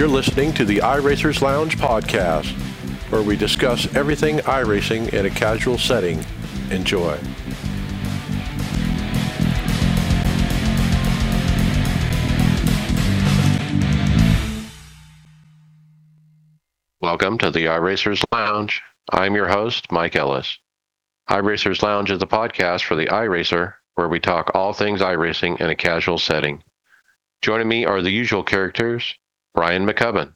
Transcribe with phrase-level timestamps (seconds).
[0.00, 2.52] You're listening to the iRacers Lounge podcast,
[3.12, 6.24] where we discuss everything iRacing in a casual setting.
[6.70, 7.18] Enjoy.
[17.02, 18.80] Welcome to the iRacers Lounge.
[19.12, 20.58] I'm your host, Mike Ellis.
[21.28, 25.68] iRacers Lounge is a podcast for the iRacer, where we talk all things iRacing in
[25.68, 26.64] a casual setting.
[27.42, 29.14] Joining me are the usual characters
[29.54, 30.32] Brian Maccubbin.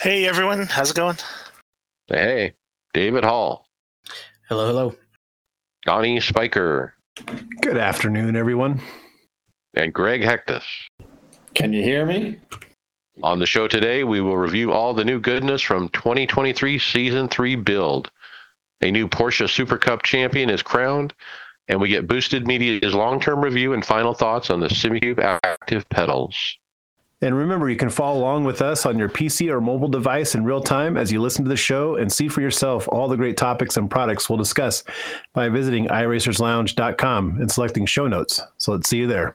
[0.00, 1.16] Hey everyone, how's it going?
[2.08, 2.54] Hey,
[2.92, 3.66] David Hall.
[4.48, 4.94] Hello, hello.
[5.84, 6.94] Donnie Spiker.
[7.62, 8.80] Good afternoon, everyone.
[9.74, 10.64] And Greg Hecktus.
[11.54, 12.38] Can you hear me?
[13.22, 17.56] On the show today, we will review all the new goodness from 2023 Season 3
[17.56, 18.10] build.
[18.82, 21.14] A new Porsche Super Cup champion is crowned,
[21.68, 25.88] and we get Boosted Media's long term review and final thoughts on the Simucube active
[25.88, 26.36] pedals.
[27.22, 30.44] And remember, you can follow along with us on your PC or mobile device in
[30.44, 33.38] real time as you listen to the show and see for yourself all the great
[33.38, 34.84] topics and products we'll discuss
[35.32, 38.42] by visiting iRacersLounge.com and selecting show notes.
[38.58, 39.34] So let's see you there.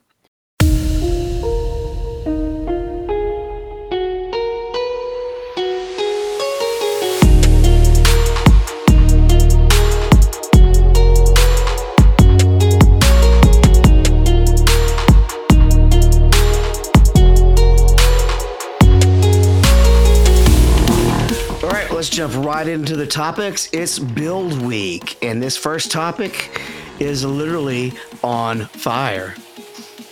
[22.41, 23.69] Right into the topics.
[23.71, 26.59] It's build week, and this first topic
[26.99, 29.35] is literally on fire.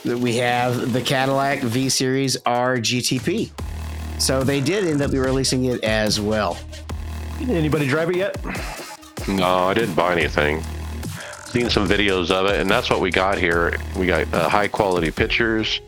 [0.05, 3.52] We have the Cadillac V Series R GTP.
[4.19, 6.58] So they did end up releasing it as well.
[7.41, 8.36] Anybody drive it yet?
[9.27, 10.61] No, I didn't buy anything.
[11.45, 13.77] Seen some videos of it, and that's what we got here.
[13.97, 15.81] We got uh, high quality pictures.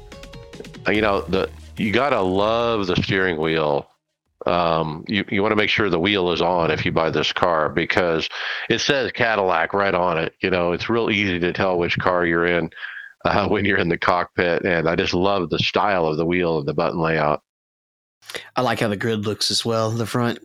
[0.88, 3.91] Uh, you know, the you gotta love the steering wheel
[4.46, 7.32] um, you, you want to make sure the wheel is on if you buy this
[7.32, 8.28] car because
[8.70, 10.34] it says Cadillac right on it.
[10.42, 12.70] You know, it's real easy to tell which car you're in
[13.26, 14.64] uh, when you're in the cockpit.
[14.64, 17.44] And I just love the style of the wheel and the button layout.
[18.56, 19.92] I like how the grid looks as well.
[19.92, 20.40] The front,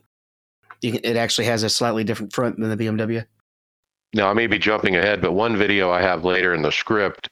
[0.82, 3.25] can, it actually has a slightly different front than the BMW.
[4.15, 7.28] Now, I may be jumping ahead, but one video I have later in the script,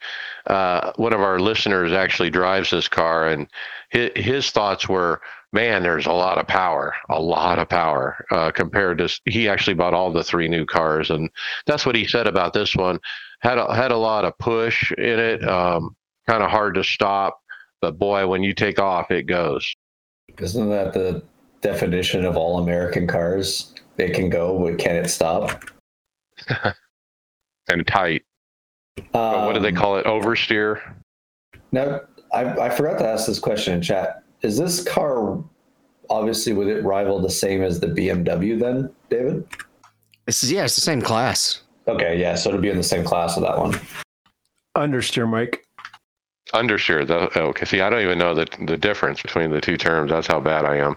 [0.46, 3.48] uh, one of our listeners actually drives this car, and
[3.90, 5.22] his, his thoughts were
[5.54, 9.08] man, there's a lot of power, a lot of power uh, compared to.
[9.24, 11.30] He actually bought all the three new cars, and
[11.64, 12.98] that's what he said about this one.
[13.38, 15.96] Had a, had a lot of push in it, um,
[16.28, 17.40] kind of hard to stop,
[17.80, 19.72] but boy, when you take off, it goes.
[20.38, 21.22] Isn't that the
[21.60, 23.74] definition of all American cars?
[23.96, 25.62] It can go, but can it stop?
[27.68, 28.22] and tight.
[29.14, 30.06] Um, what do they um, call it?
[30.06, 30.80] Oversteer.
[31.70, 32.00] No,
[32.32, 35.42] I, I forgot to ask this question in chat is this car
[36.10, 39.46] obviously would it rival the same as the BMW then, David?
[40.26, 41.62] This is yeah, it's the same class.
[41.88, 43.78] Okay, yeah, so it'll be in the same class of that one.
[44.76, 45.66] Understeer, Mike.
[46.52, 47.06] Understeer.
[47.06, 50.10] The, oh, okay, see, I don't even know the the difference between the two terms.
[50.10, 50.96] That's how bad I am.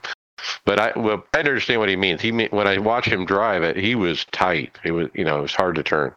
[0.66, 2.22] But I well, I understand what he means.
[2.22, 4.78] He when I watch him drive it, he was tight.
[4.84, 6.14] It was you know it was hard to turn.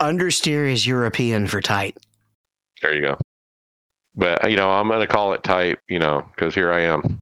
[0.00, 1.96] Understeer is European for tight.
[2.82, 3.18] There you go
[4.14, 7.18] but you know, I'm going to call it type, you know, because here I am.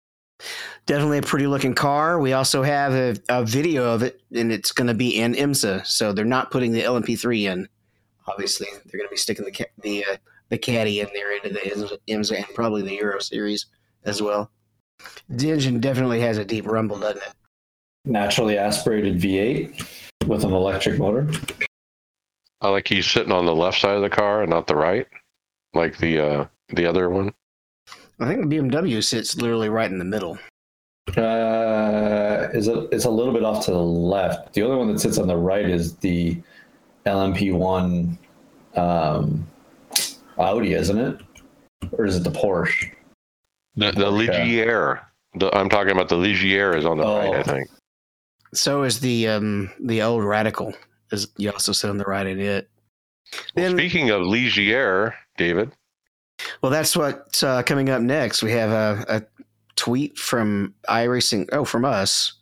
[0.87, 2.19] Definitely a pretty looking car.
[2.19, 5.87] We also have a, a video of it, and it's going to be in IMSA,
[5.87, 7.69] so they're not putting the LMP3 in.
[8.27, 10.17] Obviously, they're going to be sticking the the uh,
[10.49, 13.67] the caddy in there into the IMSA and probably the Euro Series
[14.05, 14.51] as well.
[15.29, 17.33] The engine definitely has a deep rumble, doesn't it?
[18.05, 19.87] Naturally aspirated V8
[20.27, 21.29] with an electric motor.
[22.61, 25.07] I like he's sitting on the left side of the car and not the right,
[25.73, 27.33] like the uh, the other one?
[28.21, 30.39] I think the BMW sits literally right in the middle.
[31.17, 32.89] Uh, is it?
[32.93, 34.53] It's a little bit off to the left.
[34.53, 36.41] The other one that sits on the right is the
[37.07, 38.17] LMP1
[38.77, 39.47] um,
[40.39, 41.21] Audi, isn't it?
[41.93, 42.93] Or is it the Porsche?
[43.77, 45.01] The the Ligier.
[45.35, 47.19] The, I'm talking about the Ligier is on the oh.
[47.19, 47.69] right, I think.
[48.53, 50.75] So is the um the old Radical.
[51.13, 52.69] Is you also sit on the right of it.
[53.55, 55.73] Well, then, speaking of Ligier, David,
[56.63, 58.43] well, that's what's uh, coming up next.
[58.43, 59.45] We have a, a
[59.77, 61.49] tweet from iRacing.
[61.53, 62.35] Oh, from us.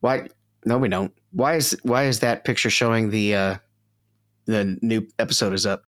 [0.00, 0.28] Why?
[0.64, 1.12] No, we don't.
[1.32, 3.56] Why is why is that picture showing the uh,
[4.46, 5.84] the new episode is up?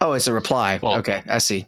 [0.00, 0.78] Oh, it's a reply.
[0.82, 1.66] Well, okay, I see.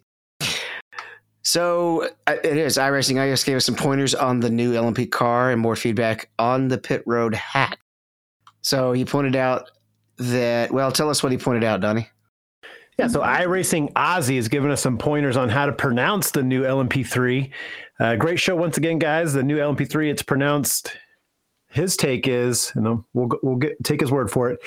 [1.42, 3.20] So uh, it is iRacing.
[3.20, 6.68] I just gave us some pointers on the new LMP car and more feedback on
[6.68, 7.78] the pit road hat.
[8.62, 9.70] So he pointed out
[10.18, 10.70] that.
[10.70, 12.08] Well, tell us what he pointed out, Donnie.
[13.00, 16.64] Yeah, so iRacing Aussie has given us some pointers on how to pronounce the new
[16.64, 17.50] LMP3.
[17.98, 19.32] Uh, great show once again, guys.
[19.32, 20.10] The new LMP3.
[20.10, 20.98] It's pronounced.
[21.70, 24.60] His take is, and we'll we'll get take his word for it,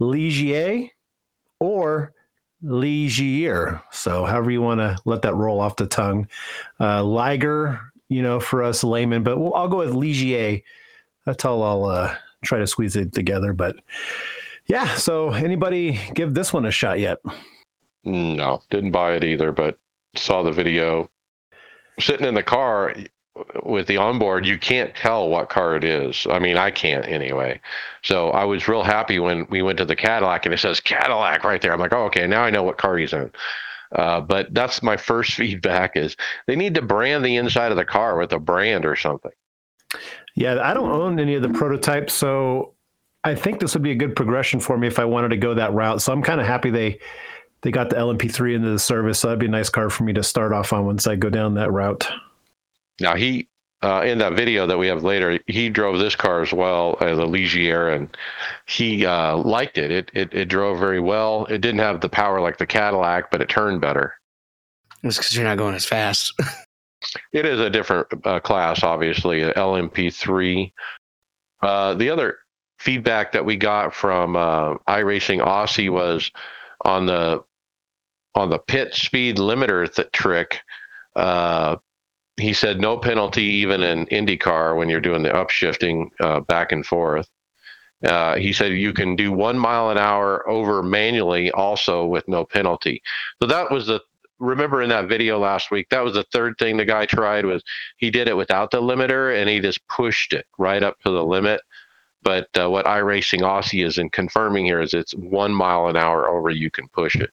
[0.00, 0.88] Ligier
[1.58, 2.12] or
[2.62, 3.82] Ligier.
[3.90, 6.28] So however you want to let that roll off the tongue.
[6.78, 10.62] Uh, Liger, you know, for us laymen, but we'll, I'll go with Ligier.
[11.26, 12.14] That's all I'll uh,
[12.44, 13.52] try to squeeze it together.
[13.52, 13.74] But
[14.68, 17.18] yeah, so anybody give this one a shot yet?
[18.04, 19.78] No, didn't buy it either, but
[20.16, 21.10] saw the video.
[21.98, 22.94] Sitting in the car
[23.62, 26.26] with the onboard, you can't tell what car it is.
[26.30, 27.60] I mean, I can't anyway.
[28.02, 31.44] So I was real happy when we went to the Cadillac and it says Cadillac
[31.44, 31.72] right there.
[31.72, 33.30] I'm like, oh, okay, now I know what car he's in.
[33.94, 36.16] Uh, but that's my first feedback is
[36.46, 39.32] they need to brand the inside of the car with a brand or something.
[40.36, 42.74] Yeah, I don't own any of the prototypes, so
[43.24, 45.54] I think this would be a good progression for me if I wanted to go
[45.54, 46.00] that route.
[46.00, 47.00] So I'm kind of happy they
[47.62, 49.20] they got the LMP3 into the service.
[49.20, 51.30] So that'd be a nice car for me to start off on once I go
[51.30, 52.08] down that route.
[53.00, 53.48] Now he
[53.82, 57.14] uh, in that video that we have later, he drove this car as well, uh,
[57.14, 58.14] the Ligier, and
[58.66, 59.90] he uh, liked it.
[59.90, 60.10] it.
[60.12, 61.46] It it drove very well.
[61.46, 64.14] It didn't have the power like the Cadillac, but it turned better.
[65.02, 66.34] It's because you're not going as fast.
[67.32, 70.70] it is a different uh, class, obviously, LMP3.
[71.62, 72.38] Uh, the other
[72.78, 76.30] feedback that we got from uh, iRacing Aussie was
[76.84, 77.42] on the
[78.34, 80.60] on the pit speed limiter th- trick.
[81.16, 81.76] Uh,
[82.36, 86.86] he said no penalty even in IndyCar when you're doing the upshifting uh, back and
[86.86, 87.28] forth.
[88.04, 92.44] Uh, he said you can do one mile an hour over manually also with no
[92.44, 93.02] penalty.
[93.42, 94.00] So that was the
[94.38, 97.62] remember in that video last week that was the third thing the guy tried was
[97.98, 101.22] he did it without the limiter and he just pushed it right up to the
[101.22, 101.60] limit.
[102.22, 106.28] But uh, what iRacing Aussie is in confirming here is it's one mile an hour
[106.28, 107.30] over you can push it.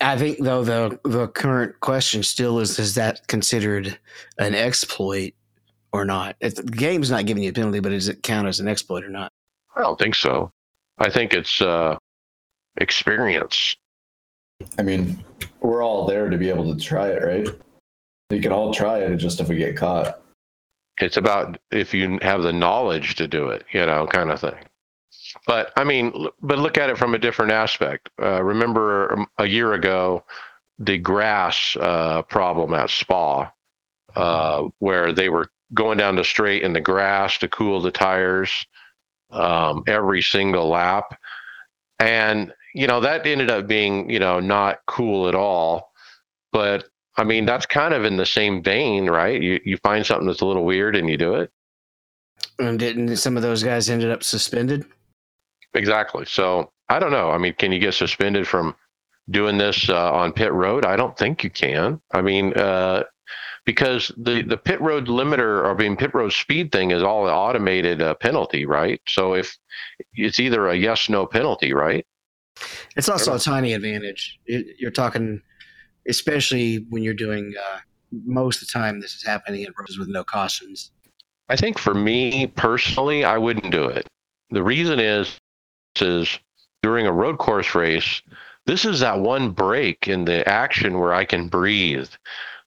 [0.00, 3.98] I think though the the current question still is: Is that considered
[4.38, 5.32] an exploit
[5.92, 6.36] or not?
[6.40, 9.04] If the game's not giving you a penalty, but does it count as an exploit
[9.04, 9.32] or not?
[9.74, 10.50] I don't think so.
[10.98, 11.96] I think it's uh,
[12.78, 13.76] experience.
[14.78, 15.22] I mean,
[15.60, 17.48] we're all there to be able to try it, right?
[18.30, 20.20] You can all try it, just if we get caught.
[20.98, 24.54] It's about if you have the knowledge to do it, you know, kind of thing.
[25.46, 28.10] But I mean, but look at it from a different aspect.
[28.20, 30.24] Uh, remember a year ago,
[30.78, 33.50] the grass uh, problem at Spa,
[34.14, 38.66] uh, where they were going down the straight in the grass to cool the tires
[39.30, 41.18] um, every single lap,
[41.98, 45.92] and you know that ended up being you know not cool at all.
[46.52, 49.40] But I mean, that's kind of in the same vein, right?
[49.40, 51.50] You you find something that's a little weird and you do it.
[52.58, 54.86] And didn't some of those guys ended up suspended?
[55.76, 56.24] Exactly.
[56.26, 57.30] So I don't know.
[57.30, 58.74] I mean, can you get suspended from
[59.30, 60.84] doing this uh, on pit road?
[60.84, 62.00] I don't think you can.
[62.12, 63.04] I mean, uh,
[63.64, 68.00] because the the pit road limiter or being pit road speed thing is all automated
[68.00, 69.00] uh, penalty, right?
[69.06, 69.56] So if
[70.14, 72.06] it's either a yes no penalty, right?
[72.96, 74.38] It's also a tiny advantage.
[74.46, 75.42] You're talking,
[76.08, 77.80] especially when you're doing uh,
[78.24, 79.00] most of the time.
[79.00, 80.90] This is happening in roads with no cautions.
[81.50, 84.06] I think for me personally, I wouldn't do it.
[84.50, 85.38] The reason is
[86.02, 86.38] is
[86.82, 88.22] during a road course race,
[88.66, 92.08] this is that one break in the action where I can breathe,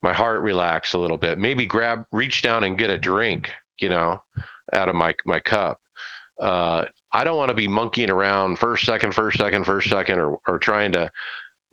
[0.01, 3.89] my heart relax a little bit, maybe grab, reach down and get a drink, you
[3.89, 4.24] know,
[4.74, 5.82] out of my my cup.
[6.39, 10.39] Uh, I don't want to be monkeying around first second, first second, first second, or
[10.48, 11.12] or trying to,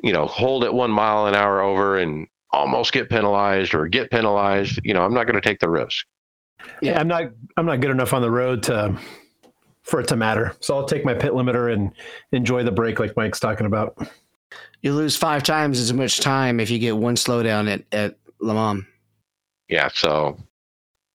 [0.02, 4.10] you know, hold it one mile an hour over and almost get penalized or get
[4.10, 4.80] penalized.
[4.82, 6.04] You know, I'm not going to take the risk.
[6.80, 7.30] Yeah, I'm not.
[7.56, 8.98] I'm not good enough on the road to
[9.86, 10.54] for it to matter.
[10.60, 11.92] So I'll take my pit limiter and
[12.32, 13.96] enjoy the break like Mike's talking about.
[14.82, 18.52] You lose five times as much time if you get one slowdown at, at Le
[18.52, 18.84] Mans.
[19.68, 20.36] Yeah, so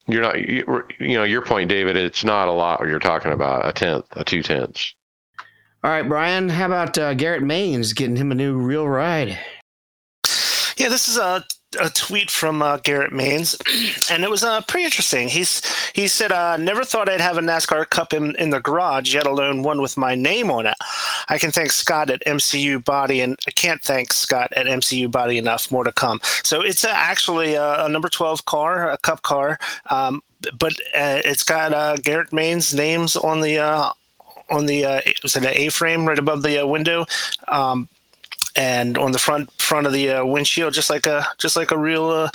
[0.07, 3.67] you're not, you, you know, your point, David, it's not a lot you're talking about
[3.67, 4.93] a tenth, a two tenths.
[5.83, 9.39] All right, Brian, how about uh, Garrett Manes getting him a new real ride?
[10.77, 11.43] Yeah, this is a
[11.79, 13.55] a tweet from uh, Garrett Manes,
[14.11, 15.27] and it was uh, pretty interesting.
[15.27, 15.61] He's
[15.93, 19.25] he said, uh, "Never thought I'd have a NASCAR Cup in, in the garage, yet
[19.25, 20.75] alone one with my name on it.
[21.29, 25.37] I can thank Scott at MCU Body, and I can't thank Scott at MCU Body
[25.37, 25.71] enough.
[25.71, 26.19] More to come.
[26.43, 29.57] So it's actually a, a, number twelve car, a Cup car,
[29.89, 30.21] um,
[30.59, 33.91] but uh, it's got uh, Garrett Manes' names on the uh,
[34.49, 37.05] on the uh, was it an A frame right above the window."
[37.47, 37.87] Um,
[38.55, 41.77] and on the front front of the uh, windshield, just like a just like a
[41.77, 42.29] real, uh,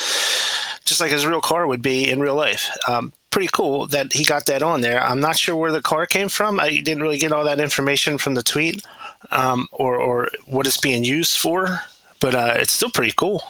[0.84, 2.68] just like his real car would be in real life.
[2.88, 5.02] Um, pretty cool that he got that on there.
[5.02, 6.58] I'm not sure where the car came from.
[6.58, 8.84] I didn't really get all that information from the tweet
[9.30, 11.80] um, or or what it's being used for,
[12.20, 13.42] but uh, it's still pretty cool.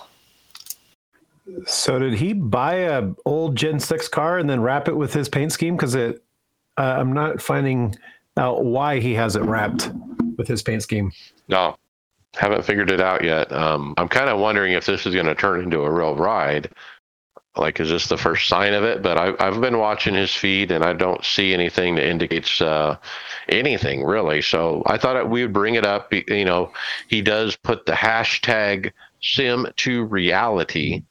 [1.66, 5.28] So did he buy a old Gen Six car and then wrap it with his
[5.28, 5.76] paint scheme?
[5.76, 6.24] Because it,
[6.76, 7.94] uh, I'm not finding
[8.36, 9.90] out why he has it wrapped
[10.36, 11.12] with his paint scheme.
[11.48, 11.76] No,
[12.36, 13.50] haven't figured it out yet.
[13.52, 16.70] Um, I'm kind of wondering if this is going to turn into a real ride.
[17.56, 19.02] Like, is this the first sign of it?
[19.02, 22.98] But I, I've been watching his feed, and I don't see anything that indicates uh,
[23.48, 24.42] anything really.
[24.42, 26.12] So I thought we would bring it up.
[26.12, 26.72] You know,
[27.08, 31.02] he does put the hashtag sim to reality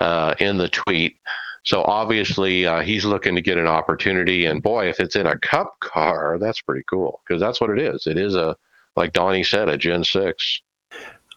[0.00, 1.16] uh, in the tweet.
[1.64, 4.46] So obviously, uh, he's looking to get an opportunity.
[4.46, 7.80] And boy, if it's in a cup car, that's pretty cool because that's what it
[7.80, 8.06] is.
[8.06, 8.56] It is a,
[8.94, 10.62] like Donnie said, a Gen 6.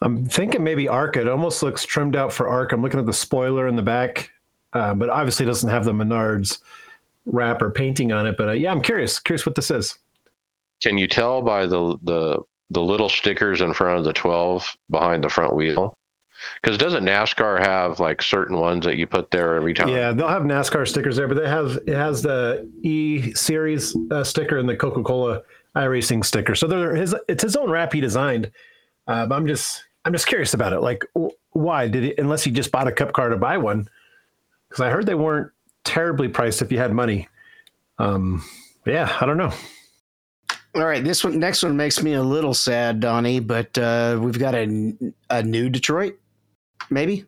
[0.01, 1.18] I'm thinking maybe ARC.
[1.18, 2.72] It almost looks trimmed out for ARC.
[2.72, 4.32] I'm looking at the spoiler in the back,
[4.74, 6.60] uh, but obviously doesn't have the Menards
[7.25, 8.38] wrap or painting on it.
[8.38, 9.20] But uh, yeah, I'm curious.
[9.20, 9.98] Curious what this is.
[10.82, 12.39] Can you tell by the the
[12.72, 15.96] the little stickers in front of the 12 behind the front wheel?
[16.62, 19.89] Because doesn't NASCAR have like certain ones that you put there every time?
[19.89, 24.24] Yeah, they'll have NASCAR stickers there, but they have it has the E Series uh,
[24.24, 25.41] sticker and the Coca Cola
[25.75, 26.56] iRacing sticker.
[26.56, 28.51] So they're his it's his own wrap he designed.
[29.08, 30.79] Uh, but I'm just I'm just curious about it.
[30.82, 31.06] Like,
[31.51, 32.20] why did it?
[32.20, 33.88] Unless he just bought a cup car to buy one,
[34.70, 35.51] because I heard they weren't
[35.84, 37.27] terribly priced if you had money.
[37.98, 38.44] Um,
[38.86, 39.51] yeah, I don't know.
[40.75, 43.39] All right, this one next one makes me a little sad, Donnie.
[43.39, 44.94] But uh, we've got a
[45.29, 46.20] a new Detroit,
[46.89, 47.25] maybe.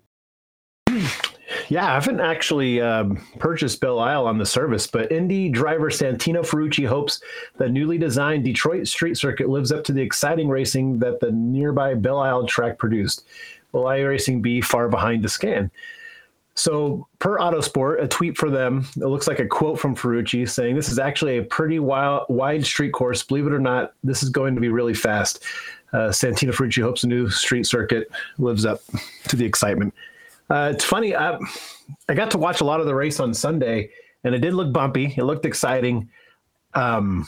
[1.70, 6.46] Yeah, I haven't actually um, purchased Belle Isle on the service, but Indy driver Santino
[6.46, 7.22] Ferrucci hopes
[7.58, 11.94] the newly designed Detroit street circuit lives up to the exciting racing that the nearby
[11.94, 13.26] Belle Isle track produced.
[13.72, 15.72] Will iRacing be far behind the scan?
[16.54, 20.76] So, per Autosport, a tweet for them, it looks like a quote from Ferrucci saying,
[20.76, 23.24] This is actually a pretty wild, wide street course.
[23.24, 25.44] Believe it or not, this is going to be really fast.
[25.94, 28.82] Uh, Santino Ferrucci hopes the new street circuit lives up
[29.30, 29.94] to the excitement.
[30.52, 31.16] Uh, it's funny.
[31.16, 31.40] I,
[32.10, 33.90] I got to watch a lot of the race on Sunday,
[34.26, 35.14] and it did look bumpy.
[35.16, 36.10] It looked exciting.
[36.74, 37.26] Um,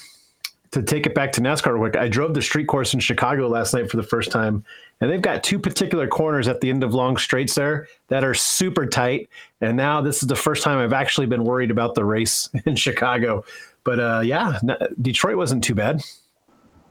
[0.71, 3.73] to take it back to NASCAR quick, I drove the street course in Chicago last
[3.73, 4.65] night for the first time,
[4.99, 8.33] and they've got two particular corners at the end of long straights there that are
[8.33, 9.29] super tight.
[9.61, 12.75] And now this is the first time I've actually been worried about the race in
[12.75, 13.45] Chicago.
[13.85, 14.59] But uh, yeah,
[15.01, 16.03] Detroit wasn't too bad.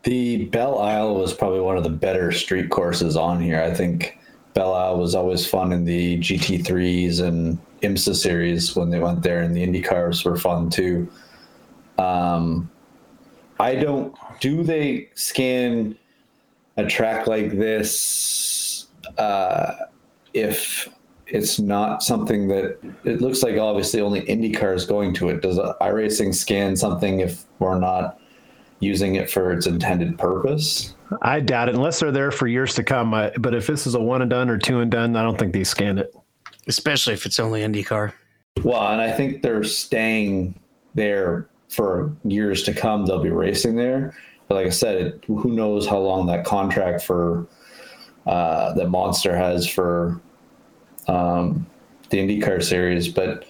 [0.04, 3.60] The Belle Isle was probably one of the better street courses on here.
[3.60, 4.18] I think
[4.60, 9.56] Isle was always fun in the GT3s and IMSA series when they went there, and
[9.56, 11.08] the Indy cars were fun too.
[11.98, 12.70] Um,
[13.58, 14.14] I don't.
[14.40, 15.96] Do they scan
[16.76, 18.86] a track like this
[19.18, 19.74] uh,
[20.34, 20.88] if
[21.26, 23.56] it's not something that it looks like?
[23.56, 25.42] Obviously, only Indy cars going to it.
[25.42, 28.18] Does iRacing scan something if we're not
[28.80, 30.94] using it for its intended purpose?
[31.20, 33.12] I doubt it, unless they're there for years to come.
[33.12, 35.38] I, but if this is a one and done or two and done, I don't
[35.38, 36.14] think they scan it.
[36.66, 38.12] Especially if it's only IndyCar.
[38.62, 40.54] Well, and I think they're staying
[40.94, 43.06] there for years to come.
[43.06, 44.14] They'll be racing there.
[44.48, 47.46] But like I said, it, who knows how long that contract for
[48.26, 50.20] uh, that Monster has for
[51.08, 51.66] um,
[52.10, 53.08] the IndyCar series.
[53.08, 53.46] But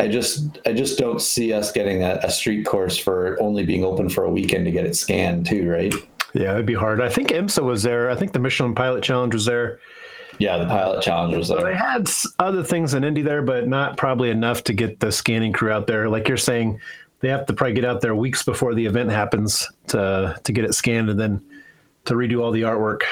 [0.00, 3.84] I just I just don't see us getting a, a street course for only being
[3.84, 5.92] open for a weekend to get it scanned too, right?
[6.34, 7.00] Yeah, it'd be hard.
[7.00, 8.10] I think IMSA was there.
[8.10, 9.80] I think the Michelin Pilot Challenge was there.
[10.38, 11.58] Yeah, the Pilot Challenge was there.
[11.58, 12.08] So they had
[12.38, 15.86] other things in Indy there, but not probably enough to get the scanning crew out
[15.86, 16.08] there.
[16.08, 16.80] Like you're saying,
[17.20, 20.64] they have to probably get out there weeks before the event happens to to get
[20.64, 21.42] it scanned and then
[22.06, 23.02] to redo all the artwork.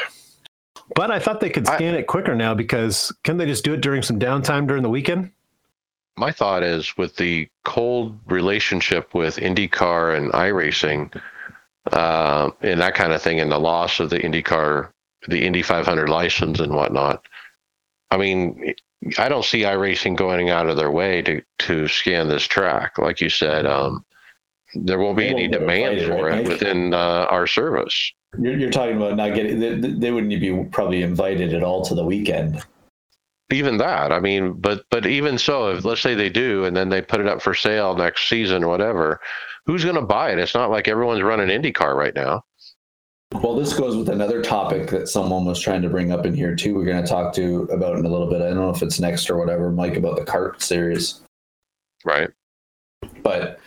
[0.94, 3.74] But I thought they could scan I, it quicker now because can they just do
[3.74, 5.30] it during some downtime during the weekend?
[6.16, 11.14] My thought is with the cold relationship with IndyCar and iRacing,
[11.92, 14.90] uh, and that kind of thing, and the loss of the IndyCar,
[15.28, 17.24] the Indy 500 license and whatnot.
[18.10, 18.74] I mean,
[19.18, 22.98] I don't see iRacing going out of their way to to scan this track.
[22.98, 24.04] Like you said, um,
[24.74, 28.12] there won't be any demand for it within uh, our service.
[28.38, 29.58] You're, you're, talking about not getting.
[29.58, 32.64] They, they wouldn't be probably invited at all to the weekend.
[33.52, 36.88] Even that, I mean, but but even so, if let's say they do, and then
[36.88, 39.20] they put it up for sale next season or whatever,
[39.70, 40.38] who's going to buy it?
[40.40, 42.44] It's not like everyone's running IndyCar right now.
[43.32, 46.56] Well, this goes with another topic that someone was trying to bring up in here
[46.56, 46.74] too.
[46.74, 48.42] We're going to talk to about in a little bit.
[48.42, 51.20] I don't know if it's next or whatever, Mike, about the CART series.
[52.04, 52.30] Right.
[53.22, 53.60] But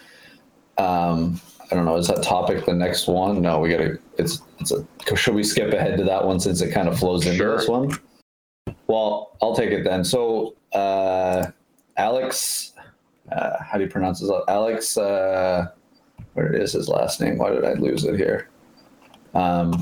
[0.78, 1.40] um,
[1.72, 1.96] I don't know.
[1.96, 3.42] Is that topic the next one?
[3.42, 3.98] No, we got to.
[4.18, 4.86] It's it's a.
[5.16, 7.58] Should we skip ahead to that one since it kind of flows into sure.
[7.58, 7.98] this one?
[8.88, 10.04] Well, I'll take it then.
[10.04, 11.48] So, uh,
[11.96, 12.74] Alex,
[13.32, 14.30] uh, how do you pronounce his?
[14.50, 14.98] Alex.
[14.98, 15.72] Uh,
[16.34, 17.38] where is his last name?
[17.38, 18.50] Why did I lose it here?
[19.34, 19.74] Um,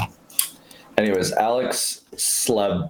[0.97, 2.89] anyways, Alex Slabulvics,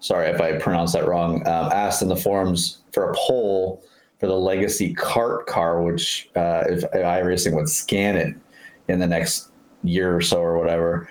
[0.00, 3.82] sorry if I pronounced that wrong, um, asked in the forums for a poll
[4.18, 8.34] for the legacy CART car, which uh, if iRacing would scan it
[8.88, 9.50] in the next
[9.82, 11.08] year or so or whatever.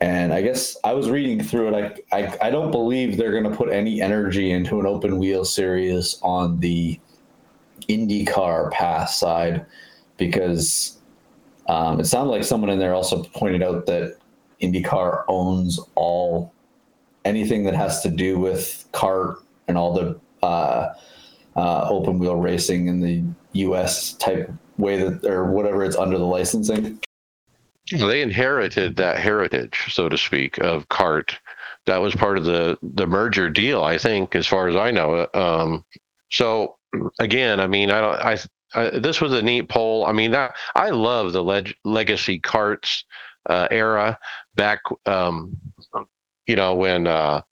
[0.00, 2.04] And I guess I was reading through it.
[2.12, 5.46] I, I, I don't believe they're going to put any energy into an open wheel
[5.46, 7.00] series on the
[7.88, 9.64] IndyCar pass side
[10.16, 10.98] because
[11.68, 14.16] um, it sounded like someone in there also pointed out that
[14.62, 16.52] IndyCar owns all
[17.24, 20.94] anything that has to do with CART and all the uh,
[21.56, 24.12] uh, open wheel racing in the U.S.
[24.14, 27.00] type way that or whatever it's under the licensing.
[27.90, 31.38] They inherited that heritage, so to speak, of CART.
[31.86, 35.26] That was part of the the merger deal, I think, as far as I know.
[35.34, 35.84] Um,
[36.30, 36.76] so
[37.18, 38.20] again, I mean, I don't.
[38.20, 38.38] I,
[38.74, 40.06] I this was a neat poll.
[40.06, 43.04] I mean, that, I love the leg, legacy CARTs
[43.48, 44.18] uh, era
[44.54, 44.80] back.
[45.06, 45.56] Um,
[46.46, 47.42] you know when uh,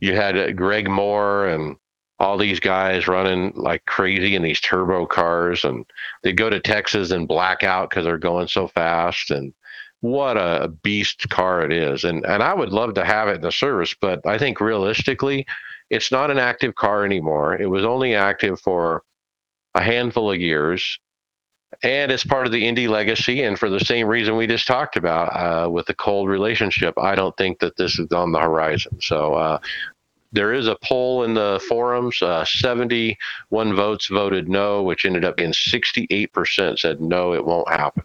[0.00, 1.76] you had Greg Moore and
[2.20, 5.84] all these guys running like crazy in these turbo cars, and
[6.22, 9.52] they go to Texas and black out because they're going so fast and
[10.04, 13.40] what a beast car it is and and I would love to have it in
[13.40, 15.46] the service but I think realistically
[15.88, 19.02] it's not an active car anymore it was only active for
[19.74, 20.98] a handful of years
[21.82, 24.96] and it's part of the Indy legacy and for the same reason we just talked
[24.96, 28.98] about uh, with the cold relationship I don't think that this is on the horizon
[29.00, 29.58] so uh,
[30.34, 32.20] there is a poll in the forums.
[32.20, 38.02] Uh, 71 votes voted no, which ended up being 68% said no, it won't happen.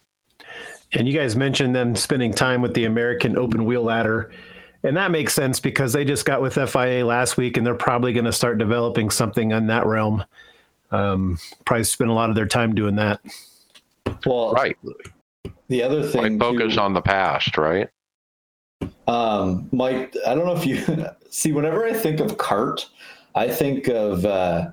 [0.93, 4.31] And you guys mentioned them spending time with the American Open Wheel Ladder.
[4.83, 8.13] And that makes sense because they just got with FIA last week and they're probably
[8.13, 10.23] going to start developing something in that realm.
[10.91, 13.19] Um, probably spend a lot of their time doing that.
[14.25, 14.75] Well, Right.
[15.67, 17.89] the other thing, Like focus too- on the past, right?
[19.07, 21.51] Um, Mike, I don't know if you see.
[21.51, 22.87] Whenever I think of CART,
[23.35, 24.71] I think of uh,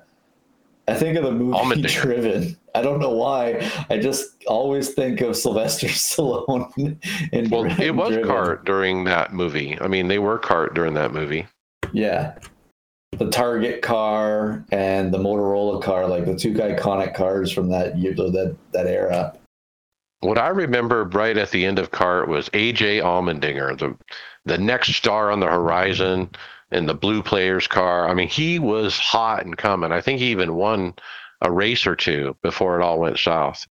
[0.87, 2.01] I think of the movie Allmendinger.
[2.01, 2.57] Driven.
[2.75, 3.67] I don't know why.
[3.89, 6.97] I just always think of Sylvester Stallone.
[7.31, 8.27] In Well, Dri- it was Driven.
[8.29, 9.77] CART during that movie.
[9.81, 11.47] I mean, they were CART during that movie.
[11.93, 12.37] Yeah,
[13.13, 18.13] the Target car and the Motorola car, like the two iconic cars from that year,
[18.13, 19.33] that that era.
[20.21, 23.95] What I remember right at the end of CART was AJ Allmendinger, the
[24.45, 26.29] the next star on the horizon
[26.71, 28.09] in the blue players car.
[28.09, 29.91] I mean, he was hot and coming.
[29.91, 30.93] I think he even won
[31.41, 33.65] a race or two before it all went south.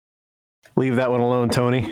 [0.77, 1.91] Leave that one alone, Tony.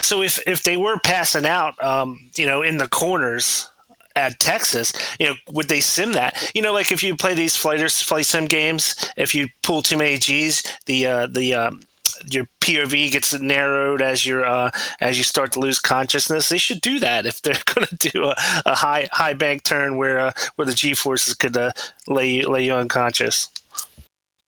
[0.00, 3.70] So if if they were passing out, um, you know, in the corners
[4.16, 6.50] at Texas, you know, would they sim that?
[6.54, 9.96] You know, like if you play these flighters flight sim games, if you pull too
[9.96, 11.80] many G's, the uh, the um,
[12.26, 16.48] your POV gets narrowed as your uh, as you start to lose consciousness.
[16.48, 18.34] They should do that if they're going to do a,
[18.66, 21.72] a high high bank turn where uh, where the G forces could uh,
[22.06, 23.50] lay you, lay you unconscious.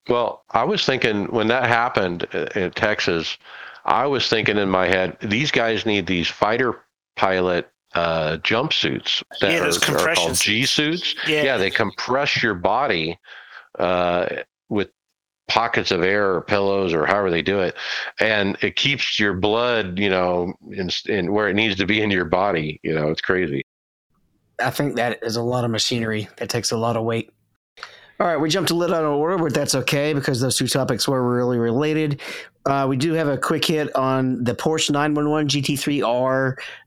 [0.09, 3.37] Well, I was thinking when that happened uh, in Texas,
[3.85, 6.81] I was thinking in my head, these guys need these fighter
[7.17, 11.15] pilot uh, jumpsuits that Yeah, those are, are compression called G suits.
[11.27, 11.43] Yeah.
[11.43, 13.19] Yeah, they compress your body
[13.79, 14.27] uh,
[14.69, 14.91] with
[15.49, 17.77] pockets of air or pillows or however they do it,
[18.21, 22.11] and it keeps your blood, you know, in, in where it needs to be in
[22.11, 22.81] your body.
[22.83, 23.63] You know, it's crazy.
[24.61, 26.29] I think that is a lot of machinery.
[26.39, 27.31] That takes a lot of weight.
[28.19, 30.69] All right, we jumped a little out of order, but that's okay because those two
[30.69, 32.23] topics were really related.
[32.67, 36.01] Uh, we do have a quick hit on the Porsche 911 GT3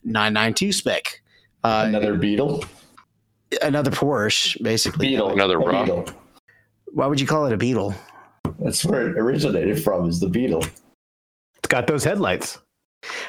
[0.05, 1.21] R992 spec.
[1.63, 2.63] Uh, Another Beetle.
[3.61, 5.07] another Porsche, basically.
[5.07, 5.31] Beetle.
[5.31, 5.85] Another rock.
[5.85, 6.05] Beetle.
[6.91, 7.93] Why would you call it a Beetle?
[8.59, 10.09] That's where it originated from.
[10.09, 10.63] Is the Beetle.
[10.63, 12.59] It's got those headlights.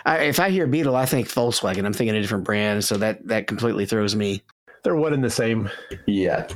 [0.05, 1.85] I, if I hear Beetle, I think Volkswagen.
[1.85, 4.43] I'm thinking a different brand, so that that completely throws me.
[4.83, 5.69] They're one and the same.
[6.07, 6.49] Yeah.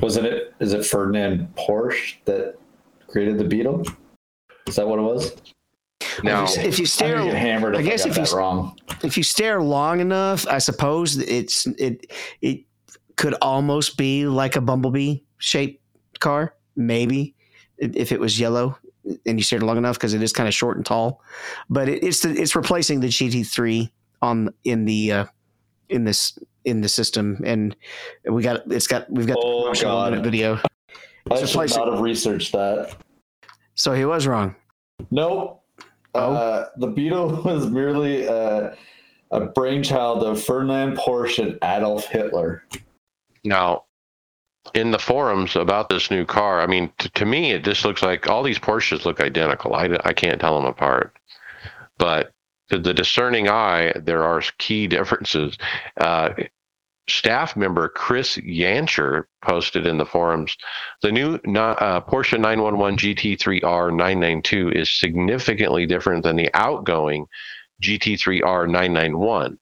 [0.00, 0.52] Wasn't it?
[0.60, 2.56] Is it Ferdinand Porsche that
[3.08, 3.84] created the Beetle?
[4.66, 5.32] Is that what it was?
[6.22, 6.44] No.
[6.44, 7.74] If you- if you I'm stare, gonna hammered.
[7.74, 8.78] If I I, guess got if you wrong.
[9.02, 12.60] if you stare long enough, I suppose it's it it
[13.16, 15.82] could almost be like a bumblebee shaped
[16.20, 17.34] car, maybe
[17.78, 18.76] if if it was yellow
[19.26, 21.20] and you stared long enough because it is kind of short and tall.
[21.68, 23.90] But it, it's the, it's replacing the GT3
[24.22, 25.24] on in the uh,
[25.88, 27.74] in this in the system, and
[28.28, 30.54] we got it's got we've got Oh, the promotional video.
[30.54, 30.60] I
[31.30, 32.96] It's should replacing- not have researched that.
[33.74, 34.54] So he was wrong.
[35.10, 35.62] Nope.
[36.14, 36.34] Oh.
[36.34, 38.74] Uh, the Beetle was merely uh,
[39.30, 42.64] a brainchild of Ferdinand Porsche and Adolf Hitler.
[43.44, 43.84] Now,
[44.74, 48.02] in the forums about this new car, I mean, t- to me, it just looks
[48.02, 49.74] like all these Porsches look identical.
[49.74, 51.16] I, I can't tell them apart.
[51.98, 52.32] But
[52.70, 55.56] to the discerning eye, there are key differences.
[55.96, 56.30] Uh,
[57.08, 60.56] staff member Chris Yancher posted in the forums,
[61.02, 67.26] the new uh, Porsche 911 GT3R 992 is significantly different than the outgoing
[67.82, 69.58] GT3R 991.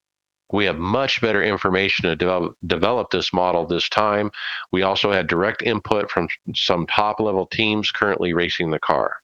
[0.52, 4.30] We have much better information to develop, develop this model this time.
[4.72, 9.16] We also had direct input from some top level teams currently racing the car.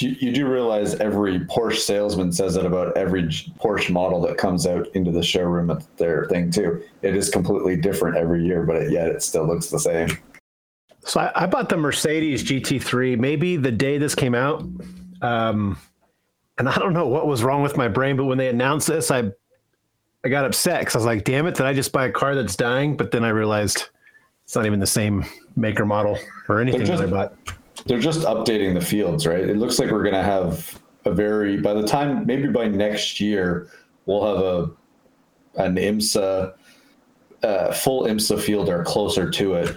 [0.00, 4.66] You, you do realize every Porsche salesman says that about every Porsche model that comes
[4.66, 6.82] out into the showroom at their thing too.
[7.02, 10.16] It is completely different every year, but it, yet it still looks the same.
[11.00, 14.62] So I, I, bought the Mercedes GT3 maybe the day this came out,
[15.22, 15.78] um,
[16.58, 19.10] and I don't know what was wrong with my brain, but when they announced this,
[19.10, 19.30] I
[20.24, 21.54] I got upset because I was like, "Damn it!
[21.54, 23.88] Did I just buy a car that's dying?" But then I realized
[24.44, 25.24] it's not even the same
[25.56, 27.34] maker model or anything just, that I bought
[27.86, 29.48] they're just updating the fields, right?
[29.48, 33.20] It looks like we're going to have a very by the time maybe by next
[33.20, 33.68] year
[34.06, 34.70] we'll have a
[35.62, 36.54] an IMSA
[37.42, 39.76] uh, full IMSA field or closer to it.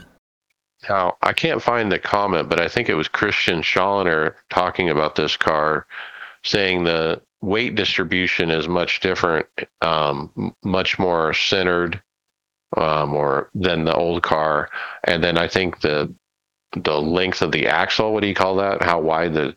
[0.90, 5.16] Now I can't find the comment, but I think it was Christian Schallner talking about
[5.16, 5.86] this car,
[6.44, 9.46] saying the weight distribution is much different,
[9.82, 12.02] um, much more centered,
[12.78, 14.70] um, or than the old car,
[15.04, 16.14] and then I think the
[16.76, 18.84] the length of the axle, what do you call that?
[18.84, 19.56] How wide the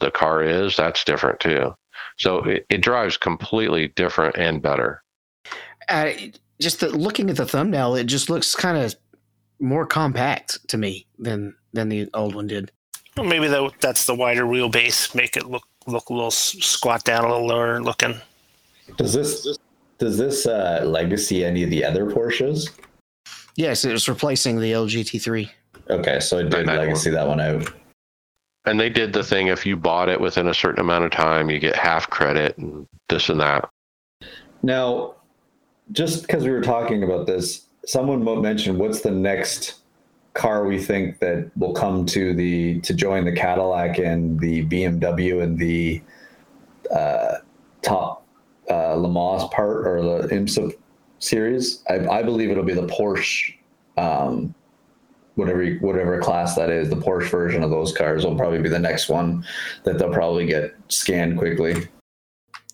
[0.00, 1.74] the car is, that's different too.
[2.16, 5.02] So it, it drives completely different and better.
[5.88, 6.10] Uh,
[6.60, 8.94] just the, looking at the thumbnail, it just looks kind of
[9.60, 12.70] more compact to me than than the old one did.
[13.16, 17.24] Well, maybe that, that's the wider wheelbase, make it look look a little squat down,
[17.24, 18.14] a little lower looking.
[18.96, 19.58] Does this
[19.98, 22.70] does this uh, legacy any of the other Porsches?
[23.54, 25.48] Yes, it was replacing the LGT3.
[25.90, 27.72] Okay, so I did legacy that one out.
[28.64, 31.50] And they did the thing if you bought it within a certain amount of time,
[31.50, 33.68] you get half credit and this and that.
[34.62, 35.16] Now,
[35.90, 39.80] just because we were talking about this, someone mentioned what's the next
[40.34, 45.42] car we think that will come to the to join the Cadillac and the BMW
[45.42, 46.00] and the
[46.94, 47.38] uh,
[47.82, 48.24] top
[48.70, 50.72] uh, Le Mans part or the IMSA
[51.18, 51.82] series.
[51.90, 53.54] I, I believe it'll be the Porsche
[53.96, 54.54] um,
[55.34, 58.78] whatever whatever class that is, the Porsche version of those cars will probably be the
[58.78, 59.44] next one
[59.84, 61.88] that they'll probably get scanned quickly.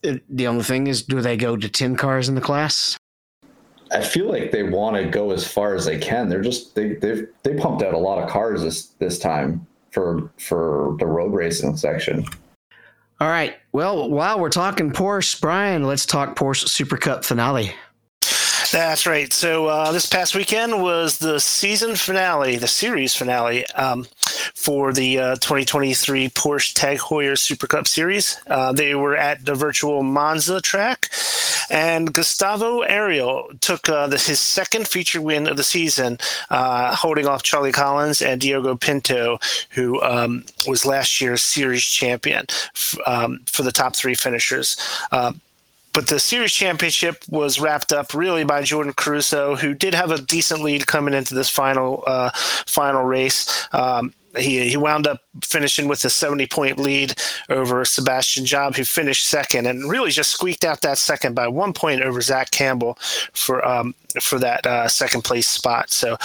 [0.03, 2.97] The only thing is, do they go to ten cars in the class?
[3.91, 6.29] I feel like they want to go as far as they can.
[6.29, 10.31] They're just they they they pumped out a lot of cars this this time for
[10.39, 12.25] for the road racing section.
[13.21, 13.57] All right.
[13.73, 17.75] Well, while we're talking Porsche, Brian, let's talk Porsche Super Cup finale.
[18.73, 19.33] That's right.
[19.33, 24.07] So uh, this past weekend was the season finale, the series finale um,
[24.55, 28.39] for the uh, 2023 Porsche Tag Heuer Super Cup Series.
[28.47, 31.11] Uh, they were at the virtual Monza track,
[31.71, 36.19] and Gustavo Ariel took uh, the, his second feature win of the season,
[36.51, 39.39] uh, holding off Charlie Collins and Diogo Pinto,
[39.71, 44.77] who um, was last year's series champion f- um, for the top three finishers.
[45.99, 50.23] But the series championship was wrapped up really by Jordan Caruso, who did have a
[50.23, 52.31] decent lead coming into this final uh,
[52.69, 53.67] final race.
[53.73, 57.15] Um, he, he wound up finishing with a 70 point lead
[57.49, 61.73] over Sebastian Job, who finished second and really just squeaked out that second by one
[61.73, 62.99] point over Zach Campbell
[63.33, 65.91] for um, for that uh, second place spot.
[65.91, 66.17] So,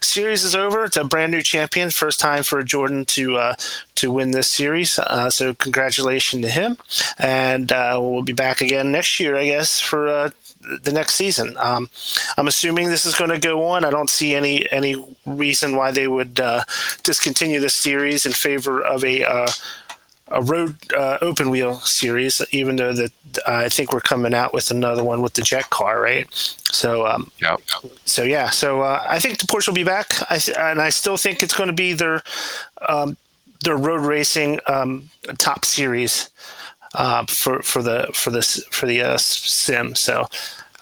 [0.00, 0.84] series is over.
[0.84, 1.90] It's a brand new champion.
[1.90, 3.54] First time for Jordan to uh,
[3.96, 4.98] to win this series.
[4.98, 6.78] Uh, so, congratulations to him.
[7.18, 10.30] And uh, we'll be back again next year, I guess, for uh,
[10.82, 11.56] the next season.
[11.58, 11.90] Um,
[12.36, 13.84] I'm assuming this is going to go on.
[13.84, 16.64] I don't see any any reason why they would uh,
[17.02, 19.50] discontinue this series in favor of a uh,
[20.28, 22.42] a road uh, open wheel series.
[22.50, 23.12] Even though that
[23.46, 26.26] I think we're coming out with another one with the jet car, right?
[26.32, 27.56] So um, yeah,
[28.04, 30.10] so yeah, so uh, I think the Porsche will be back.
[30.30, 32.22] I, and I still think it's going to be their
[32.88, 33.16] um,
[33.60, 36.30] their road racing um, top series
[36.94, 39.94] uh, for for the for this for the uh, sim.
[39.94, 40.26] So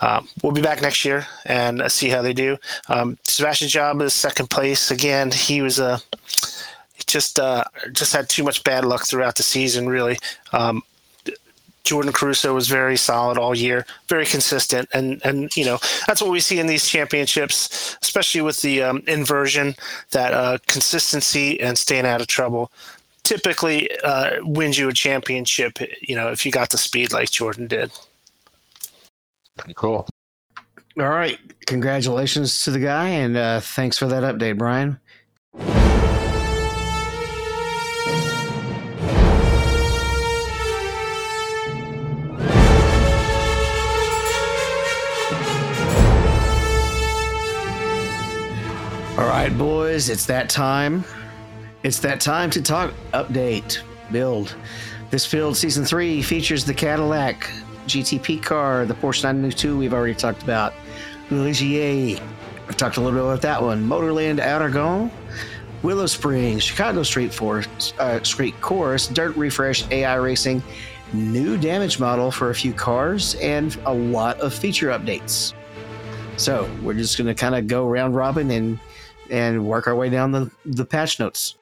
[0.00, 2.56] um, we'll be back next year and uh, see how they do.
[2.88, 5.30] Um, Sebastian Job is second place again.
[5.30, 5.98] He was a uh,
[7.06, 9.88] just uh, just had too much bad luck throughout the season.
[9.88, 10.18] Really,
[10.52, 10.82] um,
[11.84, 16.30] Jordan Caruso was very solid all year, very consistent, and and you know that's what
[16.30, 19.74] we see in these championships, especially with the um, inversion.
[20.12, 22.70] That uh, consistency and staying out of trouble
[23.22, 25.78] typically uh, wins you a championship.
[26.00, 27.92] You know, if you got the speed like Jordan did.
[29.56, 30.08] Pretty cool.
[30.98, 34.98] All right, congratulations to the guy, and uh, thanks for that update, Brian.
[49.16, 51.04] All right, boys, it's that time.
[51.82, 53.80] It's that time to talk update
[54.12, 54.54] build.
[55.10, 57.50] This build season three features the Cadillac
[57.86, 60.74] GTP car, the Porsche 992 we've already talked about,
[61.30, 62.20] Ligier.
[62.68, 63.82] I've talked a little bit about that one.
[63.82, 65.10] Motorland Aragon,
[65.82, 70.62] Willow Springs, Chicago Street Force, uh, Street Course, Dirt Refresh, AI Racing,
[71.14, 75.54] new damage model for a few cars, and a lot of feature updates.
[76.36, 78.78] So we're just going to kind of go round robin and
[79.30, 81.56] and work our way down the, the patch notes.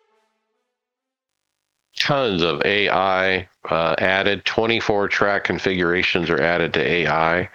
[1.99, 4.45] Tons of AI uh, added.
[4.45, 7.49] 24 track configurations are added to AI.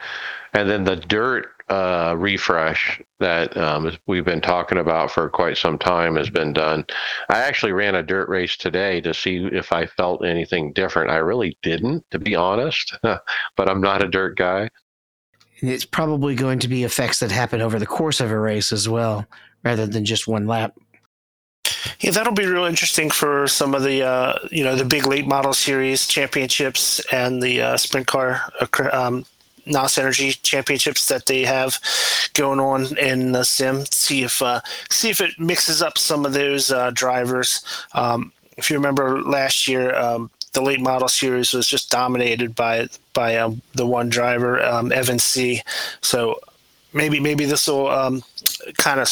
[0.54, 5.78] And then the dirt uh, refresh that um, we've been talking about for quite some
[5.78, 6.86] time has been done.
[7.30, 11.10] I actually ran a dirt race today to see if I felt anything different.
[11.10, 14.70] I really didn't, to be honest, but I'm not a dirt guy.
[15.62, 18.90] It's probably going to be effects that happen over the course of a race as
[18.90, 19.26] well,
[19.64, 20.78] rather than just one lap.
[22.00, 25.26] Yeah, that'll be real interesting for some of the uh, you know the big late
[25.26, 29.26] model series championships and the uh, sprint car uh, um,
[29.66, 31.80] NOS Energy championships that they have
[32.34, 33.86] going on in the sim.
[33.86, 37.64] See if uh, see if it mixes up some of those uh, drivers.
[37.94, 42.88] Um, if you remember last year, um, the late model series was just dominated by
[43.14, 45.62] by um, the one driver, um, Evan C.
[46.02, 46.40] So
[46.94, 48.24] maybe maybe this will um,
[48.78, 49.08] kind of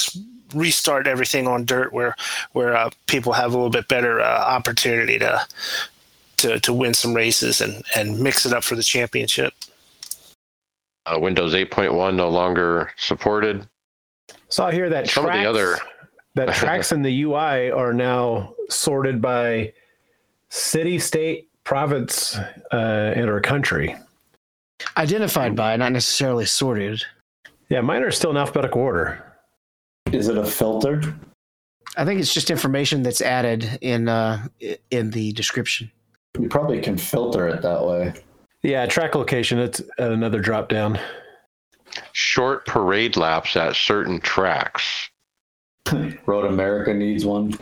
[0.54, 2.16] restart everything on dirt where
[2.54, 5.46] where uh, people have a little bit better uh, opportunity to
[6.38, 9.54] to to win some races and and mix it up for the championship.
[11.06, 13.68] Uh, Windows 8.1 no longer supported.
[14.50, 15.80] Saw here that some tracks, of the other
[16.36, 19.74] that tracks in the UI are now sorted by
[20.50, 22.38] city, state, province,
[22.72, 23.96] uh, and or country.
[24.98, 27.04] Identified by, not necessarily sorted.
[27.70, 29.31] Yeah, mine are still in alphabetical order.
[30.12, 31.16] Is it a filter?
[31.98, 34.48] I think it's just information that's added in uh,
[34.92, 35.92] in the description.
[36.40, 38.14] You probably can filter it that way.
[38.64, 39.60] Yeah, track location.
[39.60, 41.00] It's another drop down.
[42.14, 45.10] Short parade laps at certain tracks.
[46.26, 47.54] Road America needs one.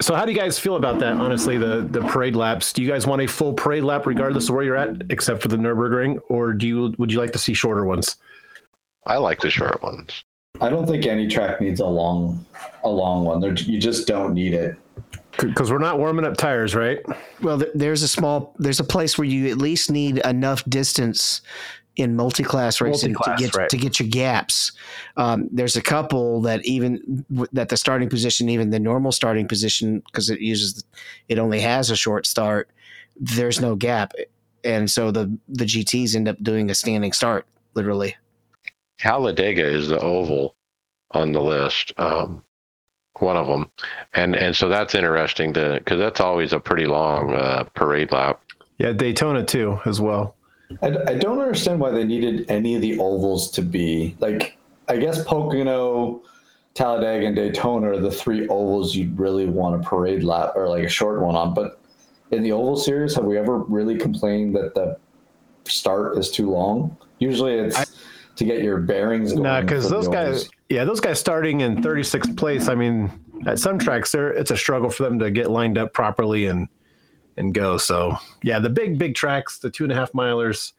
[0.00, 1.14] So, how do you guys feel about that?
[1.14, 2.72] Honestly, the the parade laps.
[2.72, 5.48] Do you guys want a full parade lap regardless of where you're at, except for
[5.48, 8.16] the Nurburgring, or do you would you like to see shorter ones?
[9.06, 10.24] I like the short ones.
[10.60, 12.44] I don't think any track needs a long
[12.82, 13.40] a long one.
[13.40, 14.76] There, you just don't need it.
[15.38, 16.98] Because we're not warming up tires, right?
[17.42, 21.42] Well, there's a small, there's a place where you at least need enough distance
[21.94, 23.68] in multi-class racing Multi-class, to get right.
[23.70, 24.72] to get your gaps.
[25.16, 30.00] Um, there's a couple that even that the starting position, even the normal starting position,
[30.06, 30.84] because it uses
[31.28, 32.68] it only has a short start.
[33.16, 34.12] There's no gap,
[34.64, 38.16] and so the the GTS end up doing a standing start, literally.
[38.98, 40.54] Talladega is the oval
[41.12, 42.42] on the list, um,
[43.18, 43.70] one of them,
[44.14, 48.42] and and so that's interesting to because that's always a pretty long uh, parade lap.
[48.78, 50.36] Yeah, Daytona too, as well.
[50.82, 54.56] I, I don't understand why they needed any of the ovals to be like.
[54.90, 56.22] I guess Pocono,
[56.72, 60.82] Talladega, and Daytona are the three ovals you'd really want a parade lap or like
[60.82, 61.52] a short one on.
[61.52, 61.78] But
[62.30, 64.96] in the oval series, have we ever really complained that the
[65.64, 66.96] start is too long?
[67.18, 67.84] Usually, it's I-
[68.38, 69.42] to get your bearings going.
[69.42, 70.50] No, because those guys, ovals.
[70.68, 72.68] yeah, those guys starting in 36th place.
[72.68, 73.10] I mean,
[73.46, 76.68] at some tracks, there it's a struggle for them to get lined up properly and
[77.36, 77.76] and go.
[77.76, 80.72] So yeah, the big big tracks, the two and a half milers,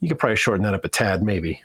[0.00, 1.62] you could probably shorten that up a tad, maybe.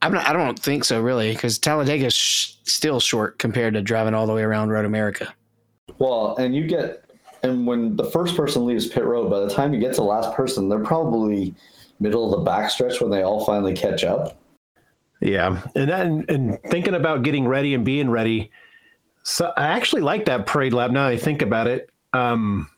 [0.00, 3.82] I'm not, I don't think so, really, because Talladega is sh- still short compared to
[3.82, 5.32] driving all the way around Road America.
[6.00, 7.04] Well, and you get,
[7.44, 10.02] and when the first person leaves pit road, by the time you get to the
[10.02, 11.54] last person, they're probably
[12.00, 14.41] middle of the backstretch when they all finally catch up.
[15.22, 18.50] Yeah, and then and thinking about getting ready and being ready.
[19.22, 20.90] So I actually like that parade lap.
[20.90, 22.68] Now that I think about it, um,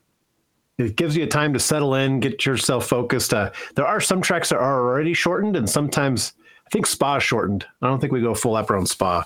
[0.76, 3.32] it gives you a time to settle in, get yourself focused.
[3.32, 6.34] Uh, there are some tracks that are already shortened, and sometimes
[6.66, 7.64] I think Spa shortened.
[7.80, 9.24] I don't think we go full lap around Spa,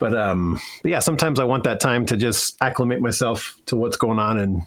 [0.00, 3.96] but um, but yeah, sometimes I want that time to just acclimate myself to what's
[3.96, 4.62] going on, and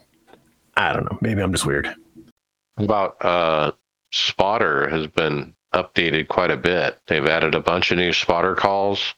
[0.77, 1.93] I don't know, maybe I'm just weird.
[2.77, 3.73] About uh,
[4.13, 6.99] spotter has been updated quite a bit.
[7.07, 9.13] They've added a bunch of new spotter calls.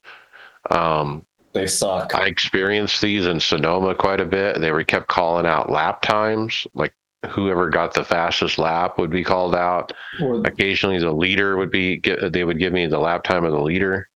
[0.71, 2.15] Um, They suck.
[2.15, 4.59] I experienced these in Sonoma quite a bit.
[4.59, 6.93] They were kept calling out lap times, like
[7.29, 9.93] whoever got the fastest lap would be called out.
[10.21, 11.99] Or Occasionally, the leader would be.
[11.99, 14.09] They would give me the lap time of the leader.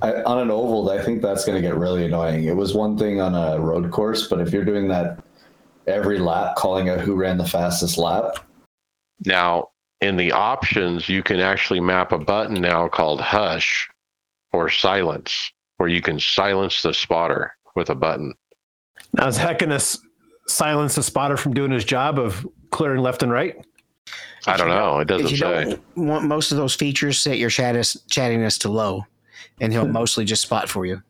[0.00, 2.44] I, on an oval, I think that's going to get really annoying.
[2.44, 5.18] It was one thing on a road course, but if you're doing that
[5.88, 8.38] every lap, calling out who ran the fastest lap,
[9.24, 13.88] Now, in the options, you can actually map a button now called Hush
[14.52, 18.34] or Silence, where you can silence the spotter with a button.
[19.12, 19.98] Now, is that going to
[20.46, 23.56] silence the spotter from doing his job of clearing left and right?
[24.46, 24.98] I don't know.
[25.00, 25.64] It doesn't if you say.
[25.64, 29.04] don't want most of those features, set your chattis, chattiness to low,
[29.60, 31.02] and he'll mostly just spot for you.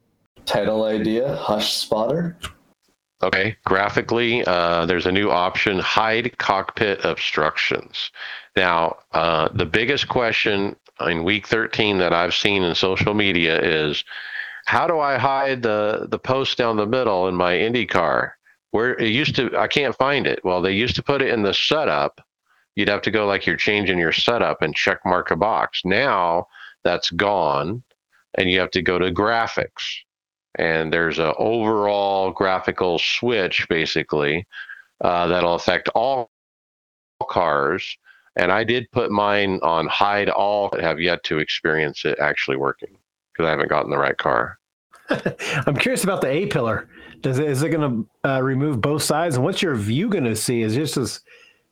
[0.45, 2.37] Title idea: Hush Spotter.
[3.23, 8.11] Okay, graphically, uh, there's a new option: hide cockpit obstructions.
[8.59, 14.03] Now, uh, the biggest question in week 13 that I've seen in social media is,
[14.67, 18.37] how do I hide the the post down the middle in my Indy car?
[18.73, 20.41] Where it used to, I can't find it.
[20.43, 22.21] Well, they used to put it in the setup.
[22.75, 25.83] You'd have to go like you're changing your setup and check mark a box.
[25.85, 26.49] Now
[26.83, 27.85] that's gone,
[28.37, 29.85] and you have to go to graphics
[30.57, 34.45] and there's an overall graphical switch basically
[35.03, 36.29] uh, that'll affect all
[37.31, 37.97] cars
[38.39, 42.57] and i did put mine on hide all but have yet to experience it actually
[42.57, 42.97] working
[43.33, 44.59] because i haven't gotten the right car
[45.67, 46.87] I'm curious about the A pillar.
[47.23, 49.37] Does it, is it going to uh, remove both sides?
[49.37, 50.61] And what's your view going to see?
[50.61, 51.21] Is just as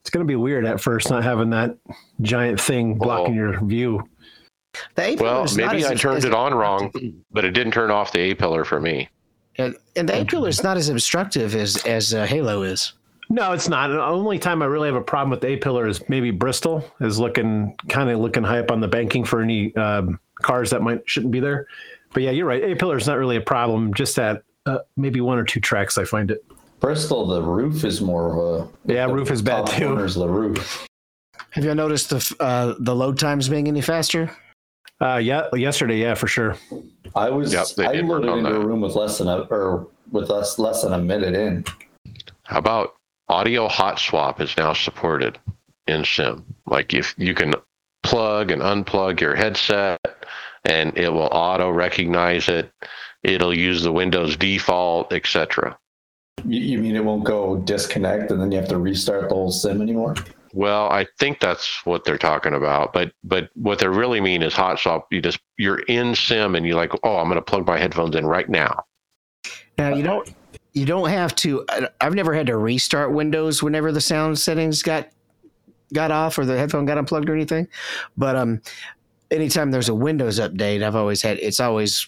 [0.00, 1.76] it's going to be weird at first not having that
[2.22, 4.02] giant thing blocking Well- your view.
[4.94, 6.90] The A well pillar is not maybe as- i turned as- it on wrong
[7.30, 9.06] but it didn't turn off the a pillar for me
[9.56, 12.94] And, and the A pillar is not as obstructive as as uh, Halo is.
[13.28, 13.88] No, it's not.
[13.88, 16.84] The only time I really have a problem with the A pillar is maybe Bristol
[17.00, 20.82] is looking kind of looking high up on the banking for any um, cars that
[20.82, 21.66] might shouldn't be there.
[22.12, 22.62] But yeah, you're right.
[22.62, 23.92] A pillar is not really a problem.
[23.94, 26.44] Just that uh, maybe one or two tracks, I find it.
[26.78, 28.92] Bristol, the roof is more of a.
[28.92, 29.86] Yeah, the roof is bad top too.
[29.88, 30.86] Corner's the roof.
[31.50, 34.30] Have you noticed the uh, the load times being any faster?
[35.00, 36.56] Uh, yeah, yesterday, yeah, for sure.
[37.14, 37.52] I was.
[37.52, 38.60] Yep, they I did work loaded into that.
[38.60, 41.64] a room with less than a or with less less than a minute in.
[42.44, 42.95] how about
[43.28, 45.38] audio hot swap is now supported
[45.86, 46.44] in sim.
[46.66, 47.54] Like if you can
[48.02, 50.00] plug and unplug your headset
[50.64, 52.70] and it will auto recognize it
[53.22, 55.76] it'll use the windows default etc
[56.44, 59.50] You, you mean it won't go disconnect and then you have to restart the whole
[59.50, 60.14] sim anymore?
[60.52, 64.54] well i think that's what they're talking about but but what they really mean is
[64.54, 65.08] hot swap.
[65.10, 68.14] You just you're in sim and you're like oh i'm going to plug my headphones
[68.14, 68.84] in right now.
[69.78, 70.28] Now you don't
[70.76, 71.64] you don't have to.
[71.70, 75.08] I- I've never had to restart Windows whenever the sound settings got
[75.94, 77.66] got off or the headphone got unplugged or anything.
[78.16, 78.60] But um,
[79.30, 82.06] anytime there's a Windows update, I've always had it's always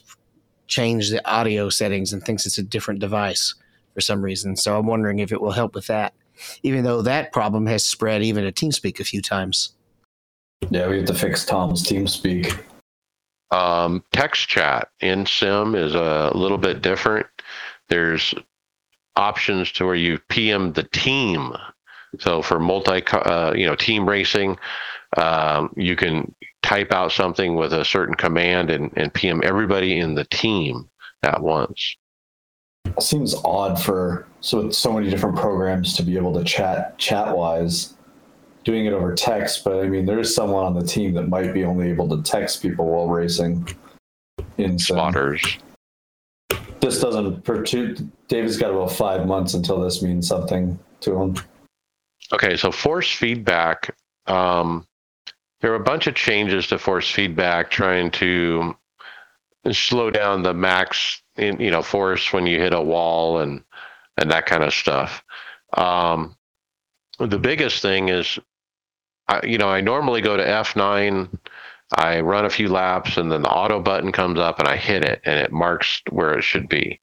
[0.66, 3.54] changed the audio settings and thinks it's a different device
[3.94, 4.54] for some reason.
[4.54, 6.12] So I'm wondering if it will help with that.
[6.62, 9.70] Even though that problem has spread even to TeamSpeak a few times.
[10.70, 12.60] Yeah, we have to fix Tom's TeamSpeak.
[13.50, 17.26] Um, text chat in Sim is a little bit different.
[17.88, 18.34] There's
[19.18, 21.52] options to where you PM the team.
[22.20, 24.56] So for multi, uh, you know, team racing,
[25.16, 30.14] um, you can type out something with a certain command and, and PM everybody in
[30.14, 30.88] the team
[31.22, 31.96] at once.
[33.00, 37.94] seems odd for so so many different programs to be able to chat chat wise
[38.64, 41.64] doing it over text but i mean there's someone on the team that might be
[41.64, 43.66] only able to text people while racing
[44.58, 44.78] in.
[44.78, 45.58] Spotters.
[46.80, 51.34] This doesn't pertu- david's got about five months until this means something to him
[52.32, 53.94] Okay, so force feedback.
[54.26, 54.86] Um,
[55.60, 58.76] there were a bunch of changes to force feedback, trying to
[59.72, 63.62] slow down the max, in, you know, force when you hit a wall and
[64.18, 65.22] and that kind of stuff.
[65.74, 66.36] Um,
[67.18, 68.38] the biggest thing is,
[69.28, 71.28] I, you know, I normally go to F9.
[71.96, 75.04] I run a few laps, and then the auto button comes up, and I hit
[75.04, 77.00] it, and it marks where it should be.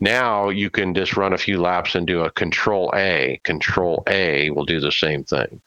[0.00, 3.40] Now you can just run a few laps and do a control A.
[3.44, 5.62] Control A will do the same thing.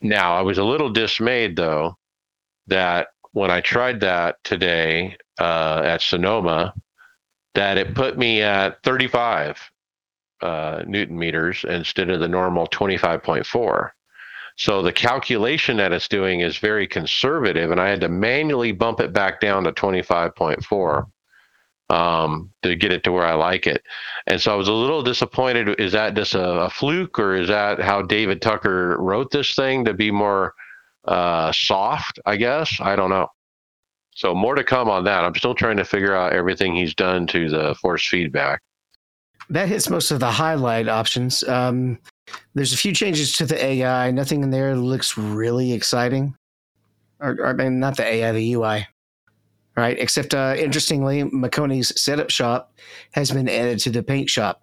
[0.00, 1.96] Now, I was a little dismayed though
[2.66, 6.74] that when I tried that today uh, at Sonoma,
[7.54, 9.70] that it put me at 35
[10.40, 13.90] uh, newton meters instead of the normal 25.4.
[14.60, 19.00] So the calculation that it's doing is very conservative, and I had to manually bump
[19.00, 21.06] it back down to 25.4
[21.88, 23.82] um, to get it to where I like it.
[24.26, 25.80] And so I was a little disappointed.
[25.80, 29.86] Is that just a, a fluke, or is that how David Tucker wrote this thing
[29.86, 30.52] to be more
[31.06, 32.18] uh, soft?
[32.26, 33.28] I guess I don't know.
[34.14, 35.24] So more to come on that.
[35.24, 38.60] I'm still trying to figure out everything he's done to the force feedback.
[39.48, 41.42] That hits most of the highlight options.
[41.44, 41.98] Um,
[42.54, 44.10] there's a few changes to the AI.
[44.10, 46.34] Nothing in there looks really exciting.
[47.20, 48.86] Or, or I mean, not the AI, the UI.
[49.76, 49.98] Right.
[49.98, 52.72] Except, uh, interestingly, Maconi's setup shop
[53.12, 54.62] has been added to the paint shop.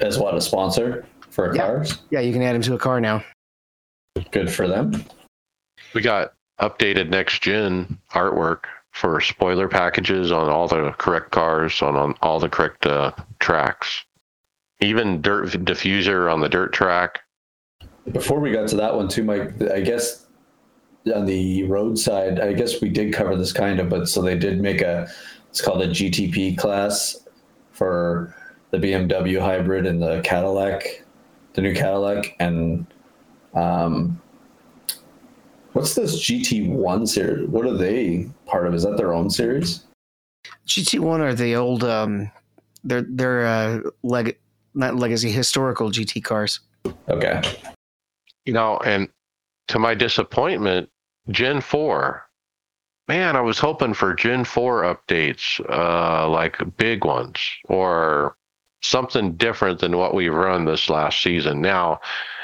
[0.00, 1.62] as what a sponsor for Yeah.
[1.66, 3.24] cars Yeah, you can add him to a car now.
[4.30, 5.04] good for them
[5.94, 11.96] We got updated next gen artwork for spoiler packages on all the correct cars on,
[11.96, 14.04] on all the correct uh, tracks.
[14.82, 17.20] Even dirt diffuser on the dirt track.
[18.10, 20.26] Before we got to that one too, Mike, I guess
[21.14, 24.36] on the road side, I guess we did cover this kind of, but so they
[24.36, 25.08] did make a
[25.50, 27.28] it's called a GTP class
[27.72, 28.34] for
[28.70, 31.04] the BMW hybrid and the Cadillac,
[31.52, 32.86] the new Cadillac, and
[33.54, 34.20] um,
[35.74, 37.48] what's this GT1 series?
[37.48, 38.74] What are they part of?
[38.74, 39.84] Is that their own series?
[40.66, 42.30] GT1 are the old, um,
[42.82, 44.38] they're they're uh, leg
[44.74, 46.60] not legacy historical GT cars.
[47.08, 47.40] Okay.
[48.44, 49.08] You know, and
[49.68, 50.88] to my disappointment,
[51.30, 52.22] Gen 4.
[53.08, 58.36] Man, I was hoping for Gen 4 updates, uh, like big ones, or
[58.82, 61.60] something different than what we've run this last season.
[61.60, 62.00] Now,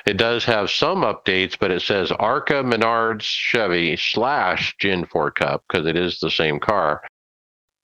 [0.06, 5.64] it does have some updates, but it says ARCA Menards Chevy slash Gen 4 Cup
[5.68, 7.02] because it is the same car.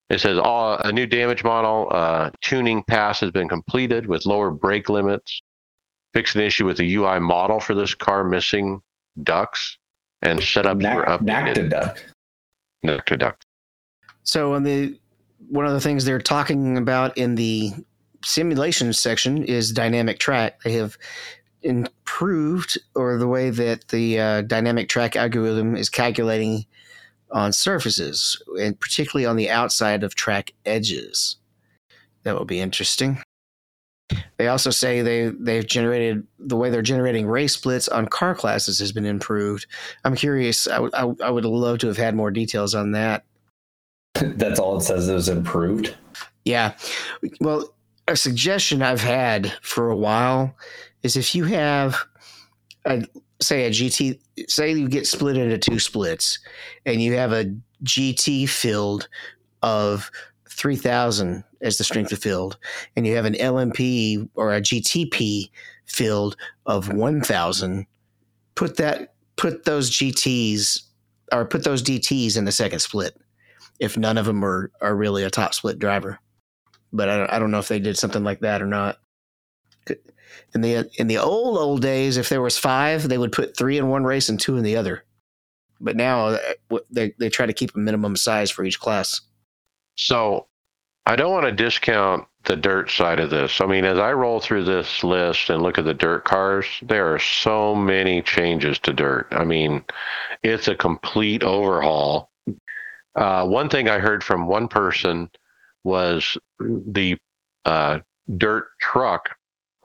[0.09, 4.51] It says all a new damage model uh, tuning pass has been completed with lower
[4.51, 5.41] brake limits.
[6.13, 8.81] Fixed an issue with the UI model for this car missing
[9.23, 9.77] ducks
[10.21, 11.71] and setups Nac- were updated.
[11.71, 11.99] Nactiduct.
[12.85, 13.45] Nacta duct.
[14.23, 14.97] So on the
[15.49, 17.73] one of the things they're talking about in the
[18.23, 20.61] simulation section is dynamic track.
[20.61, 20.97] They have
[21.61, 26.65] improved or the way that the uh, dynamic track algorithm is calculating
[27.35, 31.35] on surfaces and particularly on the outside of track edges.
[32.23, 33.21] That will be interesting.
[34.37, 38.79] They also say they they've generated the way they're generating race splits on car classes
[38.79, 39.67] has been improved.
[40.03, 40.67] I'm curious.
[40.67, 43.25] I, would- I, would- would love to have had more details on that.
[44.15, 45.09] That's all it says.
[45.09, 45.95] It was improved.
[46.45, 46.73] Yeah.
[47.41, 47.73] Well,
[48.07, 50.55] a suggestion I've had for a while
[51.03, 51.97] is if you have,
[52.85, 53.03] a,
[53.41, 56.39] say, a GT, say you get split into two splits
[56.85, 59.07] and you have a GT field
[59.61, 60.09] of
[60.49, 62.57] 3000 as the strength of field,
[62.95, 65.49] and you have an LMP or a GTP
[65.85, 67.87] field of 1000,
[68.53, 70.83] put that, put those GTs
[71.31, 73.17] or put those DTs in the second split
[73.79, 76.19] if none of them are, are really a top split driver
[76.95, 78.97] but I don't, I don't know if they did something like that or not.
[80.53, 83.77] In the in the old old days, if there was five, they would put three
[83.77, 85.03] in one race and two in the other.
[85.79, 89.21] But now uh, they they try to keep a minimum size for each class.
[89.95, 90.47] So
[91.05, 93.59] I don't want to discount the dirt side of this.
[93.59, 97.13] I mean, as I roll through this list and look at the dirt cars, there
[97.13, 99.27] are so many changes to dirt.
[99.31, 99.83] I mean,
[100.43, 102.31] it's a complete overhaul.
[103.15, 105.29] Uh, one thing I heard from one person
[105.83, 107.17] was the
[107.65, 107.99] uh,
[108.37, 109.29] dirt truck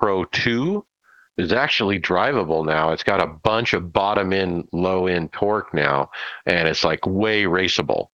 [0.01, 0.85] Pro 2
[1.39, 2.91] is actually drivable now.
[2.91, 6.11] It's got a bunch of bottom end, low end torque now,
[6.47, 8.09] and it's like way raceable.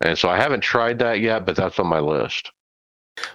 [0.00, 2.50] And so I haven't tried that yet, but that's on my list.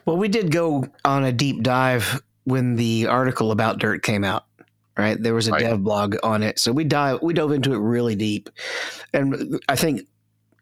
[0.05, 4.45] Well, we did go on a deep dive when the article about dirt came out.
[4.97, 5.61] Right, there was a Right.
[5.61, 8.49] dev blog on it, so we dive we dove into it really deep,
[9.13, 10.01] and I think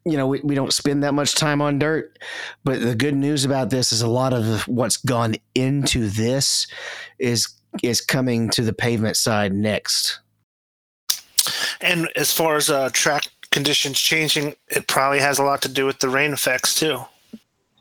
[0.08, 2.18] you know we, we don't spend that much time on dirt,
[2.64, 6.66] but the good news about this is a lot of what's gone into this
[7.18, 7.48] is
[7.82, 10.20] is coming to the pavement side next.
[11.80, 15.86] And as far as uh, track conditions changing, it probably has a lot to do
[15.86, 16.98] with the rain effects too.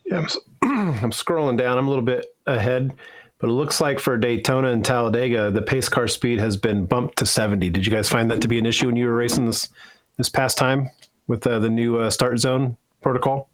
[0.06, 1.78] Yeah, I'm, s- I'm scrolling down.
[1.78, 2.94] I'm a little bit ahead,
[3.40, 7.18] but it looks like for Daytona and Talladega, the pace car speed has been bumped
[7.18, 7.70] to 70.
[7.70, 9.70] Did you guys find that to be an issue when you were racing this
[10.18, 10.90] this past time
[11.28, 13.50] with uh, the new uh, start zone protocol?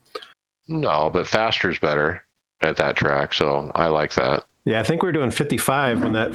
[0.67, 2.24] No, but faster is better
[2.61, 4.45] at that track, so I like that.
[4.65, 6.32] Yeah, I think we were doing 55 when that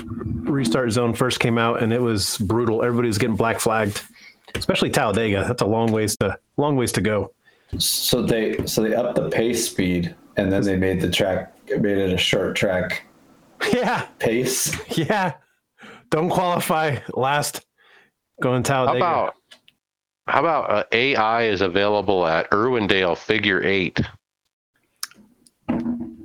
[0.51, 2.82] restart zone first came out, and it was brutal.
[2.82, 4.03] Everybody was getting black flagged,
[4.55, 5.45] especially Talladega.
[5.49, 7.32] That's a long ways to long ways to go.
[7.78, 11.99] So they so they upped the pace speed and then they made the track made
[11.99, 13.03] it a short track
[13.72, 14.74] Yeah, pace.
[14.97, 15.34] yeah.
[16.11, 17.61] Don't qualify last
[18.41, 19.05] going How Talladega.
[19.05, 19.34] about
[20.29, 24.01] how about uh, AI is available at Irwindale Figure Eight?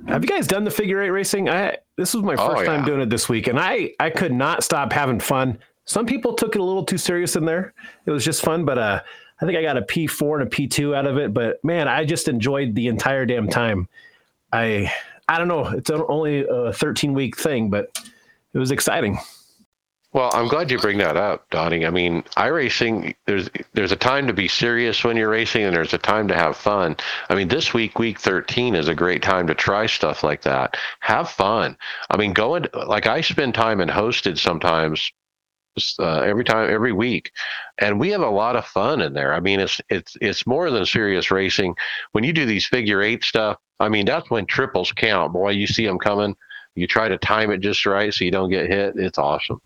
[0.06, 1.48] Have you guys done the figure eight racing?
[1.48, 4.32] I this was my Oh, first time doing it this week, and I I could
[4.32, 5.58] not stop having fun.
[5.86, 7.72] Some people took it a little too serious in there.
[8.06, 9.00] It was just fun, but uh,
[9.40, 11.32] I think I got a P four and a P two out of it.
[11.32, 13.88] But man, I just enjoyed the entire damn time.
[14.52, 14.92] I
[15.26, 15.66] I don't know.
[15.68, 17.90] It's only a thirteen week thing, but
[18.52, 19.18] it was exciting.
[20.14, 21.84] Well, I'm glad you bring that up, Donnie.
[21.84, 25.92] I mean, iRacing, there's there's a time to be serious when you're racing, and there's
[25.92, 26.96] a time to have fun.
[27.28, 30.76] I mean, this week, week 13, is a great time to try stuff like that.
[31.00, 31.76] Have fun.
[32.10, 35.10] I mean, going like I spend time in hosted sometimes
[35.98, 37.32] uh, every time, every week,
[37.78, 39.34] and we have a lot of fun in there.
[39.34, 41.74] I mean, it's it's it's more than serious racing.
[42.12, 45.32] When you do these figure eight stuff, I mean, that's when triples count.
[45.32, 46.36] Boy, you see them coming.
[46.76, 48.94] You try to time it just right so you don't get hit.
[48.96, 49.60] It's awesome.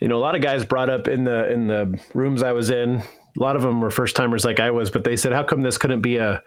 [0.00, 2.70] You know, a lot of guys brought up in the in the rooms I was
[2.70, 2.96] in.
[2.96, 5.62] A lot of them were first timers like I was, but they said, "How come
[5.62, 6.42] this couldn't be a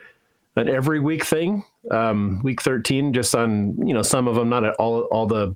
[0.55, 1.63] an every week thing?
[1.91, 5.55] Um, week thirteen, just on you know some of them, not at all all the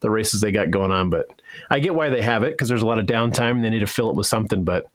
[0.00, 1.10] the races they got going on.
[1.10, 1.26] But
[1.70, 3.80] I get why they have it because there's a lot of downtime and they need
[3.80, 4.64] to fill it with something.
[4.64, 4.86] But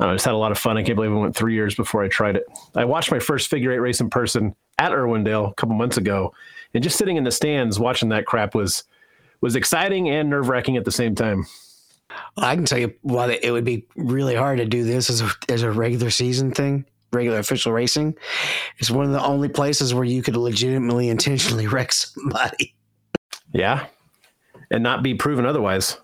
[0.00, 0.76] I just had a lot of fun.
[0.76, 2.44] I can't believe it went three years before I tried it.
[2.76, 6.32] I watched my first figure eight race in person at Irwindale a couple months ago,
[6.74, 8.84] and just sitting in the stands watching that crap was
[9.40, 11.46] was exciting and nerve wracking at the same time.
[12.36, 15.30] I can tell you why it would be really hard to do this as a,
[15.48, 18.16] as a regular season thing, regular official racing.
[18.78, 22.74] It's one of the only places where you could legitimately intentionally wreck somebody.
[23.52, 23.86] Yeah,
[24.70, 25.98] and not be proven otherwise.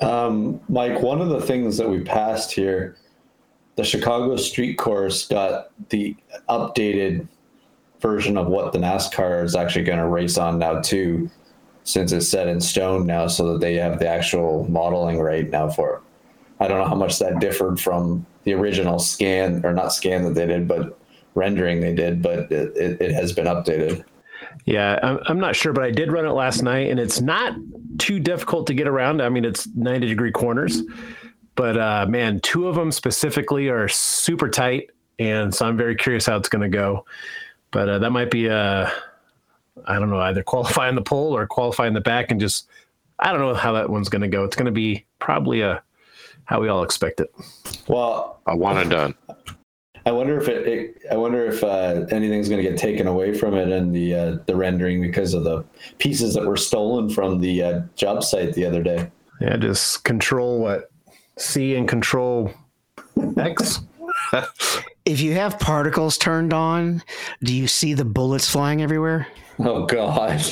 [0.00, 2.96] Um, Mike, one of the things that we passed here,
[3.76, 6.16] the Chicago Street Course got the
[6.48, 7.26] updated
[8.00, 11.30] version of what the NASCAR is actually going to race on now too,
[11.84, 15.68] since it's set in stone now, so that they have the actual modeling right now
[15.68, 16.02] for it.
[16.60, 20.34] I don't know how much that differed from the original scan or not scan that
[20.34, 20.98] they did, but
[21.34, 24.04] rendering they did, but it, it, it has been updated.
[24.64, 27.56] Yeah, I'm, I'm not sure, but I did run it last night, and it's not
[27.98, 29.22] too difficult to get around.
[29.22, 30.82] I mean, it's 90 degree corners,
[31.54, 36.26] but uh, man, two of them specifically are super tight, and so I'm very curious
[36.26, 37.06] how it's going to go.
[37.70, 38.92] But uh, that might be a,
[39.86, 42.68] I don't know, either qualify in the pole or qualify in the back, and just
[43.18, 44.44] I don't know how that one's going to go.
[44.44, 45.82] It's going to be probably a
[46.44, 47.32] how we all expect it.
[47.86, 49.14] Well, I want it done.
[50.06, 53.36] I wonder if it, it I wonder if uh, anything's going to get taken away
[53.36, 55.64] from it in the uh, the rendering because of the
[55.98, 59.10] pieces that were stolen from the uh, job site the other day.
[59.40, 60.90] Yeah, just control what
[61.36, 62.52] C and control
[63.36, 63.80] X.
[65.10, 67.02] if you have particles turned on,
[67.42, 69.26] do you see the bullets flying everywhere?
[69.58, 70.42] Oh God!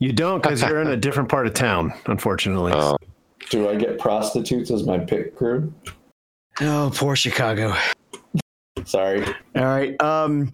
[0.00, 2.72] You don't because you're in a different part of town, unfortunately.
[2.74, 2.96] Oh.
[3.50, 5.72] Do I get prostitutes as my pit crew?
[6.60, 7.74] Oh, poor Chicago.
[8.84, 9.24] Sorry.
[9.54, 10.00] All right.
[10.02, 10.52] Um,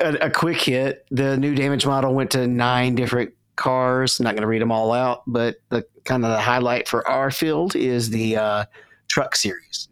[0.00, 1.04] a, a quick hit.
[1.10, 4.18] The new damage model went to nine different cars.
[4.18, 7.06] I'm not going to read them all out, but the kind of the highlight for
[7.06, 8.64] our field is the uh,
[9.08, 9.88] truck series.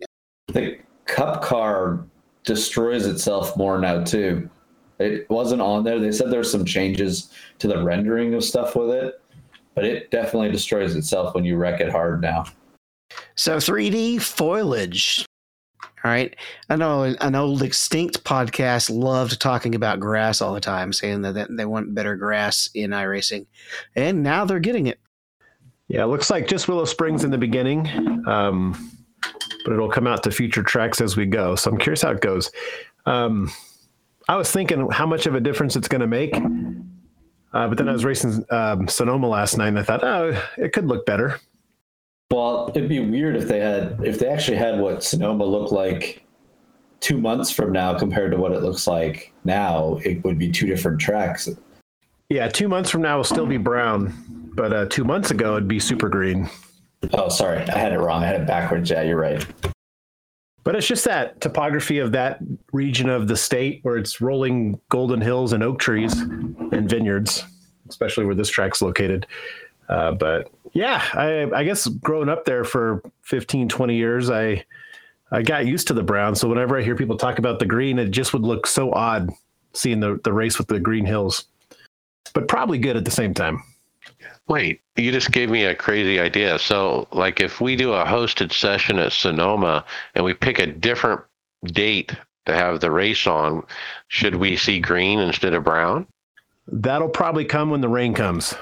[0.49, 2.05] The cup car
[2.49, 4.49] destroys itself more now too.
[4.99, 6.01] It wasn't on there.
[6.01, 7.31] They said there's some changes
[7.61, 9.23] to the rendering of stuff with it,
[9.75, 12.47] but it definitely destroys itself when you wreck it hard now.
[13.37, 15.25] So 3D foliage.
[15.83, 16.35] All right.
[16.71, 21.49] I know an old extinct podcast loved talking about grass all the time, saying that
[21.51, 23.47] they want better grass in iRacing.
[23.95, 24.99] And now they're getting it.
[25.89, 27.89] Yeah, it looks like just Willow Springs in the beginning,
[28.27, 28.91] um,
[29.69, 31.55] but it'll come out to future tracks as we go.
[31.55, 32.51] So I'm curious how it goes.
[33.05, 33.53] Um,
[34.27, 36.35] I was thinking how much of a difference it's going to make.
[36.35, 40.73] Uh, but then I was racing um, Sonoma last night and I thought, oh, it
[40.73, 41.39] could look better.
[42.31, 46.25] Well, it'd be weird if they had if they actually had what Sonoma looked like
[47.01, 49.99] two months from now compared to what it looks like now.
[50.03, 51.47] It would be two different tracks.
[52.31, 54.15] Yeah, two months from now will still be brown,
[54.55, 56.49] but uh, two months ago it'd be super green.
[57.13, 58.23] Oh, sorry, I had it wrong.
[58.23, 58.91] I had it backwards.
[58.91, 59.45] Yeah, you're right.
[60.65, 62.41] But it's just that topography of that
[62.73, 67.45] region of the state where it's rolling golden hills and oak trees and vineyards,
[67.89, 69.27] especially where this track's located.
[69.89, 74.63] Uh, but yeah, I, I, guess growing up there for 15, 20 years, I
[75.31, 76.35] I got used to the brown.
[76.35, 79.31] So whenever I hear people talk about the green, it just would look so odd
[79.73, 81.45] seeing the, the race with the green hills,
[82.35, 83.63] but probably good at the same time.
[84.49, 86.59] Wait, you just gave me a crazy idea.
[86.59, 89.85] So, like, if we do a hosted session at Sonoma
[90.15, 91.21] and we pick a different
[91.65, 93.63] date to have the race on,
[94.09, 96.07] should we see green instead of brown?
[96.67, 98.55] That'll probably come when the rain comes.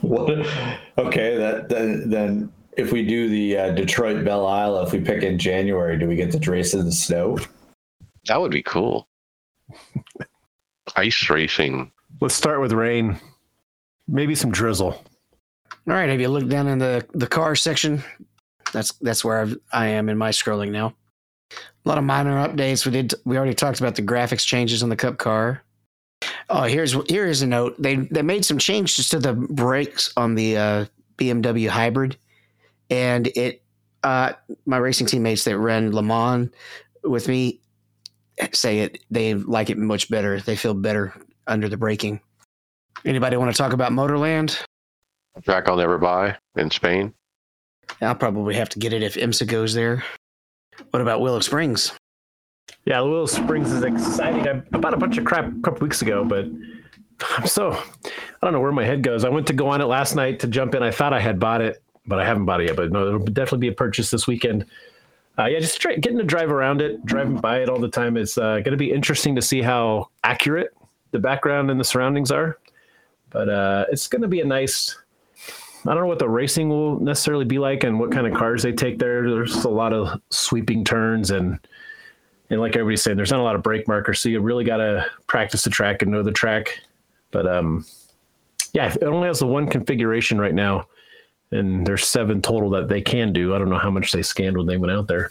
[0.00, 0.46] What?
[0.98, 5.22] Okay, that then then if we do the uh, Detroit Belle Isle, if we pick
[5.22, 7.38] in January, do we get to race in the snow?
[8.26, 9.08] That would be cool.
[10.96, 11.90] Ice racing.
[12.20, 13.18] Let's start with rain.
[14.10, 14.88] Maybe some drizzle.
[14.88, 16.08] All right.
[16.08, 18.02] Have you looked down in the the car section?
[18.72, 20.94] That's that's where I've, I am in my scrolling now.
[21.52, 22.84] A lot of minor updates.
[22.84, 23.14] We did.
[23.24, 25.62] We already talked about the graphics changes on the Cup car.
[26.48, 27.80] Oh, here's here is a note.
[27.80, 30.84] They they made some changes to the brakes on the uh,
[31.16, 32.16] BMW hybrid,
[32.90, 33.62] and it.
[34.02, 34.32] Uh,
[34.64, 36.48] my racing teammates that ran Le Mans
[37.04, 37.60] with me
[38.52, 38.98] say it.
[39.10, 40.40] They like it much better.
[40.40, 41.14] They feel better
[41.46, 42.20] under the braking.
[43.04, 44.62] Anybody want to talk about Motorland?
[45.42, 47.14] Track I'll never buy in Spain.
[48.00, 50.04] I'll probably have to get it if IMSA goes there.
[50.90, 51.92] What about Willow Springs?
[52.84, 54.46] Yeah, Willow Springs is exciting.
[54.46, 56.46] I, I bought a bunch of crap a couple weeks ago, but
[57.36, 59.24] I'm so I don't know where my head goes.
[59.24, 60.82] I went to go on it last night to jump in.
[60.82, 62.76] I thought I had bought it, but I haven't bought it yet.
[62.76, 64.66] But no, it'll definitely be a purchase this weekend.
[65.38, 68.16] Uh, yeah, just try, getting to drive around it, driving by it all the time.
[68.16, 70.74] It's uh, going to be interesting to see how accurate
[71.12, 72.58] the background and the surroundings are.
[73.30, 74.96] But uh, it's going to be a nice.
[75.86, 78.62] I don't know what the racing will necessarily be like and what kind of cars
[78.62, 79.30] they take there.
[79.30, 81.58] There's a lot of sweeping turns and
[82.50, 84.78] and like everybody's saying, there's not a lot of brake markers, so you really got
[84.78, 86.80] to practice the track and know the track.
[87.30, 87.86] But um,
[88.72, 90.88] yeah, it only has the one configuration right now,
[91.52, 93.54] and there's seven total that they can do.
[93.54, 95.30] I don't know how much they scanned when they went out there.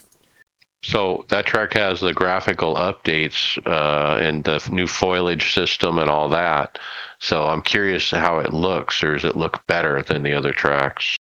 [0.81, 6.29] So that track has the graphical updates uh, and the new foliage system and all
[6.29, 6.79] that.
[7.19, 11.17] So I'm curious how it looks, or does it look better than the other tracks?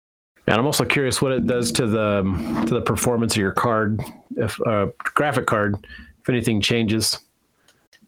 [0.46, 2.22] And I'm also curious what it does to the
[2.66, 4.02] to the performance of your card,
[4.36, 5.76] if uh, graphic card,
[6.20, 7.18] if anything changes.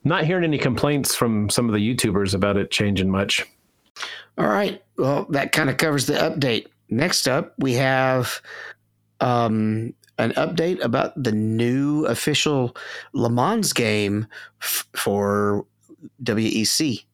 [0.03, 3.45] Not hearing any complaints from some of the YouTubers about it changing much.
[4.37, 4.83] All right.
[4.99, 6.67] Well, that kind of covers the update.
[6.91, 8.41] Next up, we have
[9.21, 12.77] um, an update about the new official
[13.13, 14.27] Le Mans game
[14.63, 15.67] f- for
[16.23, 17.05] WEC,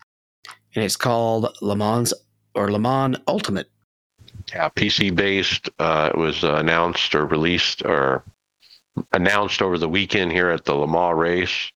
[0.74, 2.12] and it's called Le Mans
[2.54, 3.68] or Le Mans Ultimate.
[4.52, 5.68] Yeah, PC based.
[5.78, 8.24] Uh, it was announced or released or
[9.12, 11.72] announced over the weekend here at the Le Mans race.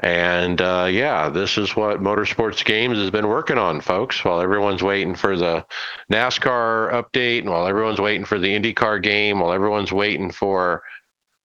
[0.00, 4.24] And uh, yeah, this is what Motorsports Games has been working on, folks.
[4.24, 5.64] While everyone's waiting for the
[6.10, 10.82] NASCAR update, and while everyone's waiting for the IndyCar game, while everyone's waiting for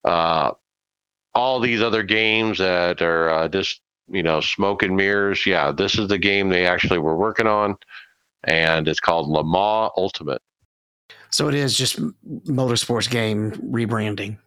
[0.04, 0.52] uh,
[1.34, 5.46] all these other games that are uh, just you know smoke and mirrors.
[5.46, 7.76] Yeah, this is the game they actually were working on,
[8.44, 10.42] and it's called Le Mans Ultimate.
[11.30, 12.00] So it is just
[12.46, 14.38] motorsports game rebranding.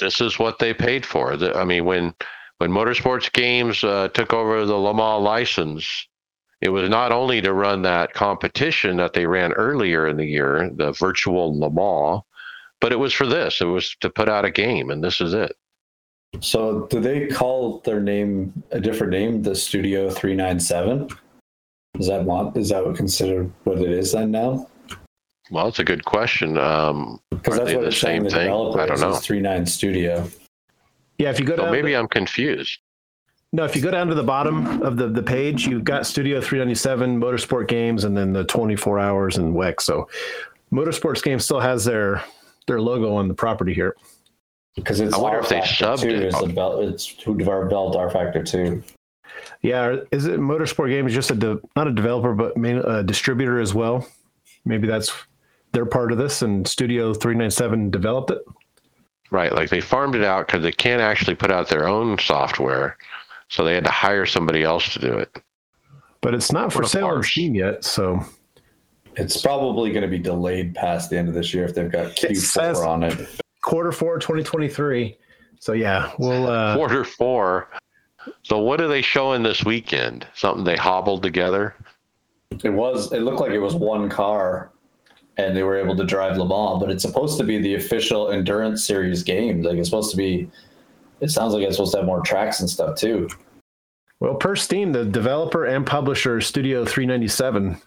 [0.00, 1.36] This is what they paid for.
[1.36, 2.14] The, I mean, when
[2.62, 6.06] when Motorsports Games uh, took over the Le Mans license,
[6.60, 10.70] it was not only to run that competition that they ran earlier in the year,
[10.76, 12.22] the virtual Le Mans,
[12.80, 13.60] but it was for this.
[13.60, 15.56] It was to put out a game, and this is it.
[16.38, 21.08] So, do they call their name a different name, the Studio 397?
[21.98, 24.68] Is that what is that what considered what it is then now?
[25.50, 26.56] Well, it's a good question.
[26.58, 28.48] Um, Because are that's what the it's saying same thing?
[28.48, 29.10] I don't know.
[29.10, 30.28] is 39 Studio.
[31.22, 32.80] Yeah, if you go So down, maybe to, I'm confused.
[33.52, 36.40] no, if you go down to the bottom of the, the page, you've got Studio
[36.40, 39.80] 397, Motorsport Games, and then the 24 hours and WEC.
[39.80, 40.08] So
[40.72, 42.24] Motorsports Games still has their
[42.66, 43.94] their logo on the property here.
[44.74, 46.22] Because it's I wonder if they rFactor 2 it.
[46.24, 48.82] Is the belt, it's who developed rFactor 2.
[49.62, 53.60] Yeah, is it Motorsport Games just a de, not a developer but main, a distributor
[53.60, 54.08] as well?
[54.64, 55.12] Maybe that's
[55.70, 58.38] they're part of this, and Studio 397 developed it.
[59.32, 62.98] Right, like they farmed it out because they can't actually put out their own software,
[63.48, 65.34] so they had to hire somebody else to do it.
[66.20, 67.30] But it's not for sale on farce.
[67.30, 68.20] Steam yet, so
[69.16, 72.12] It's probably going to be delayed past the end of this year if they've got
[72.12, 73.26] Q4 says- on it.
[73.62, 75.16] quarter four 2023.
[75.60, 77.70] So yeah, we'll uh, Quarter four.
[78.42, 80.26] So what are they showing this weekend?
[80.34, 81.74] Something they hobbled together?
[82.62, 83.12] It was.
[83.12, 84.71] It looked like it was one car,
[85.36, 86.80] and they were able to drive Le Mans.
[86.80, 89.62] But it's supposed to be the official endurance series game.
[89.62, 90.50] Like it's supposed to be.
[91.20, 93.28] It sounds like it's supposed to have more tracks and stuff too.
[94.20, 97.80] well per Steam, the developer and publisher Studio 397.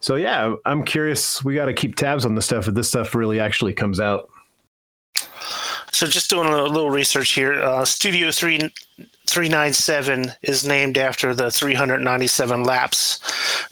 [0.00, 1.44] So yeah, I'm curious.
[1.44, 4.30] We got to keep tabs on this stuff if this stuff really actually comes out.
[5.92, 7.54] So just doing a little, little research here.
[7.54, 8.72] Uh, Studio 3,
[9.26, 13.20] 397 is named after the 397 laps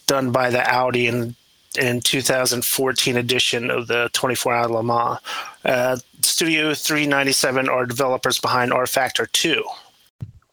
[0.06, 1.34] done by the Audi in
[1.78, 5.18] in 2014 edition of the 24 Hour Le Mans.
[5.64, 9.62] Uh, Studio 397 are developers behind rFactor 2.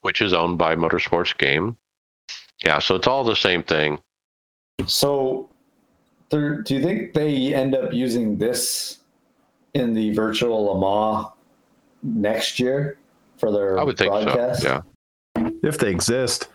[0.02, 1.76] which is owned by Motorsports Game.
[2.64, 4.00] Yeah, so it's all the same thing.
[4.86, 5.50] So,
[6.30, 9.00] do you think they end up using this
[9.74, 11.28] in the virtual Le Mans
[12.04, 12.98] next year
[13.38, 14.62] for their I would think broadcast?
[14.62, 14.84] so.
[15.38, 15.50] Yeah.
[15.64, 16.50] If they exist.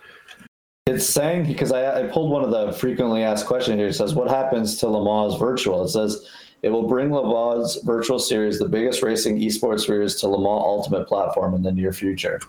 [0.90, 3.86] It's saying because I, I pulled one of the frequently asked questions here.
[3.86, 6.26] It says, "What happens to Le Mans Virtual?" It says
[6.62, 10.62] it will bring Le Mans Virtual Series, the biggest racing esports series, to Le Mans
[10.64, 12.40] Ultimate platform in the near future.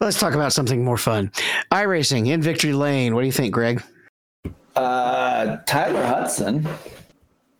[0.00, 1.30] Let's talk about something more fun.
[1.70, 3.14] iRacing in Victory Lane.
[3.14, 3.82] What do you think, Greg?
[4.74, 6.66] Uh, Tyler Hudson,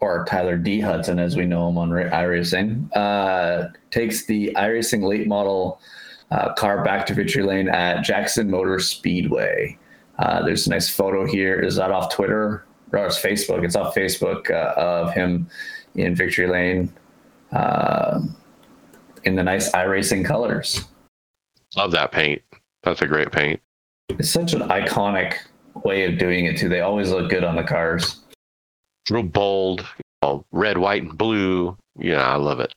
[0.01, 0.81] or Tyler D.
[0.81, 5.79] Hudson, as we know him on ra- iRacing, uh, takes the iRacing late model
[6.35, 9.79] uh, car back to victory lane at Jackson Motor Speedway.
[10.19, 11.61] Uh, there's a nice photo here.
[11.61, 13.65] Is that off Twitter or it's Facebook?
[13.65, 15.49] It's off Facebook uh, of him
[15.95, 16.93] in Victory Lane
[17.53, 18.21] uh,
[19.23, 20.85] in the nice iRacing colors.
[21.77, 22.43] Love that paint.
[22.83, 23.61] That's a great paint.
[24.09, 25.37] It's such an iconic
[25.85, 26.69] way of doing it too.
[26.69, 28.21] They always look good on the cars.
[29.09, 31.77] Real bold, you know, red, white, and blue.
[31.99, 32.75] Yeah, I love it.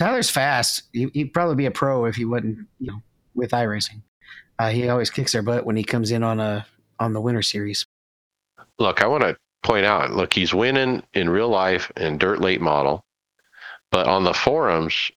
[0.00, 0.84] Tyler's fast.
[0.94, 3.02] He, he'd probably be a pro if he wasn't, you know,
[3.34, 4.00] with iRacing.
[4.58, 6.66] Uh, he always kicks their butt when he comes in on a
[6.98, 7.86] on the winter series.
[8.78, 10.12] Look, I want to point out.
[10.12, 13.04] Look, he's winning in real life in dirt late model,
[13.90, 15.10] but on the forums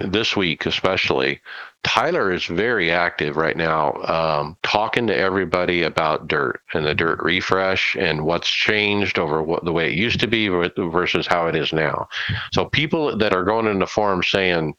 [0.00, 1.40] this week especially,
[1.84, 7.18] Tyler is very active right now, um, talking to everybody about dirt and the dirt
[7.22, 11.56] refresh and what's changed over what the way it used to be versus how it
[11.56, 12.08] is now.
[12.52, 14.74] So people that are going into forums saying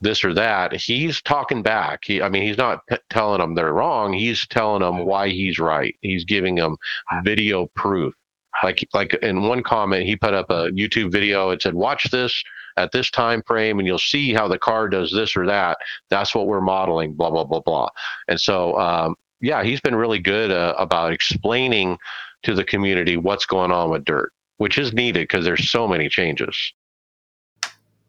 [0.00, 2.00] this or that, he's talking back.
[2.04, 4.12] He, I mean, he's not p- telling them they're wrong.
[4.12, 5.94] He's telling them why he's right.
[6.00, 6.76] He's giving them
[7.24, 8.14] video proof.
[8.62, 11.50] Like, like in one comment, he put up a YouTube video.
[11.50, 12.42] It said, "Watch this."
[12.76, 15.78] At this time frame and you'll see how the car does this or that.
[16.10, 17.88] That's what we're modeling blah blah blah blah.
[18.28, 21.98] And so um, yeah he's been really good uh, about explaining
[22.42, 26.08] to the community what's going on with dirt which is needed because there's so many
[26.08, 26.72] changes.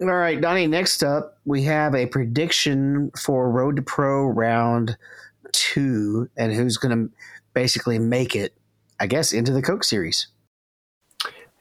[0.02, 4.98] All right donnie next up we have a prediction for road to pro round
[5.54, 7.16] two and who's going to
[7.54, 8.54] basically make it
[9.00, 10.28] i guess into the coke series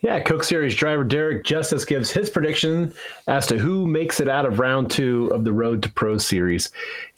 [0.04, 2.92] yeah, Coke Series driver Derek Justice gives his prediction
[3.26, 6.70] as to who makes it out of round two of the Road to Pro Series.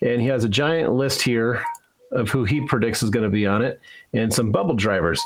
[0.02, 1.64] And he has a giant list here
[2.12, 3.80] of who he predicts is going to be on it
[4.12, 5.20] and some bubble drivers.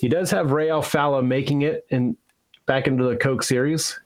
[0.00, 2.16] He does have Ray Alfalla making it in,
[2.66, 3.96] back into the Coke Series.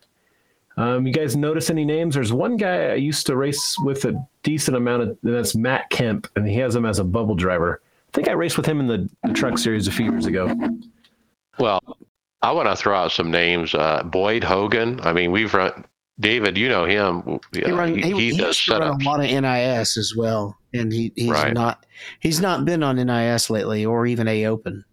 [0.76, 2.14] Um, you guys notice any names?
[2.14, 5.88] There's one guy I used to race with a decent amount of, and that's Matt
[5.88, 7.80] Kemp, and he has him as a bubble driver.
[7.86, 10.54] I think I raced with him in the, the truck series a few years ago.
[11.58, 11.80] Well,
[12.42, 13.74] I want to throw out some names.
[13.74, 15.00] Uh, Boyd Hogan.
[15.02, 15.84] I mean, we've run.
[16.20, 17.40] David, you know him.
[17.52, 21.12] He, run, he, he, he does run a lot of NIS as well, and he,
[21.14, 21.54] he's right.
[21.54, 21.86] not
[22.18, 24.84] he's not been on NIS lately or even a Open.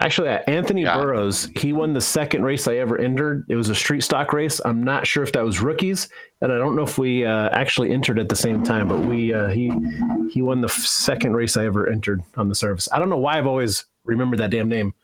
[0.00, 0.96] Actually, uh, Anthony yeah.
[0.96, 3.44] Burrows, he won the second race I ever entered.
[3.48, 4.60] It was a street stock race.
[4.64, 6.08] I'm not sure if that was rookies,
[6.40, 8.88] and I don't know if we uh, actually entered at the same time.
[8.88, 9.70] But we uh, he
[10.30, 12.88] he won the second race I ever entered on the service.
[12.92, 14.94] I don't know why I've always remembered that damn name.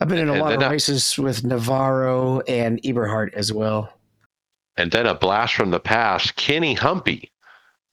[0.00, 3.92] I've been in a and lot of races with Navarro and Eberhardt as well.
[4.76, 7.30] And then a blast from the past, Kenny Humpy,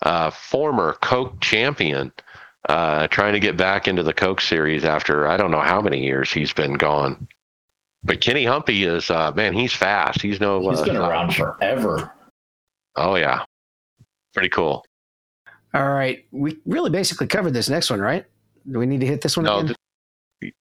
[0.01, 2.11] uh, former Coke champion,
[2.67, 6.03] uh, trying to get back into the Coke series after I don't know how many
[6.03, 7.27] years he's been gone.
[8.03, 10.21] But Kenny Humpy is uh, man, he's fast.
[10.21, 10.69] He's no.
[10.69, 12.11] He's been uh, around forever.
[12.97, 13.45] Oh yeah,
[14.33, 14.85] pretty cool.
[15.73, 18.25] All right, we really basically covered this next one, right?
[18.69, 19.45] Do we need to hit this one?
[19.45, 19.75] No, again?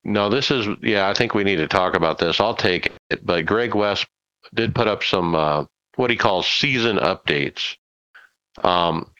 [0.04, 1.08] No, this is yeah.
[1.08, 2.40] I think we need to talk about this.
[2.40, 3.24] I'll take it.
[3.24, 4.06] But Greg West
[4.54, 5.64] did put up some uh,
[5.96, 7.76] what he calls season updates.
[8.62, 9.10] Um,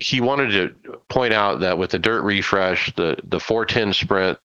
[0.00, 0.50] he wanted
[0.84, 4.38] to point out that with the dirt refresh, the the 410 sprint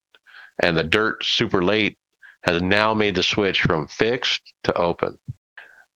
[0.61, 1.97] and the dirt super late
[2.43, 5.17] has now made the switch from fixed to open.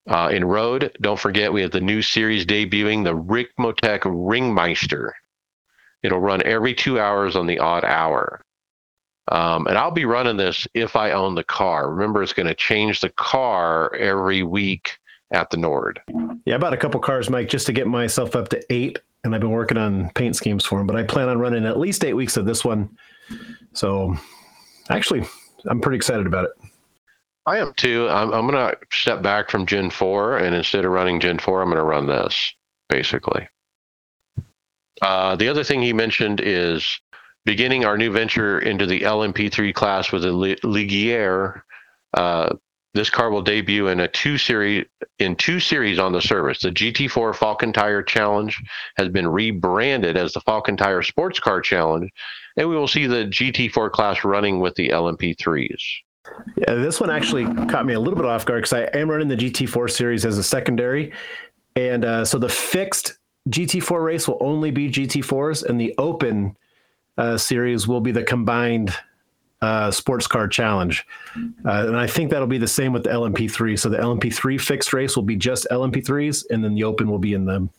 [0.10, 5.12] Uh, in road, don't forget we have the new series debuting, the Rick Motec Ringmeister.
[6.02, 8.42] It'll run every two hours on the odd hour.
[9.28, 11.92] Um, and I'll be running this if I own the car.
[11.92, 14.98] Remember, it's going to change the car every week
[15.32, 16.02] at the Nord.
[16.46, 19.34] Yeah, I bought a couple cars, Mike, just to get myself up to eight, and
[19.34, 20.88] I've been working on paint schemes for them.
[20.88, 22.90] But I plan on running at least eight weeks of this one.
[23.74, 24.16] So,
[24.90, 25.24] actually,
[25.68, 26.52] I'm pretty excited about it.
[27.46, 28.08] I am too.
[28.10, 31.62] I'm, I'm going to step back from Gen 4, and instead of running Gen 4,
[31.62, 32.54] I'm going to run this,
[32.90, 33.48] basically.
[35.02, 37.00] Uh, the other thing he mentioned is
[37.46, 40.30] beginning our new venture into the LMP3 class with the
[40.64, 41.62] Ligier.
[42.14, 42.56] Uh,
[42.94, 44.86] this car will debut in a two series
[45.20, 46.60] in two series on the service.
[46.60, 48.58] The GT4 Falcon Tire Challenge
[48.98, 52.12] has been rebranded as the Falcon Tire Sports Car Challenge,
[52.58, 55.82] and we will see the GT4 class running with the LMP3s.
[56.58, 59.30] Yeah, this one actually caught me a little bit off guard because I am running
[59.30, 61.14] the GT4 series as a secondary,
[61.78, 63.18] and uh, so the fixed
[63.50, 66.58] GT4 race will only be GT4s, and the open
[67.22, 68.94] uh, series will be the combined
[69.62, 71.06] uh, sports car challenge.
[71.36, 73.78] Uh, and I think that'll be the same with the LMP3.
[73.78, 77.34] So the LMP3 fixed race will be just LMP3s, and then the open will be
[77.34, 77.70] in the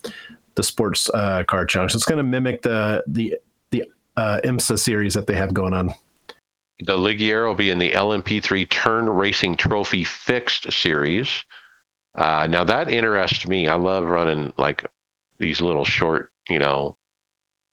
[0.54, 1.92] the sports uh, car challenge.
[1.92, 3.36] So it's going to mimic the the
[3.70, 3.84] the
[4.16, 5.92] uh, IMSA series that they have going on.
[6.78, 11.44] The Ligier will be in the LMP3 Turn Racing Trophy Fixed Series.
[12.14, 13.66] Uh, now that interests me.
[13.66, 14.84] I love running like
[15.38, 16.96] these little short, you know,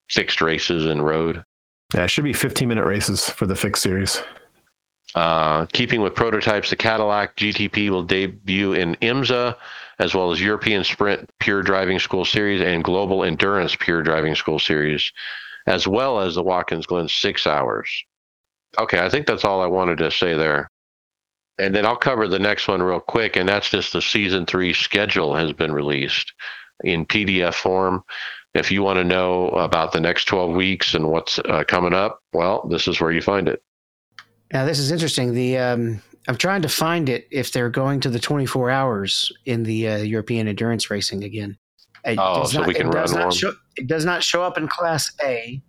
[0.09, 1.43] fixed races in road.
[1.93, 4.21] Yeah, it should be 15 minute races for the fixed series.
[5.15, 9.55] Uh, keeping with prototypes, the Cadillac GTP will debut in IMSA,
[9.97, 14.59] as well as European Sprint Pure Driving School Series and Global Endurance Pure Driving School
[14.59, 15.11] Series,
[15.65, 17.89] as well as the Watkins Glen Six Hours.
[18.77, 20.69] Okay, I think that's all I wanted to say there.
[21.57, 24.73] And then I'll cover the next one real quick, and that's just the season three
[24.73, 26.33] schedule has been released
[26.83, 28.03] in PDF form.
[28.59, 32.19] If you want to know about the next 12 weeks and what's uh, coming up,
[32.33, 33.63] well, this is where you find it.
[34.51, 35.33] Now this is interesting.
[35.33, 39.63] The um, I'm trying to find it if they're going to the 24 hours in
[39.63, 41.57] the uh, European endurance racing again.
[42.05, 43.31] It Oh, does so we can it run not one.
[43.31, 45.61] Show, it does not show up in Class A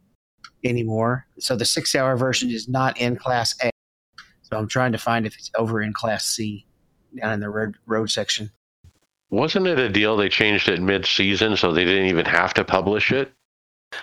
[0.64, 1.26] anymore.
[1.38, 3.70] So the six-hour version is not in Class A.
[4.42, 6.66] So I'm trying to find if it's over in Class C
[7.20, 8.50] down in the road road section.
[9.30, 12.64] Wasn't it a deal they changed it mid season so they didn't even have to
[12.64, 13.32] publish it?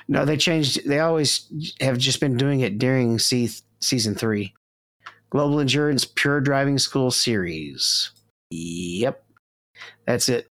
[0.07, 0.87] No, they changed.
[0.87, 1.47] They always
[1.81, 4.53] have just been doing it during se- season three.
[5.29, 8.11] Global Endurance Pure Driving School Series.
[8.49, 9.23] Yep,
[10.05, 10.47] that's it.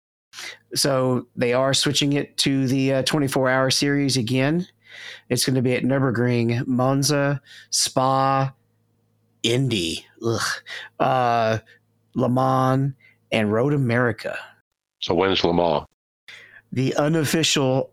[0.73, 4.67] So they are switching it to the uh, 24 hour series again.
[5.29, 8.53] It's going to be at Nürburgring, Monza, Spa,
[9.43, 10.41] Indy, ugh,
[10.99, 11.59] uh,
[12.15, 12.93] Le Mans,
[13.31, 14.39] and Road America
[15.03, 15.85] So when's Le Mans?
[16.73, 17.91] the unofficial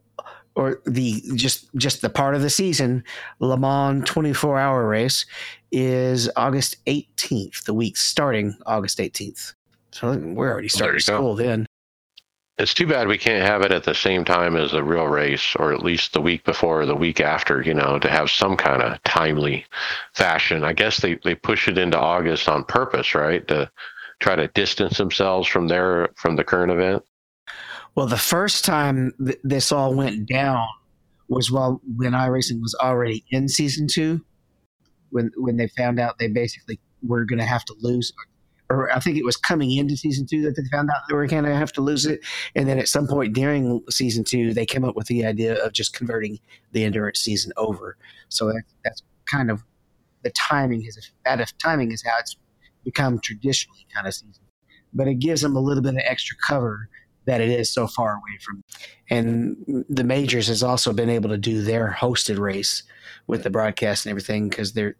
[0.57, 3.05] or the just just the part of the season
[3.39, 5.27] Le Mans 24 hour race
[5.71, 9.55] is August 18th the week starting August 18th
[9.93, 10.99] so we're already starting go.
[10.99, 11.67] school then
[12.59, 15.57] It's too bad we can't have it at the same time as the real race,
[15.57, 18.55] or at least the week before or the week after, you know, to have some
[18.55, 19.65] kind of timely
[20.13, 20.63] fashion.
[20.63, 23.49] I guess they, they push it into August on purpose, right?
[23.49, 23.71] To
[24.21, 27.03] try to distance themselves from their from the current event.
[27.95, 30.66] well the first time th- this all went down
[31.29, 34.21] was while when iRacing was already in season 2
[35.11, 38.12] when when they found out they basically were going to have to lose
[38.71, 41.27] or I think it was coming into season two that they found out they were
[41.27, 42.21] going to have to lose it.
[42.55, 45.73] And then at some point during season two, they came up with the idea of
[45.73, 46.39] just converting
[46.71, 47.97] the endurance season over.
[48.29, 49.64] So that, that's kind of
[50.23, 52.37] the timing is that timing is how it's
[52.85, 54.45] become traditionally kind of season,
[54.93, 56.89] but it gives them a little bit of extra cover
[57.26, 58.64] that it is so far away from.
[59.11, 62.83] And the majors has also been able to do their hosted race
[63.26, 64.97] with the broadcast and everything because they're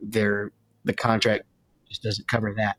[0.00, 0.50] they're
[0.84, 1.44] the contract
[1.88, 2.76] just doesn't cover that.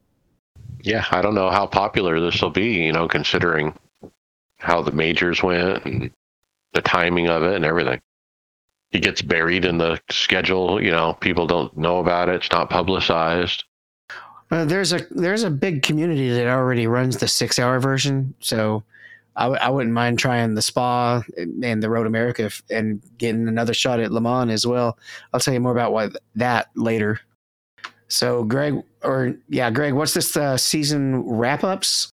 [0.83, 3.77] Yeah, I don't know how popular this will be, you know, considering
[4.57, 6.11] how the majors went and
[6.73, 8.01] the timing of it and everything.
[8.91, 12.69] It gets buried in the schedule, you know, people don't know about it, it's not
[12.69, 13.63] publicized.
[14.51, 18.83] Uh, there's a there's a big community that already runs the six hour version, so
[19.37, 23.47] I w- I wouldn't mind trying the Spa and the Road America f- and getting
[23.47, 24.97] another shot at Le Mans as well.
[25.33, 27.21] I'll tell you more about why that later.
[28.09, 32.11] So Greg, or yeah, Greg, what's this uh, season wrap ups?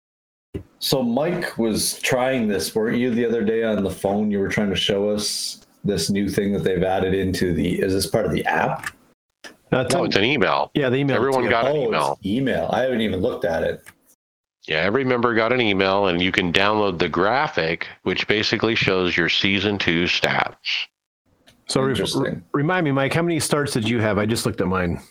[0.80, 4.32] So Mike was trying this, weren't you, the other day on the phone?
[4.32, 7.80] You were trying to show us this new thing that they've added into the.
[7.80, 8.90] Is this part of the app?
[9.74, 10.70] Now, No, it's an email.
[10.76, 11.16] yeah, the email.
[11.16, 11.50] Everyone too.
[11.50, 12.20] got an oh, email.
[12.24, 12.70] email.
[12.72, 13.82] I haven't even looked at it.
[14.68, 19.18] Yeah, every member got an email, and you can download the graphic, which basically shows
[19.18, 20.86] your season two stats.
[21.66, 22.44] So re- Interesting.
[22.54, 24.20] remind me, Mike, how many starts did you have?
[24.20, 25.02] I just looked at mine.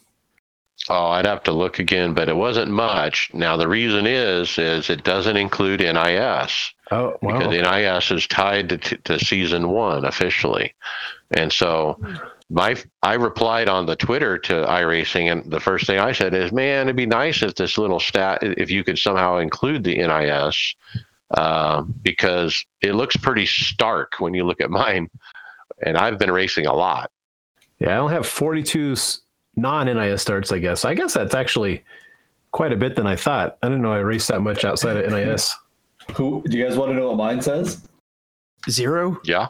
[0.88, 3.30] Oh, I'd have to look again, but it wasn't much.
[3.34, 7.38] Now the reason is, is it doesn't include NIS Oh, wow.
[7.38, 10.72] because NIS is tied to, to season one officially,
[11.32, 11.98] and so
[12.50, 16.52] my I replied on the Twitter to iRacing, and the first thing I said is,
[16.52, 20.74] "Man, it'd be nice if this little stat, if you could somehow include the NIS,
[21.36, 25.08] uh, because it looks pretty stark when you look at mine,
[25.84, 27.10] and I've been racing a lot."
[27.78, 28.94] Yeah, I don't have 42
[29.56, 30.84] non NIS starts, I guess.
[30.84, 31.82] I guess that's actually
[32.52, 33.58] quite a bit than I thought.
[33.62, 35.54] I didn't know I raced that much outside of NIS.
[36.16, 37.88] Who do you guys want to know what mine says?
[38.70, 39.20] Zero.
[39.24, 39.48] Yeah,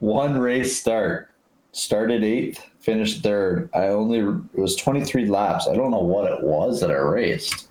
[0.00, 1.31] One race start.
[1.72, 3.70] Started eighth, finished third.
[3.74, 5.66] I only it was 23 laps.
[5.68, 7.68] I don't know what it was that I raced.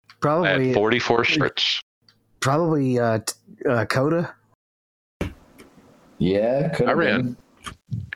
[0.00, 1.82] I Probably had 44 starts.
[2.40, 3.18] probably uh,
[3.68, 4.34] uh, Coda.
[6.18, 7.22] Yeah, could I ran.
[7.22, 7.36] been.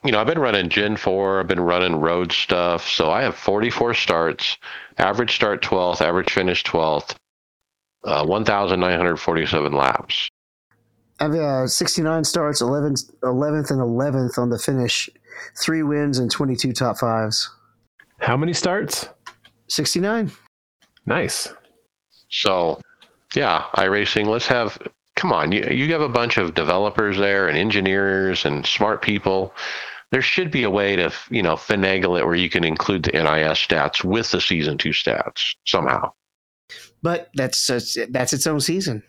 [0.04, 2.88] you know, I've been running Gen 4, I've been running road stuff.
[2.88, 4.56] So I have 44 starts,
[4.96, 7.14] average start 12th, average finish 12th,
[8.04, 10.30] uh, 1,947 laps.
[11.20, 15.10] I've uh, 69 starts, 11th, 11th and 11th on the finish,
[15.56, 17.50] three wins and 22 top fives.
[18.18, 19.08] How many starts?
[19.68, 20.30] 69.
[21.06, 21.52] Nice.
[22.28, 22.80] So,
[23.34, 24.78] yeah, iRacing, let's have,
[25.16, 29.54] come on, you, you have a bunch of developers there and engineers and smart people.
[30.10, 33.12] there should be a way to you know finagle it where you can include the
[33.12, 36.10] NIS stats with the season two stats somehow.
[37.02, 37.66] But that's
[38.10, 39.02] that's its own season.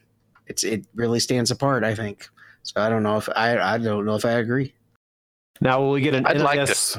[0.47, 1.83] It's it really stands apart.
[1.83, 2.27] I think.
[2.63, 4.73] So I don't know if I I don't know if I agree.
[5.61, 6.97] Now will we get an I'd like NIS?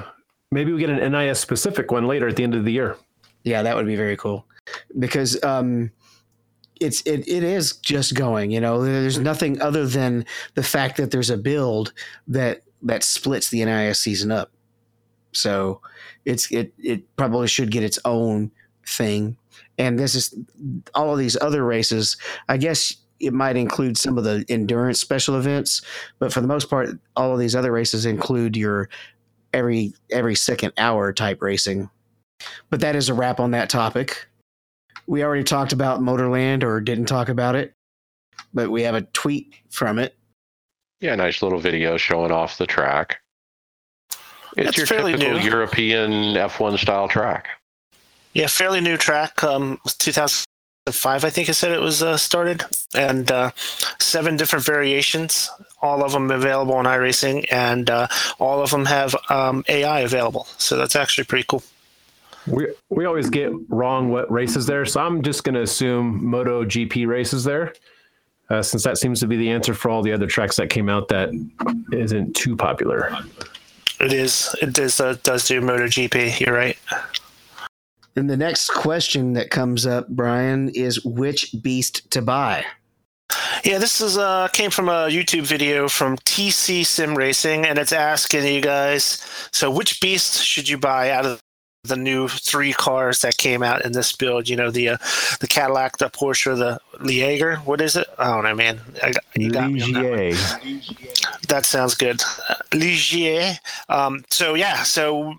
[0.50, 2.96] maybe we get an NIS specific one later at the end of the year.
[3.44, 4.46] Yeah, that would be very cool
[4.98, 5.90] because um,
[6.80, 8.50] it's it, it is just going.
[8.50, 11.92] You know, there's nothing other than the fact that there's a build
[12.28, 14.50] that that splits the NIS season up.
[15.32, 15.80] So
[16.24, 18.50] it's it it probably should get its own
[18.86, 19.36] thing.
[19.78, 20.34] And this is
[20.94, 22.16] all of these other races.
[22.48, 25.82] I guess it might include some of the endurance special events,
[26.18, 28.88] but for the most part, all of these other races include your
[29.52, 31.90] every every second hour type racing.
[32.70, 34.26] But that is a wrap on that topic.
[35.06, 37.74] We already talked about Motorland or didn't talk about it,
[38.54, 40.16] but we have a tweet from it.
[41.00, 43.20] Yeah, nice little video showing off the track.
[44.56, 45.44] It's That's your fairly typical new.
[45.44, 47.48] European F1 style track.
[48.34, 49.42] Yeah, fairly new track.
[49.42, 49.78] Um,
[50.86, 52.64] 2005, I think I said it was uh, started,
[52.94, 53.50] and uh,
[53.98, 55.50] seven different variations.
[55.82, 58.08] All of them available on iRacing, and uh,
[58.38, 60.46] all of them have um, AI available.
[60.58, 61.62] So that's actually pretty cool.
[62.46, 66.64] We we always get wrong what races there, so I'm just going to assume Moto
[66.64, 67.74] GP races there,
[68.48, 70.88] uh, since that seems to be the answer for all the other tracks that came
[70.88, 71.28] out that
[71.92, 73.16] isn't too popular.
[74.00, 74.56] It is.
[74.62, 74.98] It does.
[74.98, 76.40] Uh, does do MotoGP.
[76.40, 76.78] You're right.
[78.16, 82.64] And the next question that comes up, Brian, is which beast to buy?
[83.64, 87.92] Yeah, this is uh came from a YouTube video from TC Sim Racing, and it's
[87.92, 89.24] asking you guys.
[89.52, 91.40] So, which beast should you buy out of
[91.84, 94.48] the new three cars that came out in this build?
[94.48, 94.96] You know, the uh,
[95.40, 97.58] the Cadillac, the Porsche, the Liager.
[97.66, 98.08] What is it?
[98.18, 98.80] I don't know, man.
[99.02, 100.02] I got, you got me on that.
[100.02, 101.46] Ligier.
[101.48, 102.22] That sounds good.
[102.48, 103.58] Uh, Ligier.
[103.88, 105.34] Um, so yeah, so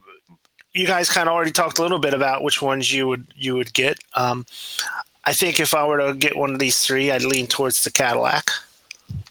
[0.73, 3.55] you guys kind of already talked a little bit about which ones you would you
[3.55, 3.99] would get.
[4.15, 4.45] Um,
[5.25, 7.91] I think if I were to get one of these three, I'd lean towards the
[7.91, 8.49] Cadillac.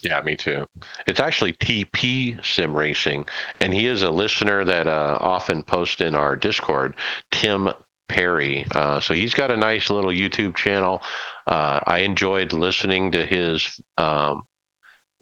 [0.03, 0.67] Yeah, me too.
[1.07, 3.27] It's actually TP Sim Racing,
[3.61, 6.95] and he is a listener that uh, often posts in our Discord.
[7.31, 7.71] Tim
[8.09, 8.67] Perry.
[8.73, 11.01] Uh, so he's got a nice little YouTube channel.
[11.47, 14.43] Uh, I enjoyed listening to his um,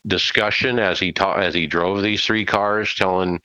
[0.07, 3.41] discussion as he taught as he drove these three cars, telling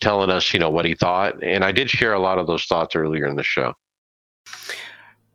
[0.00, 2.64] telling us you know what he thought, and I did share a lot of those
[2.64, 3.74] thoughts earlier in the show.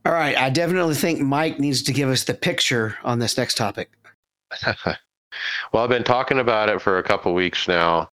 [0.03, 3.55] All right, I definitely think Mike needs to give us the picture on this next
[3.55, 3.91] topic.
[4.86, 8.09] well, I've been talking about it for a couple weeks now.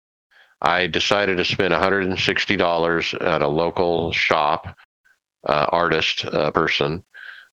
[0.62, 4.74] I decided to spend $160 at a local shop,
[5.46, 7.04] uh, artist uh, person,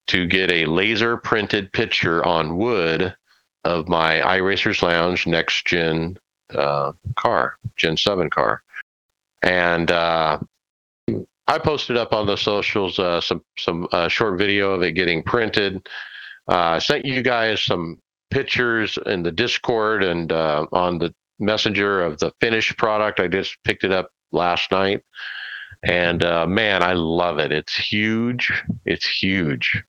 [0.07, 3.13] to get a laser printed picture on wood
[3.63, 6.17] of my iRacers Lounge next gen
[6.55, 8.63] uh, car, Gen 7 car.
[9.43, 10.39] And uh,
[11.47, 15.23] I posted up on the socials uh, some some uh, short video of it getting
[15.23, 15.87] printed.
[16.49, 17.99] Uh, I sent you guys some
[18.29, 23.19] pictures in the Discord and uh, on the Messenger of the finished product.
[23.19, 25.01] I just picked it up last night,
[25.81, 27.51] and man, I love it.
[27.51, 28.51] It's huge.
[28.85, 29.83] It's huge.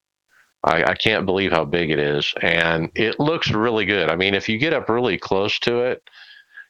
[0.64, 4.10] I, I can't believe how big it is, and it looks really good.
[4.10, 6.02] I mean, if you get up really close to it,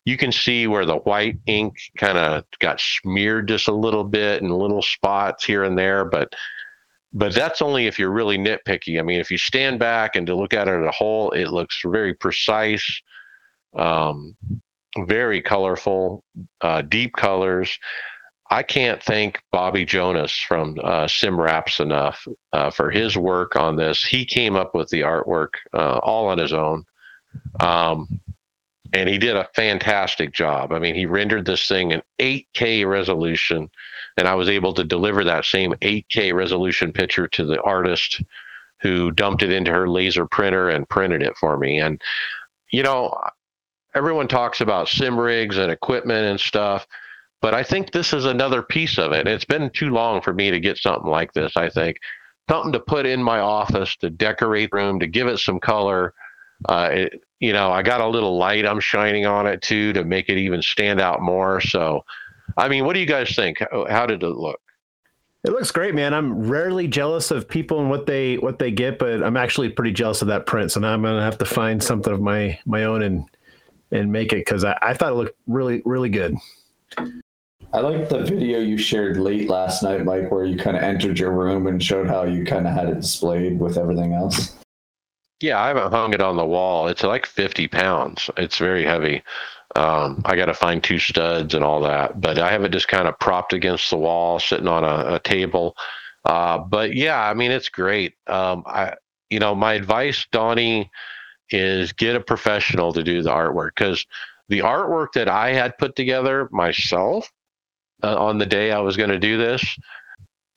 [0.05, 4.43] you can see where the white ink kind of got smeared just a little bit
[4.43, 6.34] and little spots here and there, but
[7.14, 8.99] but that's only if you're really nitpicky.
[8.99, 11.49] I mean, if you stand back and to look at it as a whole, it
[11.49, 13.03] looks very precise,
[13.76, 14.34] um,
[15.01, 16.24] very colorful,
[16.62, 17.78] uh, deep colors.
[18.53, 24.05] I can't thank Bobby Jonas from uh, SimWraps enough uh, for his work on this.
[24.05, 26.84] He came up with the artwork uh, all on his own.
[27.61, 28.20] Um,
[28.92, 30.70] and he did a fantastic job.
[30.70, 33.70] I mean, he rendered this thing in 8K resolution,
[34.18, 38.22] and I was able to deliver that same 8K resolution picture to the artist
[38.82, 41.80] who dumped it into her laser printer and printed it for me.
[41.80, 42.03] And,
[42.70, 43.18] you know,
[43.94, 46.86] everyone talks about sim rigs and equipment and stuff,
[47.43, 49.26] but I think this is another piece of it.
[49.26, 51.99] It's been too long for me to get something like this, I think.
[52.49, 56.14] Something to put in my office to decorate the room, to give it some color.
[56.68, 60.05] Uh, it, you know, I got a little light I'm shining on it too to
[60.05, 61.61] make it even stand out more.
[61.61, 62.05] So,
[62.57, 63.59] I mean, what do you guys think?
[63.59, 64.61] How, how did it look?
[65.45, 66.14] It looks great, man.
[66.14, 69.90] I'm rarely jealous of people and what they what they get, but I'm actually pretty
[69.90, 70.70] jealous of that print.
[70.70, 73.24] So now I'm gonna have to find something of my my own and
[73.90, 76.36] and make it because I, I thought it looked really really good.
[77.75, 81.18] I like the video you shared late last night, Mike, where you kind of entered
[81.18, 84.55] your room and showed how you kind of had it displayed with everything else.
[85.41, 86.87] Yeah, I haven't hung it on the wall.
[86.89, 88.29] It's like 50 pounds.
[88.37, 89.23] It's very heavy.
[89.75, 92.89] Um, I got to find two studs and all that, but I have it just
[92.89, 95.75] kind of propped against the wall, sitting on a, a table.
[96.27, 98.14] Uh, but yeah, I mean, it's great.
[98.27, 98.95] Um, I,
[99.31, 100.91] you know, my advice, Donnie,
[101.49, 104.07] is get a professional to do the artwork because
[104.51, 107.33] the artwork that I had put together myself
[108.03, 109.64] uh, on the day I was going to do this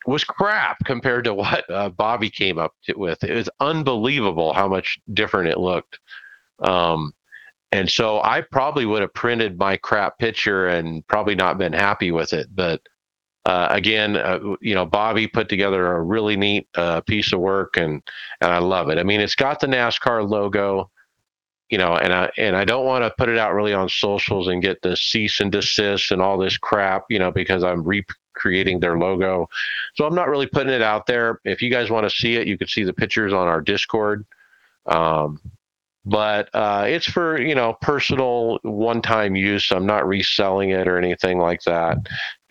[0.05, 3.23] was crap compared to what uh, Bobby came up to, with.
[3.23, 5.99] It was unbelievable how much different it looked.
[6.59, 7.13] Um,
[7.71, 12.11] and so I probably would have printed my crap picture and probably not been happy
[12.11, 12.47] with it.
[12.53, 12.81] But
[13.45, 17.77] uh, again, uh, you know, Bobby put together a really neat uh, piece of work,
[17.77, 18.01] and
[18.41, 18.97] and I love it.
[18.97, 20.89] I mean, it's got the NASCAR logo,
[21.69, 24.47] you know, and I and I don't want to put it out really on socials
[24.47, 28.79] and get the cease and desist and all this crap, you know, because I'm recreating
[28.79, 29.49] their logo.
[29.95, 31.39] So I'm not really putting it out there.
[31.43, 34.25] If you guys want to see it, you can see the pictures on our Discord.
[34.85, 35.39] Um,
[36.05, 39.71] but uh, it's for you know personal one-time use.
[39.71, 41.97] I'm not reselling it or anything like that.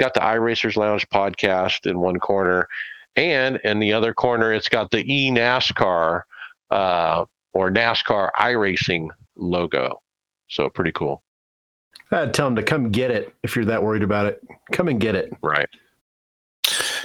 [0.01, 2.69] Got the iRacers Lounge podcast in one corner,
[3.15, 6.23] and in the other corner, it's got the e NASCAR
[6.71, 7.25] uh,
[7.55, 10.01] or NASCAR iRacing logo.
[10.49, 11.23] So pretty cool.
[12.11, 14.43] I'd tell them to come get it if you're that worried about it.
[14.73, 15.33] Come and get it.
[15.43, 15.69] Right.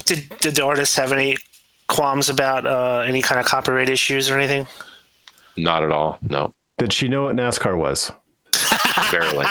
[0.06, 1.38] Did did the artist have any
[1.88, 4.68] qualms about uh, any kind of copyright issues or anything?
[5.58, 6.20] Not at all.
[6.22, 6.54] No.
[6.78, 8.12] Did she know what NASCAR was?
[9.12, 9.46] Barely.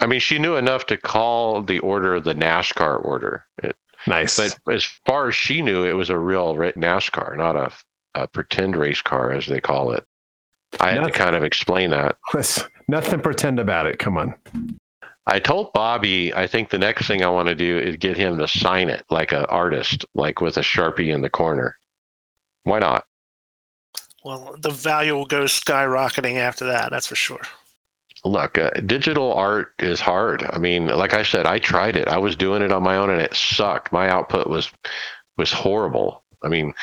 [0.00, 3.44] I mean, she knew enough to call the order the NASCAR order.
[3.62, 4.36] It, Nice.
[4.36, 7.70] but as far as she knew, it was a real NASCAR, not a,
[8.14, 10.04] a pretend race car, as they call it.
[10.80, 12.16] I had to kind of explain that.
[12.34, 13.98] Let's- nothing pretend about it.
[13.98, 14.34] Come on.
[15.26, 18.38] I told Bobby, I think the next thing I want to do is get him
[18.38, 21.76] to sign it like an artist, like with a sharpie in the corner.
[22.62, 23.04] Why not?
[24.24, 26.90] Well, the value will go skyrocketing after that.
[26.90, 27.42] That's for sure.
[28.24, 30.42] Look, uh, digital art is hard.
[30.50, 32.08] I mean, like I said, I tried it.
[32.08, 33.92] I was doing it on my own, and it sucked.
[33.92, 34.70] My output was
[35.36, 36.24] was horrible.
[36.42, 36.74] I mean,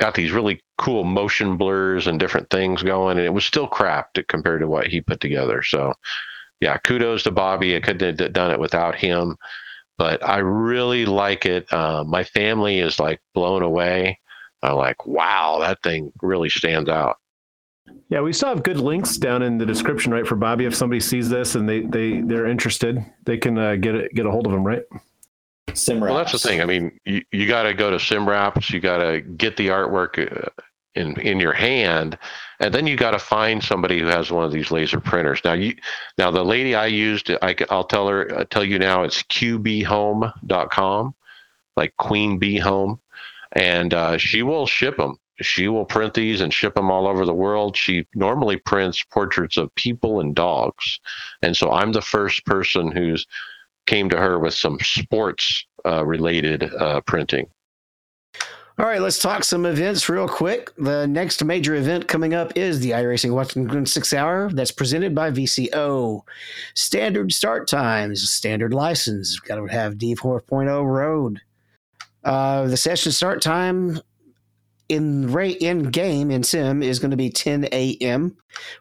[0.00, 4.12] got these really cool motion blurs and different things going, and it was still crap
[4.14, 5.62] to, compared to what he put together.
[5.62, 5.92] So,
[6.60, 7.76] yeah, kudos to Bobby.
[7.76, 9.36] I couldn't have done it without him,
[9.98, 11.70] but I really like it.
[11.72, 14.18] Uh, my family is like blown away.
[14.62, 17.16] I'm like, wow, that thing really stands out.
[18.08, 20.26] Yeah, we still have good links down in the description, right?
[20.26, 23.94] For Bobby, if somebody sees this and they they they're interested, they can uh, get
[23.94, 24.82] it get a hold of him, right?
[26.10, 26.60] Well, that's the thing.
[26.60, 28.70] I mean, you, you got to go to SimWraps.
[28.70, 30.48] You got to get the artwork uh,
[30.94, 32.18] in in your hand,
[32.58, 35.40] and then you got to find somebody who has one of these laser printers.
[35.44, 35.74] Now, you
[36.18, 41.14] now the lady I used, I, will tell her, i tell you now, it's qbhome.com,
[41.76, 43.00] like Queen Bee Home,
[43.52, 45.16] and uh, she will ship them.
[45.40, 47.74] She will print these and ship them all over the world.
[47.74, 51.00] She normally prints portraits of people and dogs,
[51.42, 53.26] and so I'm the first person who's
[53.90, 57.48] came to her with some sports uh, related uh, printing.
[58.78, 60.72] All right, let's talk some events real quick.
[60.76, 64.48] The next major event coming up is the iRacing Washington Six Hour.
[64.52, 66.22] That's presented by VCO.
[66.74, 69.40] Standard start times, standard license.
[69.40, 71.40] Got to have D4.0 road.
[72.22, 74.00] Uh, the session start time
[74.90, 78.36] in ra- in game in sim is going to be 10 a.m.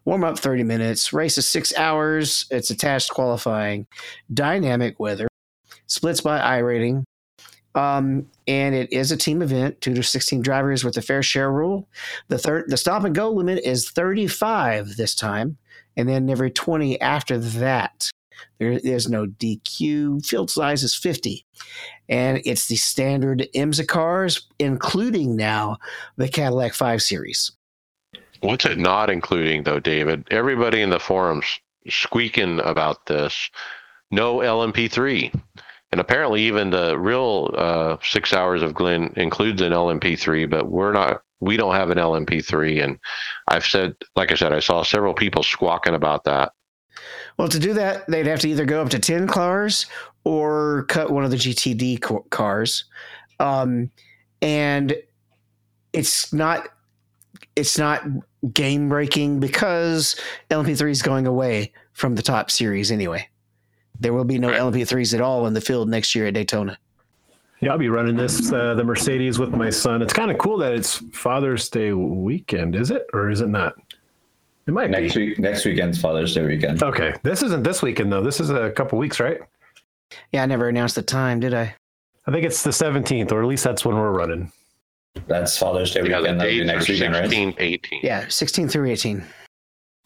[0.05, 1.13] Warm up 30 minutes.
[1.13, 2.45] Race is six hours.
[2.49, 3.85] It's attached qualifying.
[4.33, 5.27] Dynamic weather.
[5.85, 7.03] Splits by iRating.
[7.75, 11.51] Um, and it is a team event, two to sixteen drivers with a fair share
[11.51, 11.87] rule.
[12.27, 15.57] The third, the stop and go limit is thirty-five this time,
[15.95, 18.09] and then every twenty after that.
[18.59, 20.25] There is no DQ.
[20.25, 21.45] Field size is fifty,
[22.07, 25.77] and it's the standard IMSA cars, including now
[26.17, 27.51] the Cadillac Five Series.
[28.41, 30.27] What's it not including, though, David?
[30.31, 31.45] Everybody in the forums
[31.89, 33.49] squeaking about this.
[34.11, 35.33] No LMP3.
[35.91, 40.93] And apparently, even the real uh, six hours of Glen includes an LMP3, but we're
[40.93, 41.23] not.
[41.41, 42.99] We don't have an LMP3, and
[43.47, 46.51] I've said, like I said, I saw several people squawking about that.
[47.39, 49.85] Well, to do that, they'd have to either go up to 10 cars
[50.25, 52.83] or cut one of the GTD co- cars.
[53.39, 53.89] Um,
[54.41, 54.93] and
[55.93, 56.67] it's not
[57.55, 58.03] it's not
[58.53, 63.25] game breaking because LMP3 is going away from the top series anyway.
[64.01, 64.59] There will be no Right.
[64.59, 66.77] LMP3s at all in the field next year at Daytona.
[67.61, 70.01] Yeah, I'll be running this uh, the Mercedes with my son.
[70.01, 73.75] It's kind of cool that it's Father's Day weekend, is it, or is it not?
[74.69, 75.29] It might Next be.
[75.29, 76.83] week, next weekend's Father's Day weekend.
[76.83, 78.21] Okay, this isn't this weekend though.
[78.21, 79.39] This is a couple weeks, right?
[80.31, 81.73] Yeah, I never announced the time, did I?
[82.27, 84.51] I think it's the 17th, or at least that's when we're running.
[85.25, 86.39] That's Father's Day Yeah, weekend.
[86.39, 87.23] That'll be dates next are weekend, right?
[87.23, 87.99] 16, 18.
[88.03, 89.23] Yeah, 16 through 18.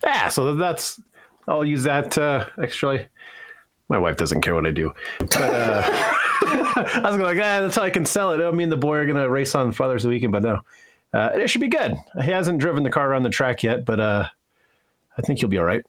[0.02, 0.98] Yeah, so that's
[1.46, 2.18] I'll use that.
[2.18, 3.06] Uh, actually,
[3.90, 4.94] my wife doesn't care what I do.
[5.20, 8.42] But uh, I was going like, ah, that's how I can sell it.
[8.42, 10.62] I mean, the boy are gonna race on Father's Day Weekend, but no,
[11.14, 11.98] uh, it should be good.
[12.24, 14.30] He hasn't driven the car around the track yet, but uh,
[15.18, 15.84] I think you'll be all right.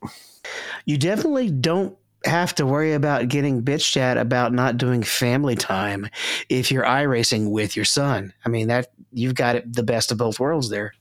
[0.85, 6.09] You definitely don't have to worry about getting bitched at about not doing family time
[6.49, 8.33] if you're iRacing with your son.
[8.45, 10.95] I mean that you've got it the best of both worlds there.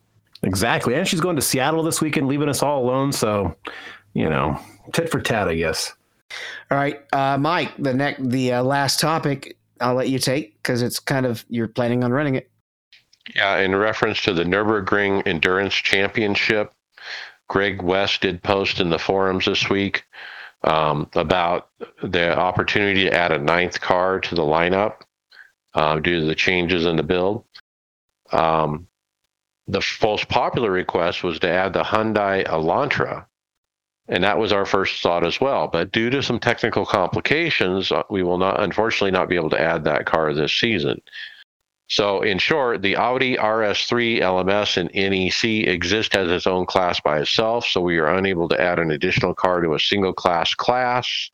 [0.43, 3.13] Exactly, and she's going to Seattle this weekend, leaving us all alone.
[3.13, 3.55] So,
[4.13, 4.59] you know,
[4.91, 5.93] tit for tat, I guess.
[6.69, 7.71] All right, uh, Mike.
[7.79, 11.69] The next, the uh, last topic, I'll let you take because it's kind of you're
[11.69, 12.49] planning on running it.
[13.35, 16.73] Yeah, in reference to the Nürburgring Endurance Championship,
[17.49, 20.05] Greg West did post in the forums this week
[20.63, 21.69] um, about
[22.01, 25.01] the opportunity to add a ninth car to the lineup
[25.73, 27.43] uh, due to the changes in the build.
[28.31, 28.87] Um,
[29.67, 33.25] the most popular request was to add the Hyundai Elantra,
[34.07, 35.67] and that was our first thought as well.
[35.67, 39.61] But due to some technical complications, uh, we will not, unfortunately, not be able to
[39.61, 41.01] add that car this season.
[41.95, 47.19] So, in short, the Audi RS3 LMS and NEC exist as its own class by
[47.19, 47.67] itself.
[47.67, 51.29] So, we are unable to add an additional car to a single class class,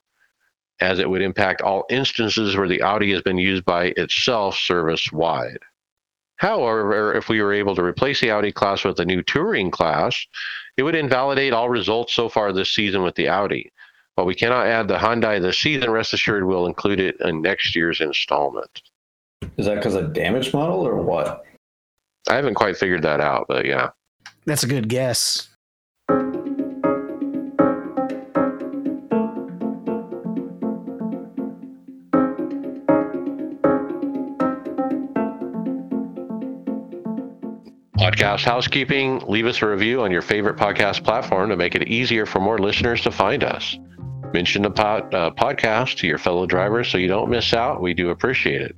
[0.81, 5.10] as it would impact all instances where the Audi has been used by itself service
[5.14, 5.60] wide.
[6.36, 10.27] However, if we were able to replace the Audi class with a new touring class,
[10.76, 13.72] it would invalidate all results so far this season with the Audi.
[14.18, 15.90] But we cannot add the Hyundai this season.
[15.90, 18.81] Rest assured, we'll include it in next year's installment.
[19.57, 21.44] Is that because of damage model or what?
[22.30, 23.90] I haven't quite figured that out, but yeah.
[24.45, 25.49] That's a good guess.
[37.98, 42.26] Podcast housekeeping leave us a review on your favorite podcast platform to make it easier
[42.26, 43.78] for more listeners to find us.
[44.34, 47.82] Mention the pod, uh, podcast to your fellow drivers so you don't miss out.
[47.82, 48.76] We do appreciate it.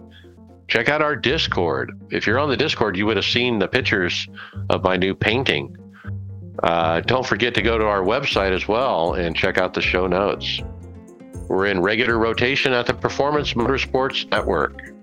[0.71, 1.99] Check out our Discord.
[2.11, 4.25] If you're on the Discord, you would have seen the pictures
[4.69, 5.75] of my new painting.
[6.63, 10.07] Uh, don't forget to go to our website as well and check out the show
[10.07, 10.61] notes.
[11.49, 14.93] We're in regular rotation at the Performance Motorsports Network.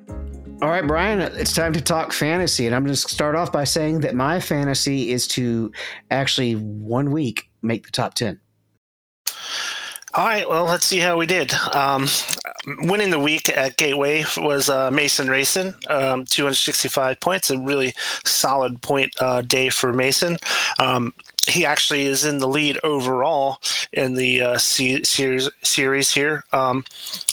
[0.63, 2.65] All right, Brian, it's time to talk fantasy.
[2.65, 5.71] And I'm going to start off by saying that my fantasy is to
[6.11, 8.41] actually one week make the top 10.
[10.15, 11.53] All right, well, let's see how we did.
[11.75, 12.07] Um,
[12.79, 17.93] winning the week at Gateway was uh, Mason Racing, um, 265 points, a really
[18.25, 20.39] solid point uh, day for Mason.
[20.79, 21.13] Um,
[21.47, 23.59] he actually is in the lead overall
[23.93, 26.85] in the uh, C- series series here um,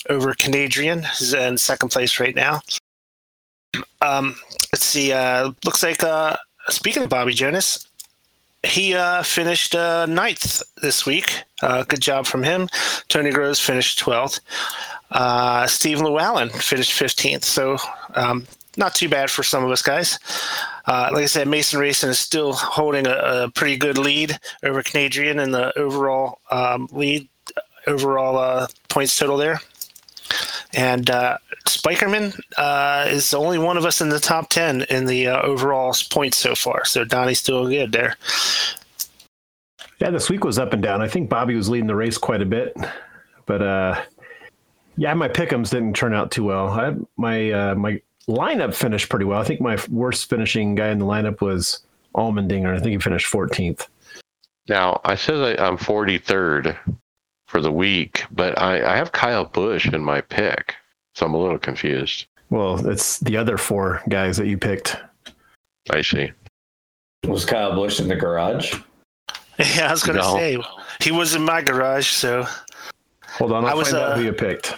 [0.09, 2.59] over Canadrian, He's in second place right now.
[4.01, 4.35] Um,
[4.73, 5.13] let's see.
[5.13, 6.35] Uh, looks like uh,
[6.67, 7.87] speaking of Bobby Jonas,
[8.63, 11.44] he uh, finished ninth this week.
[11.65, 12.69] Uh, good job from him.
[13.09, 14.39] Tony Groves finished 12th.
[15.09, 17.43] Uh, Steve Llewellyn finished 15th.
[17.43, 17.77] So
[18.13, 18.45] um,
[18.77, 20.19] not too bad for some of us guys.
[20.85, 23.13] Uh, like I said, Mason Racing is still holding a,
[23.45, 27.27] a pretty good lead over Canadian in the overall um, lead,
[27.87, 29.59] overall uh, points total there.
[30.73, 31.37] And uh,
[31.67, 35.41] Spikerman uh, is the only one of us in the top 10 in the uh,
[35.41, 36.85] overall points so far.
[36.85, 38.17] So Donnie's still good there.
[39.99, 41.01] Yeah, this week was up and down.
[41.01, 42.75] I think Bobby was leading the race quite a bit.
[43.45, 44.01] But uh,
[44.97, 46.67] yeah, my pickums didn't turn out too well.
[46.69, 49.39] I, my uh, my lineup finished pretty well.
[49.39, 51.85] I think my worst finishing guy in the lineup was
[52.15, 52.75] Allmendinger.
[52.75, 53.87] I think he finished 14th.
[54.67, 56.77] Now, I said I'm 43rd
[57.47, 60.75] for the week, but I, I have Kyle Busch in my pick.
[61.13, 62.25] So I'm a little confused.
[62.49, 64.97] Well, it's the other four guys that you picked.
[65.89, 66.31] I see.
[67.25, 68.75] Was Kyle Busch in the garage?
[69.75, 70.35] Yeah, I was going to No.
[70.35, 70.57] say
[71.01, 72.07] he was in my garage.
[72.09, 72.45] So
[73.37, 74.75] Hold on, I'll I was, find out uh, who you picked.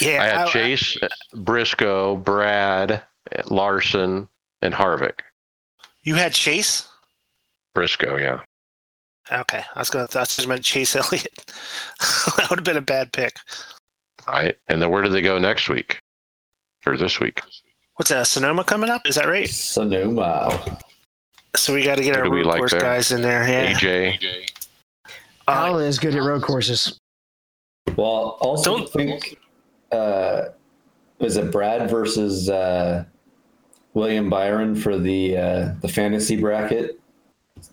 [0.00, 0.96] yeah, I had I- Chase,
[1.34, 3.02] Briscoe, Brad,
[3.46, 4.28] Larson,
[4.62, 5.20] and Harvick.
[6.02, 6.88] you had Chase.
[7.74, 8.40] Briscoe, yeah.
[9.32, 10.20] Okay, I was going to.
[10.20, 11.34] I just meant Chase Elliott.
[12.36, 13.36] that would have been a bad pick.
[14.28, 14.56] All right.
[14.68, 15.98] And then where do they go next week?
[16.86, 17.40] Or this week?
[17.96, 18.28] What's that?
[18.28, 19.06] Sonoma coming up?
[19.08, 19.48] Is that right?
[19.48, 20.78] Sonoma.
[21.56, 22.80] So we got to get Who our road like course there?
[22.80, 23.46] guys in there.
[23.48, 23.72] Yeah.
[23.74, 24.50] AJ.
[25.06, 25.10] Uh,
[25.48, 26.98] Al is good at road courses.
[27.96, 29.38] Well, also Don't- think
[29.92, 30.46] uh,
[31.18, 33.04] was it Brad versus uh,
[33.94, 37.00] William Byron for the uh, the fantasy bracket?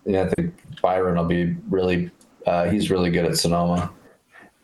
[0.05, 2.09] Yeah, I think Byron will be really.
[2.45, 3.89] Uh, he's really good at Sonoma.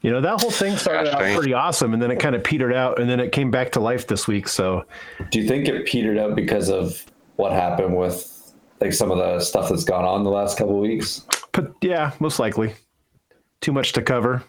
[0.01, 1.37] You know, that whole thing started out Fascinating.
[1.37, 3.81] pretty awesome and then it kind of petered out and then it came back to
[3.81, 4.47] life this week.
[4.47, 4.85] So,
[5.29, 7.05] Do you think it petered out because of
[7.35, 8.38] what happened with
[8.81, 11.25] like some of the stuff that's gone on the last couple of weeks?
[11.51, 12.73] but yeah, most likely.
[13.61, 14.43] too much to cover.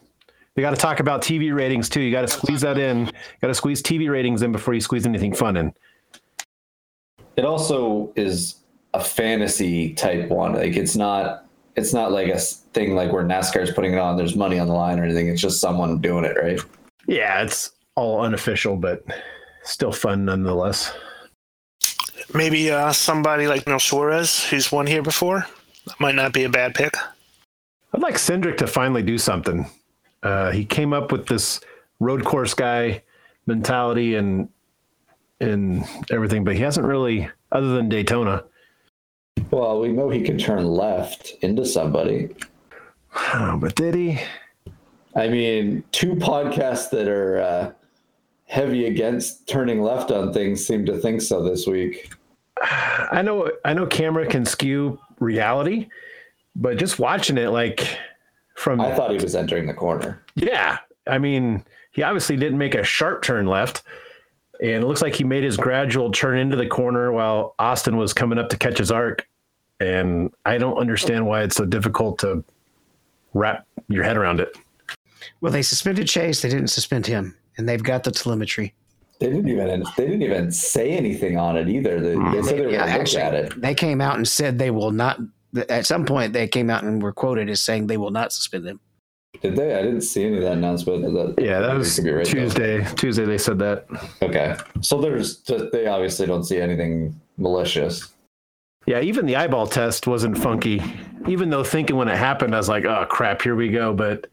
[0.57, 2.01] We got to talk about TV ratings too.
[2.01, 3.07] You got to squeeze that in.
[3.40, 5.73] Got to squeeze TV ratings in before you squeeze anything fun in.
[7.36, 8.57] It also is
[8.93, 10.55] a fantasy type one.
[10.55, 11.47] Like it's not
[11.77, 14.16] it's not like a thing like where NASCAR is putting it on.
[14.16, 15.28] There's money on the line or anything.
[15.28, 16.61] It's just someone doing it, right?
[17.07, 19.05] Yeah, it's all unofficial, but
[19.62, 20.93] still fun nonetheless.
[22.35, 25.47] Maybe uh, somebody like Neil Suarez, who's won here before.
[25.86, 26.94] That might not be a bad pick.
[27.93, 29.66] I'd like Cindric to finally do something.
[30.23, 31.61] Uh, he came up with this
[31.98, 33.02] road course guy
[33.47, 34.48] mentality and
[35.40, 38.44] and everything, but he hasn't really, other than Daytona.
[39.51, 42.28] Well, we know he can turn left into somebody.
[43.32, 44.20] Oh, but did he?
[45.16, 47.73] I mean, two podcasts that are uh,
[48.44, 52.11] heavy against turning left on things seem to think so this week.
[53.12, 55.88] I know, I know, camera can skew reality,
[56.56, 57.86] but just watching it, like
[58.56, 60.22] from I thought he was entering the corner.
[60.34, 60.78] Yeah.
[61.06, 63.82] I mean, he obviously didn't make a sharp turn left.
[64.60, 68.12] And it looks like he made his gradual turn into the corner while Austin was
[68.12, 69.26] coming up to catch his arc.
[69.80, 72.44] And I don't understand why it's so difficult to
[73.32, 74.54] wrap your head around it.
[75.40, 76.42] Well, they suspended Chase.
[76.42, 78.74] They didn't suspend him, and they've got the telemetry.
[79.20, 82.01] They didn't even they didn't even say anything on it either.
[82.01, 82.42] They, they hmm.
[82.42, 83.60] said they were Yeah, going to look at it.
[83.60, 85.20] they came out and said they will not.
[85.68, 88.66] At some point, they came out and were quoted as saying they will not suspend
[88.66, 88.80] them.
[89.42, 89.74] Did they?
[89.74, 91.02] I didn't see any of that announcement.
[91.02, 92.32] That, Yeah, that was could be right, though.
[92.32, 92.84] Tuesday.
[92.94, 93.86] Tuesday they said that.
[94.22, 95.42] Okay, so there's
[95.72, 98.09] they obviously don't see anything malicious.
[98.86, 100.82] Yeah, even the eyeball test wasn't funky.
[101.28, 103.92] Even though thinking when it happened, I was like, oh crap, here we go.
[103.92, 104.26] But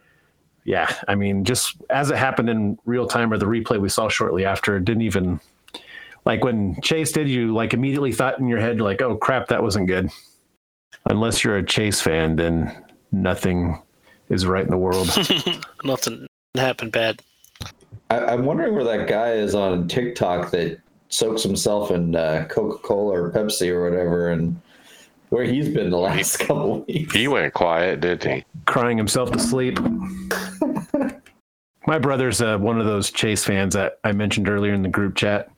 [0.68, 4.10] yeah, I mean, just as it happened in real time or the replay we saw
[4.10, 5.40] shortly after, it didn't even
[6.26, 9.64] like when Chase did, you like immediately thought in your head, like, oh crap, that
[9.64, 10.10] wasn't good.
[11.10, 12.84] Unless you're a Chase fan, then
[13.14, 13.82] nothing
[14.28, 15.08] is right in the world.
[15.86, 17.22] Nothing happened bad.
[18.10, 22.80] I, I'm wondering where that guy is on TikTok that soaks himself in uh, Coca
[22.80, 24.60] Cola or Pepsi or whatever, and
[25.30, 27.14] where he's been the last couple weeks.
[27.14, 28.46] He went quiet, didn't he?
[28.66, 29.80] Crying himself to sleep.
[31.88, 35.16] My brother's uh, one of those Chase fans that I mentioned earlier in the group
[35.16, 35.50] chat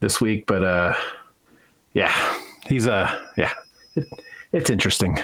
[0.00, 0.94] this week, but uh,
[1.94, 2.12] yeah,
[2.66, 3.52] he's uh, yeah,
[3.94, 4.06] it,
[4.52, 5.18] it's interesting.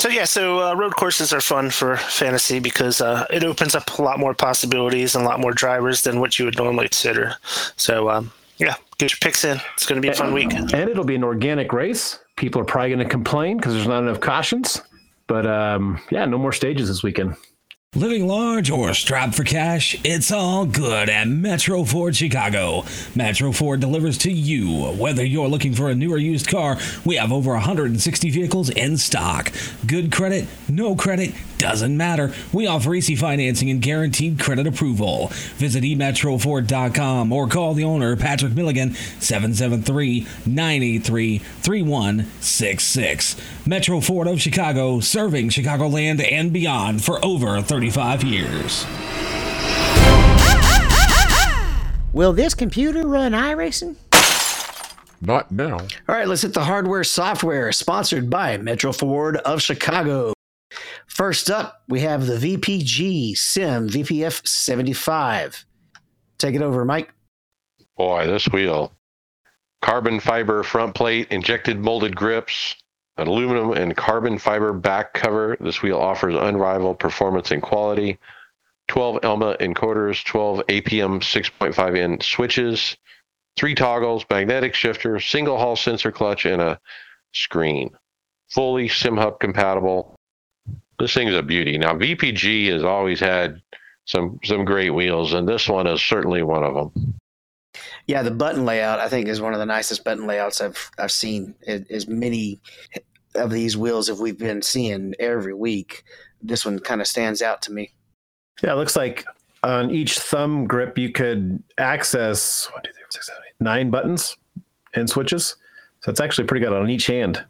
[0.00, 3.96] So yeah, so uh, road courses are fun for fantasy because uh, it opens up
[4.00, 7.36] a lot more possibilities and a lot more drivers than what you would normally consider.
[7.76, 9.60] So um, yeah, get your picks in.
[9.74, 10.52] It's going to be a fun week.
[10.52, 12.18] and it'll be an organic race.
[12.36, 14.82] People are probably going to complain because there's not enough cautions.
[15.28, 17.36] But um, yeah, no more stages this weekend.
[17.94, 22.86] Living large or strapped for cash, it's all good at Metro Ford Chicago.
[23.14, 24.94] Metro Ford delivers to you.
[24.94, 28.96] Whether you're looking for a new or used car, we have over 160 vehicles in
[28.96, 29.52] stock.
[29.86, 32.32] Good credit, no credit, doesn't matter.
[32.50, 35.28] We offer easy financing and guaranteed credit approval.
[35.58, 43.36] Visit emetroford.com or call the owner, Patrick Milligan, 773 983 3166.
[43.64, 48.86] Metro Ford of Chicago, serving Chicagoland and beyond for over 35 years.
[52.12, 53.96] Will this computer run iRacing?
[55.20, 55.78] Not now.
[55.78, 60.32] All right, let's hit the hardware software sponsored by Metro Ford of Chicago.
[61.08, 65.66] First up, we have the VPG Sim VPF 75.
[66.38, 67.12] Take it over, Mike.
[67.96, 68.92] Boy, this wheel.
[69.80, 72.76] Carbon fiber front plate, injected molded grips,
[73.16, 75.56] an aluminum and carbon fiber back cover.
[75.60, 78.18] This wheel offers unrivaled performance and quality.
[78.88, 82.96] 12 ELMA encoders, 12 APEM 6.5 in switches,
[83.56, 86.78] three toggles, magnetic shifter, single hall sensor clutch, and a
[87.32, 87.90] screen.
[88.50, 90.14] Fully SimHub compatible.
[90.98, 91.78] This thing's a beauty.
[91.78, 93.62] Now, VPG has always had
[94.04, 97.20] some some great wheels, and this one is certainly one of them.
[98.06, 101.12] Yeah, the button layout I think is one of the nicest button layouts I've I've
[101.12, 101.54] seen.
[101.66, 102.60] As as many
[103.34, 106.02] of these wheels as we've been seeing every week,
[106.42, 107.92] this one kind of stands out to me.
[108.62, 109.24] Yeah, it looks like
[109.62, 113.90] on each thumb grip you could access one, two, three, four, six, seven, eight, nine
[113.90, 114.36] buttons
[114.94, 115.56] and switches.
[116.00, 117.44] So it's actually pretty good on each hand.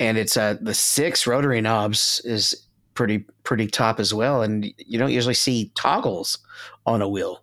[0.00, 4.98] and it's uh the six rotary knobs is pretty pretty top as well and you
[4.98, 6.38] don't usually see toggles
[6.86, 7.42] on a wheel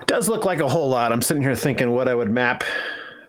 [0.00, 1.12] It does look like a whole lot.
[1.12, 2.64] I'm sitting here thinking what I would map,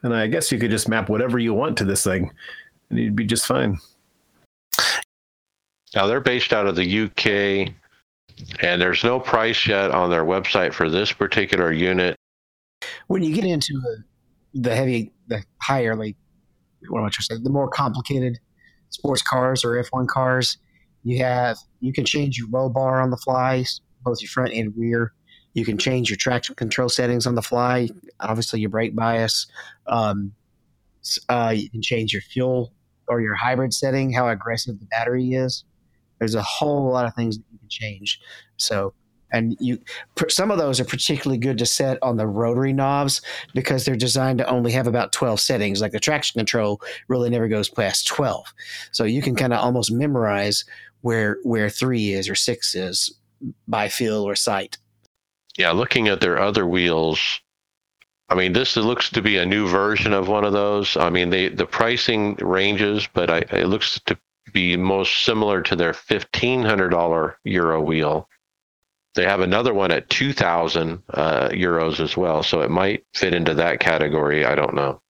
[0.04, 2.32] and I guess you could just map whatever you want to this thing,
[2.90, 3.80] and you'd be just fine.
[5.96, 7.74] Now they're based out of the UK,
[8.62, 12.16] and there's no price yet on their website for this particular unit.
[13.08, 13.80] when you get into
[14.54, 16.16] the heavy the higher like
[16.90, 18.40] what am i trying to say the more complicated
[18.90, 20.58] sports cars or f1 cars
[21.04, 23.66] You have you can change your roll bar on the fly,
[24.04, 25.14] both your front and rear.
[25.54, 27.90] You can change your traction control settings on the fly.
[28.20, 29.48] Obviously, your brake bias.
[29.88, 30.34] Um,
[31.30, 32.74] uh, you can change your fuel
[33.08, 35.64] or your hybrid setting, how aggressive the battery is.
[36.20, 38.20] There's a whole lot of things that you can change.
[38.58, 38.94] So,
[39.32, 39.80] and you
[40.30, 43.20] some of those are particularly good to set on the rotary knobs
[43.56, 45.82] because they're designed to only have about 12 settings.
[45.82, 48.54] Like the traction control really never goes past 12.
[48.92, 50.66] So you can kind of almost memorize
[51.02, 53.18] where where three is or six is
[53.68, 54.78] by feel or sight.
[55.58, 57.40] Yeah, looking at their other wheels,
[58.30, 60.98] I mean, this looks to be a new version of one of those.
[60.98, 64.18] I mean, they the pricing ranges, but I, it looks to
[64.52, 68.28] be most similar to their fifteen hundred dollar Euro wheel.
[69.16, 73.36] They have another one at two thousand uh, euros as well, so it might fit
[73.36, 74.46] into that category.
[74.46, 75.02] I don't know.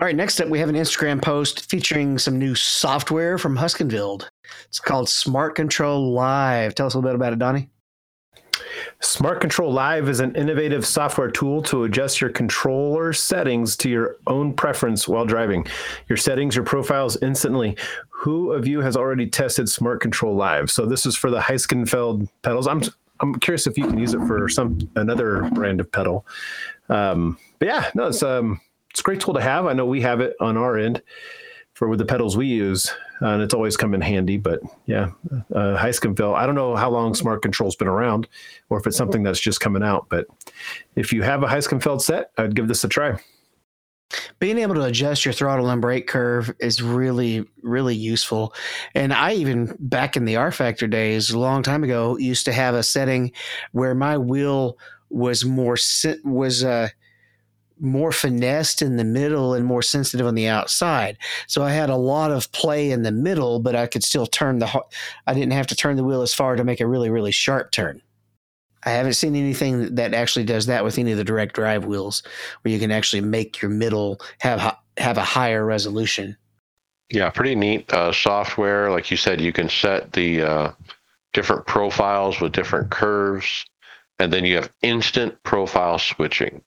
[0.00, 4.28] All right, next up we have an Instagram post featuring some new software from Heusinkveld.
[4.66, 6.74] It's called Smart Control Live.
[6.74, 7.70] Tell us a little bit about it, Donnie.
[9.00, 14.16] Smart Control Live is an innovative software tool to adjust your controller settings to your
[14.26, 15.66] own preference while driving.
[16.08, 17.76] Your settings, your profiles instantly.
[18.08, 20.70] Who of you has already tested Smart Control Live?
[20.70, 22.66] So this is for the Heusinkveld pedals.
[22.66, 22.82] I'm
[23.20, 26.26] I'm curious if you can use it for some another brand of pedal.
[26.88, 28.60] Um, but yeah, no, it's um
[28.90, 29.66] it's a great tool to have.
[29.66, 31.02] I know we have it on our end
[31.74, 34.36] for with the pedals we use, uh, and it's always come in handy.
[34.36, 35.10] But yeah,
[35.54, 36.34] uh, Heusinkveld.
[36.34, 38.28] I don't know how long Smart Control's been around,
[38.70, 40.06] or if it's something that's just coming out.
[40.08, 40.26] But
[40.96, 43.18] if you have a Heusinkveld set, I'd give this a try.
[44.38, 48.54] being able to adjust your throttle and brake curve is really really useful
[48.94, 52.74] and i even back in the rFactor days a long time ago used to have
[52.74, 53.32] a setting
[53.72, 54.78] where my wheel
[55.10, 55.76] was more
[56.24, 56.88] was uh
[57.84, 61.16] more finessed in the middle and more sensitive on the outside
[61.46, 64.58] so i had a lot of play in the middle but i could still turn
[64.58, 64.82] the
[65.26, 67.70] i didn't have to turn the wheel as far to make a really really sharp
[67.70, 68.00] turn
[68.84, 72.22] i haven't seen anything that actually does that with any of the direct drive wheels
[72.62, 76.36] where you can actually make your middle have have a higher resolution.
[77.10, 78.90] Yeah, pretty neat uh, software.
[78.90, 80.72] Like you said, you can set the uh,
[81.32, 83.64] different profiles with different curves,
[84.18, 86.62] and then you have instant profile switching.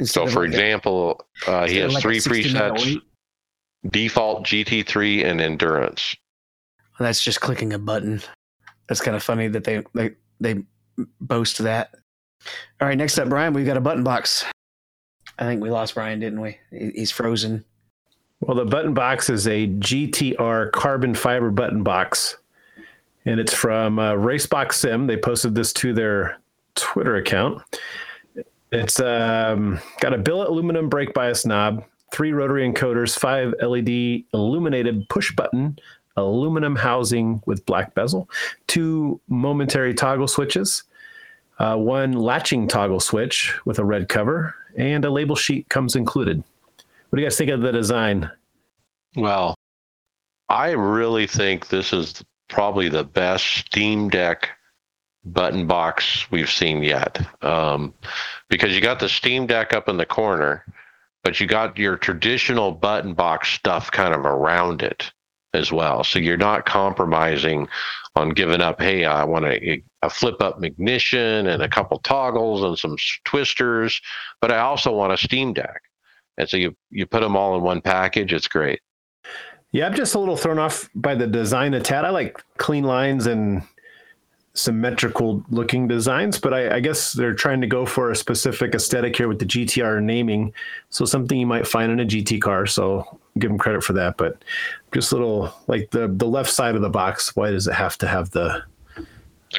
[0.00, 3.00] Instead So, for like a- example, uh, he has like three presets:
[3.90, 6.16] default, GT3, and endurance.
[6.98, 8.20] That's just clicking a button.
[8.88, 10.62] That's kind of funny that they they they
[11.20, 11.90] boast that.
[12.80, 14.44] All right, next up, Brian, we've got a button box.
[15.38, 16.58] I think we lost Brian, didn't we?
[16.70, 17.64] He's frozen.
[18.40, 22.36] Well, the button box is a GTR carbon fiber button box,
[23.24, 25.06] and it's from uh, Racebox Sim.
[25.06, 26.38] They posted this to their
[26.74, 27.62] Twitter account.
[28.74, 35.08] It's um, got a billet aluminum brake bias knob, three rotary encoders, five LED illuminated
[35.08, 35.78] push button,
[36.16, 38.28] aluminum housing with black bezel,
[38.66, 40.82] two momentary toggle switches,
[41.60, 46.42] uh, one latching toggle switch with a red cover, and a label sheet comes included.
[47.10, 48.28] What do you guys think of the design?
[49.14, 49.54] Well,
[50.48, 54.50] I really think this is probably the best Stream Deck
[55.24, 57.20] button box we've seen yet.
[57.42, 57.94] Um,
[58.48, 60.64] because you got the Stream Deck up in the corner,
[61.22, 65.10] but you got your traditional button box stuff kind of around it
[65.54, 66.04] as well.
[66.04, 67.68] So you're not compromising
[68.16, 72.62] on giving up, hey, I want a, a flip up ignition and a couple toggles
[72.62, 74.00] and some twisters,
[74.40, 75.82] but I also want a Stream Deck.
[76.36, 78.32] And so you, you put them all in one package.
[78.32, 78.80] It's great.
[79.72, 82.04] Yeah, I'm just a little thrown off by the design a tad.
[82.04, 83.62] I like clean lines and
[84.54, 89.16] symmetrical looking designs, but I, I guess they're trying to go for a specific aesthetic
[89.16, 90.52] here with the GTR naming.
[90.90, 92.66] So something you might find in a GT car.
[92.66, 94.16] So give them credit for that.
[94.16, 94.42] But
[94.92, 97.34] just a little like the the left side of the box.
[97.34, 98.62] Why does it have to have the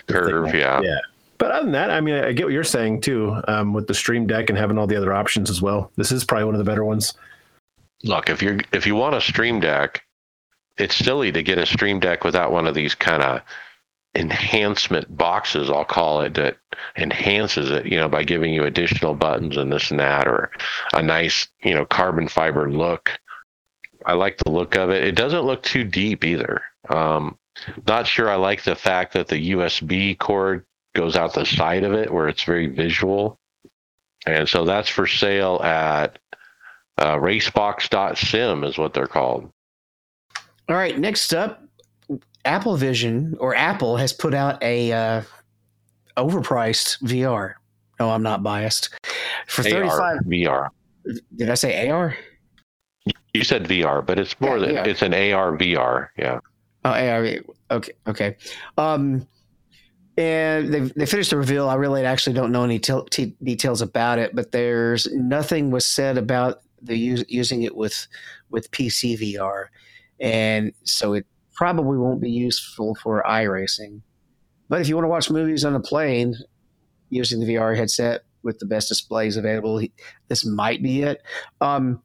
[0.07, 0.53] curve.
[0.53, 0.81] Yeah.
[0.81, 0.97] yeah?
[1.37, 3.93] But other than that, I mean, I get what you're saying too, um, with the
[3.93, 5.91] Stream Deck and having all the other options as well.
[5.97, 7.13] This is probably one of the better ones.
[8.03, 10.03] Look, if you're if you want a Stream Deck,
[10.77, 13.41] it's silly to get a Stream Deck without one of these kind of
[14.15, 15.69] enhancement boxes.
[15.69, 16.57] I'll call it that
[16.97, 17.85] enhances it.
[17.85, 20.51] You know, by giving you additional buttons and this and that, or
[20.93, 23.11] a nice you know carbon fiber look.
[24.05, 25.03] I like the look of it.
[25.03, 26.61] It doesn't look too deep either.
[26.89, 27.37] Um,
[27.87, 31.93] not sure I like the fact that the USB cord goes out the side of
[31.93, 33.39] it where it's very visual.
[34.25, 36.19] And so that's for sale at
[36.97, 39.51] uh, racebox.sim is what they're called.
[40.67, 41.61] All right, next up,
[42.45, 45.21] Apple Vision or Apple has put out a uh,
[46.17, 47.55] overpriced VR.
[47.99, 48.89] No, I'm not biased.
[49.47, 50.69] For AR, 35 VR.
[51.35, 52.15] Did I say AR?
[53.33, 54.87] You said VR, but it's more Yeah, than VR.
[54.87, 56.07] it's an AR VR.
[56.17, 56.39] Yeah.
[56.83, 57.27] Oh, AR.
[57.71, 58.37] okay, okay.
[58.77, 59.27] Um,
[60.17, 61.67] and they they finished the reveal.
[61.67, 66.61] I really actually don't know any details about it, but there's nothing was said about
[66.81, 68.07] the use, using it with
[68.49, 69.65] with PC VR,
[70.21, 74.01] and so it probably won't be useful for iRacing.
[74.69, 76.35] But if you want to watch movies on a plane
[77.09, 79.81] using the VR headset with the best displays available,
[80.27, 81.21] this might be it.
[81.61, 82.01] Um,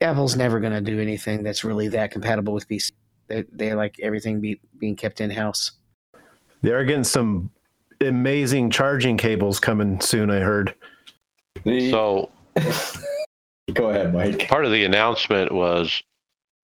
[0.00, 2.92] Apple's never going to do anything that's really that compatible with PC.
[3.28, 5.72] They, they like everything be, being kept in house.
[6.62, 7.50] They are getting some
[8.00, 10.30] amazing charging cables coming soon.
[10.30, 10.74] I heard.
[11.64, 12.30] The- So
[13.74, 14.48] Go ahead, Mike.
[14.48, 16.02] part of the announcement was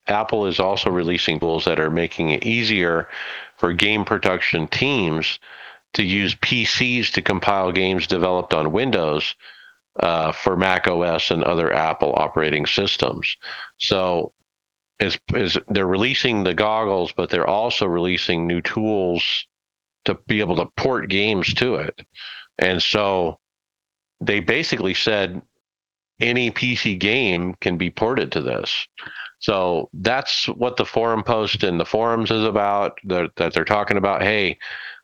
[0.07, 3.09] Apple is also releasing tools that are making it easier
[3.57, 5.39] for game production teams
[5.95, 9.35] to use PCs to compile games developed on Windows
[10.01, 13.37] uh, for Mac OS and other Apple operating systems.
[13.79, 14.33] So,
[14.99, 19.47] is is they're releasing the goggles, but they're also releasing new tools
[20.05, 22.01] to be able to port games to it.
[22.59, 23.39] And so,
[24.21, 25.43] they basically said
[26.21, 28.87] any PC game can be ported to this.
[29.43, 32.99] So that's what the forum post in the forums is about.
[33.05, 34.23] That, that they're talking about.
[34.23, 34.57] Hey,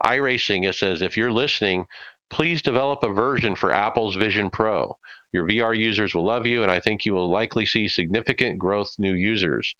[0.05, 0.67] iRacing.
[0.67, 1.87] It says if you're listening,
[2.31, 4.97] please develop a version for Apple's Vision Pro.
[5.33, 8.95] Your VR users will love you, and I think you will likely see significant growth
[8.97, 9.75] new users.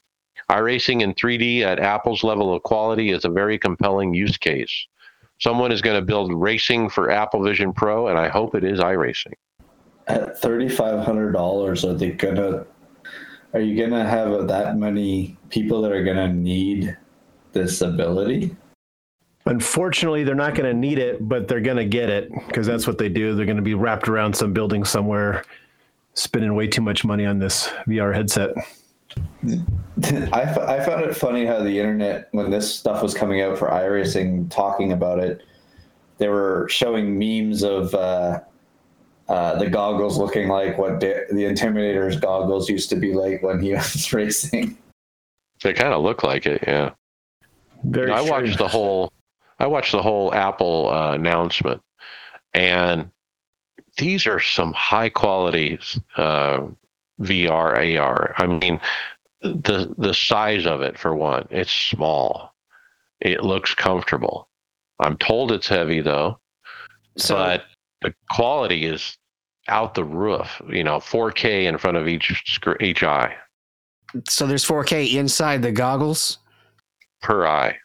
[0.51, 4.89] iRacing in 3D at Apple's level of quality is a very compelling use case.
[5.39, 8.81] Someone is going to build racing for Apple Vision Pro, and I hope it is
[8.81, 9.35] iRacing.
[10.09, 12.67] At thirty five hundred dollars, are they gonna?
[13.55, 16.97] Are you gonna have that many people that are gonna need
[17.53, 18.57] this ability?
[19.49, 22.87] Unfortunately, they're not going to need it, but they're going to get it because that's
[22.87, 23.35] what they do.
[23.35, 25.43] They're going to be wrapped around some building somewhere,
[26.13, 28.51] spending way too much money on this VR headset.
[30.33, 33.57] I, f- I found it funny how the internet, when this stuff was coming out
[33.57, 35.43] for iRacing, talking about it,
[36.19, 38.41] they were showing memes of uh,
[39.29, 43.61] uh, the goggles looking like what da- the Intimidator's goggles used to be like when
[43.61, 44.77] he was racing.
[45.63, 46.93] They kind of look like it, yeah.
[47.85, 49.13] Very I watched the whole
[49.59, 51.83] I watched the whole Apple uh, announcement,
[52.55, 53.11] and
[53.99, 55.79] these are some high quality
[56.17, 56.61] uh,
[57.21, 58.35] VR AR.
[58.39, 58.81] I mean,
[59.43, 62.55] the the size of it for one, it's small.
[63.21, 64.49] It looks comfortable.
[65.01, 66.39] I'm told it's heavy though,
[67.17, 67.65] So but
[68.01, 69.18] the quality is
[69.69, 70.61] out the roof.
[70.69, 73.37] You know, 4K in front of each each eye
[74.29, 76.39] so there's 4K inside the goggles.
[77.21, 77.77] per eye,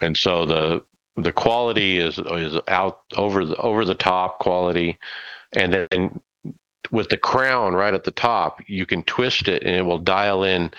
[0.00, 0.84] and so the
[1.16, 4.98] the quality is is out over the over the top quality,
[5.54, 6.20] and then
[6.90, 10.44] with the crown right at the top, you can twist it and it will dial
[10.44, 10.70] in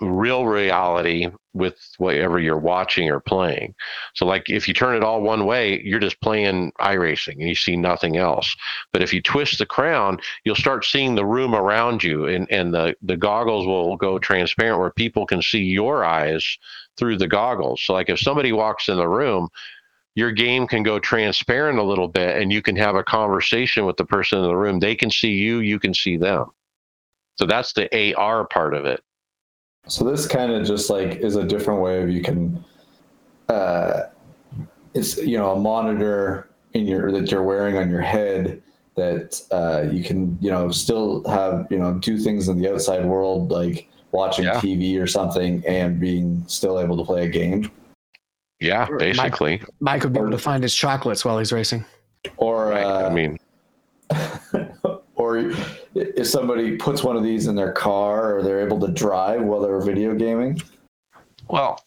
[0.00, 3.74] real reality with whatever you're watching or playing.
[4.14, 7.54] So like if you turn it all one way, you're just playing iRacing and you
[7.54, 8.54] see nothing else.
[8.92, 12.72] But if you twist the crown, you'll start seeing the room around you and, and
[12.72, 16.46] the, the goggles will go transparent where people can see your eyes
[16.96, 17.82] through the goggles.
[17.82, 19.48] So like if somebody walks in the room,
[20.14, 23.96] your game can go transparent a little bit and you can have a conversation with
[23.96, 24.78] the person in the room.
[24.78, 26.46] They can see you, you can see them.
[27.36, 29.00] So that's the AR part of it.
[29.88, 32.62] So this kind of just like is a different way of you can,
[33.48, 34.02] uh,
[34.94, 38.62] it's you know a monitor in your that you're wearing on your head
[38.96, 43.04] that uh, you can you know still have you know do things in the outside
[43.04, 44.60] world like watching Yeah.
[44.60, 47.70] TV or something and being still able to play a game.
[48.60, 49.62] Yeah, Or basically.
[49.80, 51.84] Mike would be able to find his chocolates while he's racing.
[52.38, 52.84] Or Right.
[52.84, 53.38] uh, I mean,
[55.14, 55.52] or
[55.94, 59.60] if somebody puts one of these in their car or they're able to drive while
[59.60, 60.60] they're video gaming.
[61.48, 61.80] well,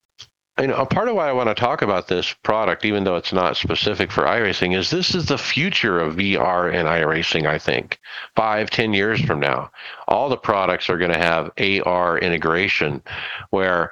[0.60, 3.16] you know, a part of why I want to talk about this product, even though
[3.16, 7.58] it's not specific for iRacing, is this is the future of VR and iRacing, I
[7.58, 7.98] think.
[8.36, 9.72] Five, ten years from now,
[10.08, 13.02] all the products are going to have AR integration
[13.50, 13.92] where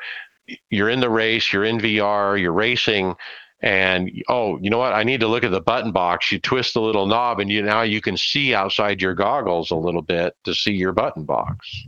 [0.69, 3.15] you're in the race, you're in VR, you're racing,
[3.61, 4.94] and oh, you know what?
[4.94, 6.31] I need to look at the button box.
[6.31, 9.76] You twist the little knob, and you now you can see outside your goggles a
[9.76, 11.86] little bit to see your button box.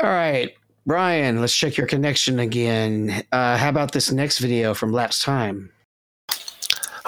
[0.00, 0.54] All right,
[0.86, 3.24] Brian, let's check your connection again.
[3.32, 5.72] Uh, how about this next video from Lapse Time?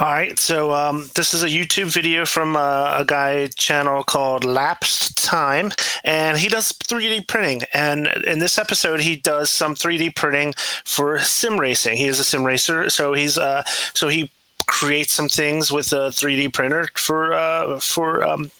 [0.00, 4.44] All right, so um, this is a YouTube video from uh, a guy channel called
[4.44, 5.72] Lapsed Time,
[6.04, 7.62] and he does 3D printing.
[7.74, 10.54] And in this episode, he does some 3D printing
[10.86, 11.98] for sim racing.
[11.98, 13.62] He is a sim racer, so he's uh,
[13.94, 14.30] so he
[14.66, 18.50] creates some things with a 3D printer for uh, for um,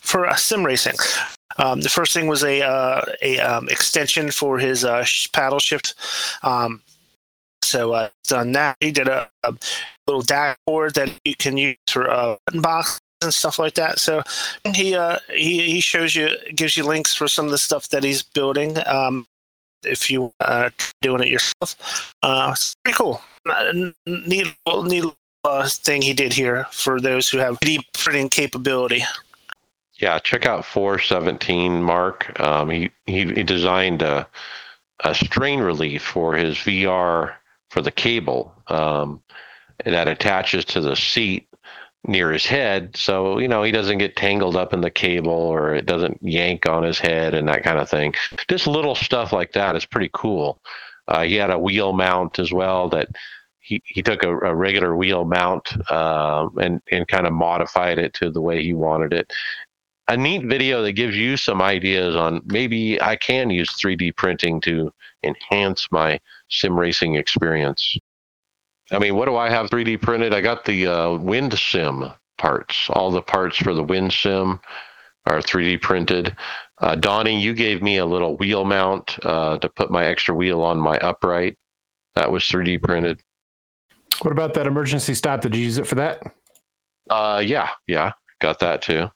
[0.00, 0.96] for uh, sim racing.
[1.58, 5.94] Um, the first thing was a uh, a um, extension for his uh, paddle shift.
[6.42, 6.82] Um,
[7.62, 8.76] So uh, done that.
[8.80, 9.54] He did a, a
[10.08, 13.98] little dashboard that you can use for uh, button boxes and stuff like that.
[13.98, 14.22] So
[14.74, 18.02] he uh, he he shows you gives you links for some of the stuff that
[18.02, 18.76] he's building.
[18.86, 19.26] Um,
[19.84, 20.70] if you uh
[21.02, 23.20] doing it yourself, uh, it's pretty cool.
[23.48, 25.04] Uh, neat, neat
[25.44, 29.04] uh, thing he did here for those who have deep printing capability.
[29.94, 32.38] Yeah, check out 417 Mark.
[32.40, 34.28] Um, he, he he designed a
[35.04, 37.34] a strain relief for his VR
[37.70, 39.22] for the cable um,
[39.84, 41.48] that attaches to the seat
[42.06, 42.96] near his head.
[42.96, 46.68] So you know he doesn't get tangled up in the cable or it doesn't yank
[46.68, 48.14] on his head and that kind of thing.
[48.48, 50.60] Just little stuff like that is pretty cool.
[51.06, 53.08] Uh, he had a wheel mount as well that
[53.60, 58.14] he, he took a, a regular wheel mount uh, and and kind of modified it
[58.14, 59.32] to the way he wanted it.
[60.08, 64.60] A neat video that gives you some ideas on maybe I can use 3D printing
[64.62, 64.90] to
[65.22, 66.18] enhance my
[66.48, 67.98] sim racing experience.
[68.90, 70.32] I mean, what do I have 3D printed?
[70.32, 72.88] I got the uh, wind sim parts.
[72.90, 74.60] All the parts for the wind sim
[75.26, 76.34] are 3D printed.
[76.80, 80.62] Uh, Donnie, you gave me a little wheel mount uh, to put my extra wheel
[80.62, 81.56] on my upright.
[82.14, 83.20] That was 3D printed.
[84.22, 85.42] What about that emergency stop?
[85.42, 86.22] Did you use it for that?
[87.10, 89.08] Uh, yeah, yeah, got that too.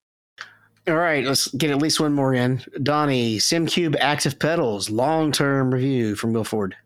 [0.88, 2.60] All right, let's get at least one more in.
[2.82, 6.76] Donnie, Simucube Active Pedals, long term review from Will Ford.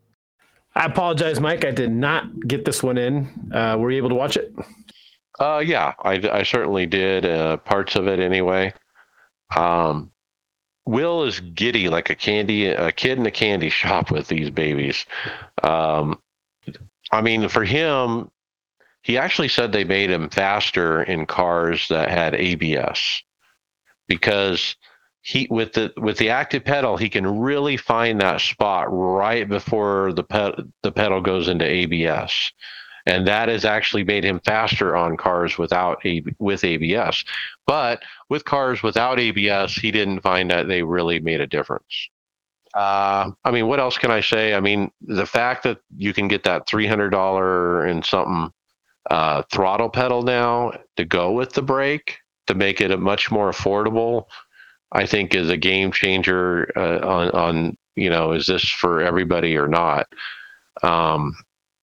[0.77, 1.65] I apologize, Mike.
[1.65, 3.51] I did not get this one in.
[3.53, 4.55] Uh, were you able to watch it?
[5.41, 8.75] Uh, yeah, I, I certainly did uh, parts of it anyway.
[9.57, 10.13] Um,
[10.85, 15.07] Will is giddy like a candy, a kid in a candy shop with these babies.
[15.63, 16.21] Um,
[17.11, 18.31] I mean, for him,
[19.03, 23.23] he actually said they made him faster in cars that had ABS
[24.09, 24.77] because
[25.27, 30.13] he with the with the active pedal he can really find that spot right before
[30.13, 32.53] the ped, the pedal goes into ABS
[33.07, 37.25] and that has actually made him faster on cars without a with ABS
[37.67, 42.09] but with cars without ABS he didn't find that they really made a difference.
[42.73, 44.55] Uh, I mean what else can I say?
[44.55, 48.53] I mean the fact that you can get that $300 and something
[49.11, 53.51] uh, throttle pedal now to go with the brake to make it a much more
[53.51, 54.27] affordable,
[54.97, 59.55] I think is a game changer uh, on, on, you know, is this for everybody
[59.55, 60.07] or not?
[60.83, 61.37] Um,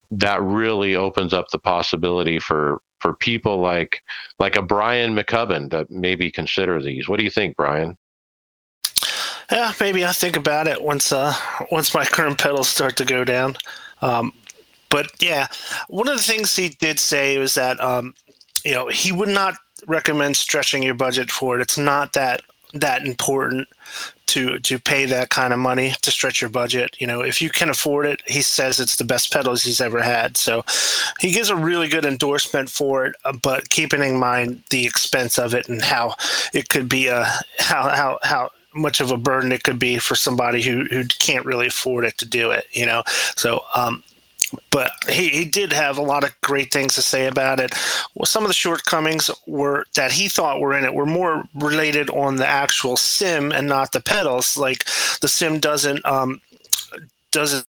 [0.10, 4.02] that really opens up the possibility for, for people like,
[4.40, 7.08] like a Brian Maccubbin that maybe consider these.
[7.08, 7.96] What do you think, Brian?
[9.52, 11.36] Yeah, maybe I think about it once, uh,
[11.72, 13.58] once my current pedals start to go down.
[14.02, 14.34] Um,
[14.90, 15.48] but yeah,
[15.88, 18.16] one of the things he did say was that, um,
[18.66, 19.54] you know, he would not
[19.86, 21.62] recommend stretching your budget for it.
[21.62, 22.42] It's not that
[22.74, 23.68] that important
[24.26, 26.96] to to pay that kind of money to stretch your budget.
[27.00, 30.02] You know, if you can afford it, he says it's the best pedals he's ever
[30.02, 30.38] had.
[30.38, 30.66] So
[31.20, 35.38] he gives a really good endorsement for it, uh, but keeping in mind the expense
[35.38, 36.16] of it and how
[36.54, 37.26] it could be a
[37.60, 41.46] how how how much of a burden it could be for somebody who who can't
[41.46, 42.66] really afford it to do it.
[42.72, 43.04] You know,
[43.36, 44.04] so um,
[44.72, 47.74] but he, he did have a lot of great things to say about it.
[48.16, 52.10] Well, some of the shortcomings were that he thought were in it were more related
[52.12, 54.58] on the actual sim and not the pedals.
[54.58, 54.86] Like
[55.22, 56.42] the sim doesn't um,
[57.32, 57.66] doesn't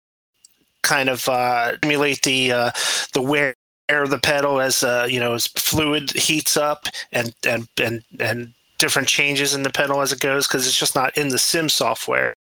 [0.82, 2.70] kind of uh, emulate the uh,
[3.12, 3.54] the wear
[3.90, 8.54] of the pedal as uh, you know as fluid heats up and and and and
[8.78, 11.68] different changes in the pedal as it goes because it's just not in the sim
[11.68, 12.34] software.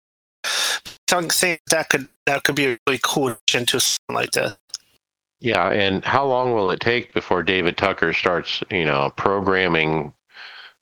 [1.14, 4.58] I think that could that could be a really cool addition to something like that.
[5.40, 10.14] Yeah, and how long will it take before David Tucker starts, you know, programming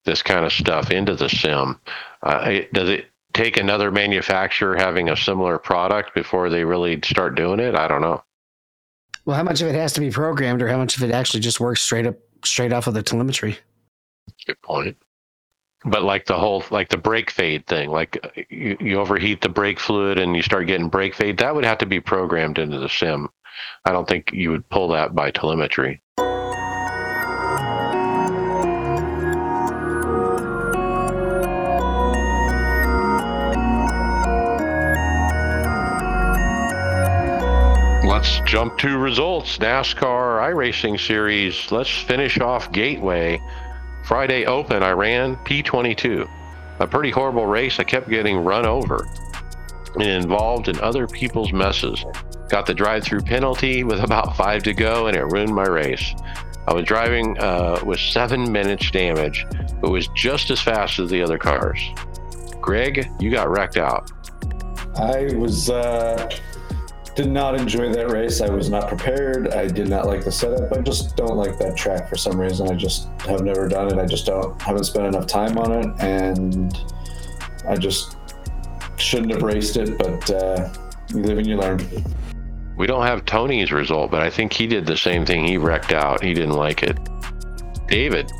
[0.05, 1.79] this kind of stuff into the sim?
[2.23, 7.59] Uh, does it take another manufacturer having a similar product before they really start doing
[7.59, 7.75] it?
[7.75, 8.23] I don't know.
[9.25, 11.41] Well, how much of it has to be programmed, or how much of it actually
[11.41, 13.59] just works straight up, straight off of the telemetry?
[14.45, 14.97] Good point
[15.85, 19.79] but like the whole like the brake fade thing like you, you overheat the brake
[19.79, 22.89] fluid and you start getting brake fade that would have to be programmed into the
[22.89, 23.29] sim
[23.85, 26.01] i don't think you would pull that by telemetry
[38.07, 39.59] Let's jump to results.
[39.59, 41.71] NASCAR iRacing Series.
[41.71, 43.39] Let's finish off Gateway.
[44.07, 46.29] Friday Open, I ran P22.
[46.79, 47.77] A pretty horrible race.
[47.77, 49.05] I kept getting run over
[49.95, 52.05] and involved in other people's messes.
[52.47, 56.15] Got the drive through penalty with about five to go, and it ruined my race.
[56.69, 59.45] I was driving uh, with seven minutes damage,
[59.81, 61.81] but was just as fast as the other cars.
[62.61, 64.09] Greg, you got wrecked out.
[64.95, 66.29] I was uh,
[67.18, 68.41] did not enjoy that race.
[68.41, 69.49] I was not prepared.
[69.49, 70.72] I did not like the setup.
[70.72, 72.69] I just don't like that track for some reason.
[72.69, 73.98] I just have never done it.
[73.98, 76.77] I just don't haven't spent enough time on it, and
[77.68, 78.18] I just
[78.98, 79.98] shouldn't have raced it.
[79.98, 80.72] But uh,
[81.10, 81.80] you live and you learn.
[82.77, 85.44] We don't have Tony's result, but I think he did the same thing.
[85.44, 86.23] He wrecked out.
[86.23, 86.99] He didn't like it.
[87.88, 88.31] David,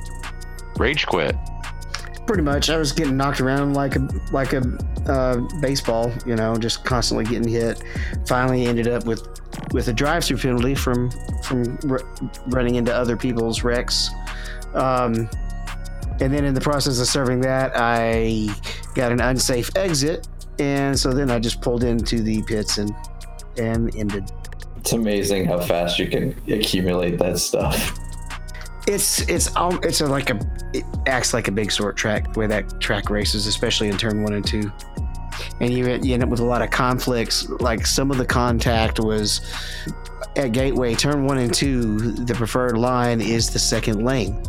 [0.78, 1.36] rage quit.
[2.28, 4.62] Pretty much, I was getting knocked around like a like a
[5.08, 7.82] uh, baseball, you know, just constantly getting hit.
[8.28, 9.26] Finally, ended up with
[9.72, 11.10] with a drive-through penalty from
[11.44, 12.02] from r-
[12.48, 14.10] running into other people's wrecks.
[14.74, 15.30] Um,
[16.20, 18.49] and then in the process of serving that, I
[18.94, 20.28] got an unsafe exit,
[20.60, 22.94] and so then I just pulled into the pits and
[23.58, 24.30] and ended.
[24.76, 27.98] It's amazing how fast you can accumulate that stuff.
[28.88, 30.39] It's it's it's a, like a
[30.73, 34.34] it acts like a big short track where that track races, especially in turn one
[34.34, 34.72] and two.
[35.59, 37.47] And you, you end up with a lot of conflicts.
[37.49, 39.41] Like some of the contact was
[40.35, 44.43] at Gateway, turn one and two, the preferred line is the second lane.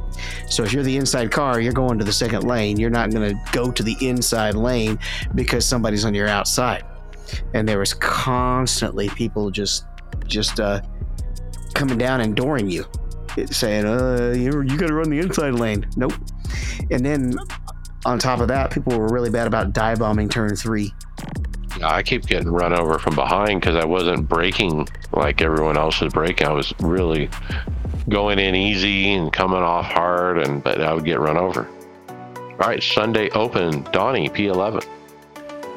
[0.48, 2.78] So if you're the inside car, you're going to the second lane.
[2.78, 4.98] You're not going to go to the inside lane
[5.35, 6.85] because somebody's on your outside.
[7.55, 9.85] And there was constantly people just
[10.27, 10.81] just uh,
[11.74, 12.85] coming down and dooring you
[13.47, 15.86] saying, uh, you you got to run the inside lane.
[15.97, 16.12] Nope.
[16.90, 17.35] And then
[18.05, 20.93] on top of that, people were really bad about dive bombing turn three.
[21.82, 26.12] I keep getting run over from behind because I wasn't braking like everyone else was
[26.12, 26.47] braking.
[26.47, 27.31] I was really
[28.09, 31.69] going in easy and coming off hard, and but I would get run over.
[32.09, 34.85] All right, Sunday Open, Donnie P11.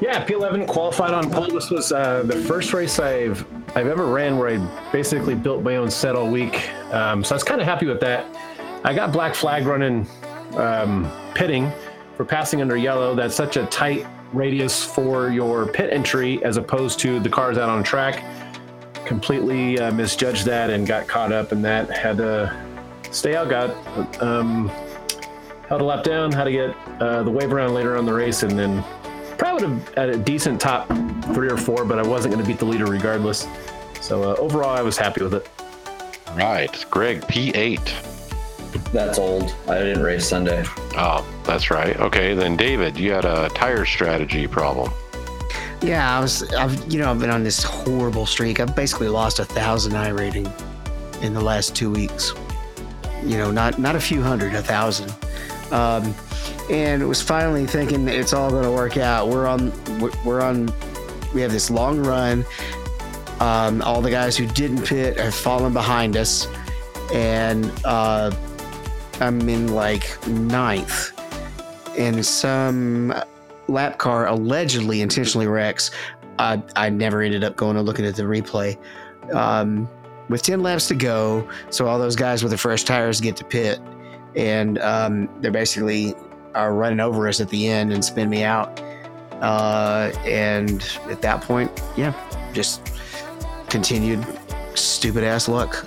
[0.02, 1.45] Yeah, P11 qualified on pole.
[1.45, 3.45] This was uh, the first race I've
[3.78, 6.73] I've ever ran where I basically built my own set all week.
[6.91, 8.26] Um, so I was kind of happy with that.
[8.84, 10.07] I got black flag running
[10.56, 11.72] um, pitting
[12.18, 13.14] for passing under yellow.
[13.14, 17.69] That's such a tight radius for your pit entry as opposed to the cars out
[17.69, 18.23] on track.
[19.06, 21.91] Completely uh, misjudged that and got caught up in that.
[21.91, 22.52] Had to
[23.11, 23.49] stay out.
[23.49, 23.69] Got
[24.19, 24.68] um,
[25.68, 26.32] held a lap down.
[26.32, 28.84] Had to get uh, the wave around later on the race, and then
[29.41, 30.88] probably would have had a decent top
[31.34, 33.47] three or four, but I wasn't going to beat the leader regardless.
[33.99, 35.49] So uh, overall, I was happy with it.
[36.27, 38.91] All right, Greg P8.
[38.93, 39.55] That's old.
[39.68, 40.63] I didn't race Sunday.
[40.95, 41.99] Oh, that's right.
[41.99, 44.93] Okay, then David, you had a tire strategy problem.
[45.81, 46.43] Yeah, I was.
[46.53, 48.59] I've you know I've been on this horrible streak.
[48.59, 50.51] I've basically lost a thousand iRating
[51.23, 52.34] in the last two weeks.
[53.23, 55.11] You know, not not a few hundred, a thousand.
[55.72, 56.14] Um,
[56.69, 59.27] and was finally thinking it's all going to work out.
[59.30, 59.72] We're on.
[60.26, 60.73] We're on.
[61.34, 62.45] We have this long run.
[63.39, 66.48] Um, all the guys who didn't pit have fallen behind us,
[67.14, 68.31] and uh,
[69.19, 71.11] I'm in like ninth,
[71.98, 73.14] and some
[73.68, 75.91] lap car allegedly intentionally wrecks.
[76.38, 78.77] I, I never ended up going and looking at the replay.
[79.34, 79.88] Um,
[80.30, 83.43] with 10 laps to go, so all those guys with the fresh tires get to
[83.43, 83.80] pit,
[84.36, 86.16] and um, they're basically
[86.53, 88.82] are running over us at the end and spin me out.
[89.41, 92.14] Uh, and at that point, yeah,
[92.53, 92.91] just
[93.70, 94.26] continued
[94.76, 95.86] stupid ass luck.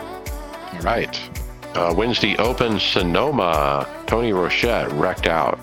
[0.72, 1.20] All right.
[1.74, 3.88] Uh, Wednesday Open Sonoma.
[4.06, 5.58] Tony Rochette wrecked out.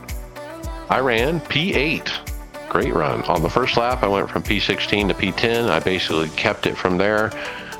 [0.89, 2.69] I ran P8.
[2.69, 3.23] Great run.
[3.23, 5.69] On the first lap, I went from P16 to P10.
[5.69, 7.31] I basically kept it from there.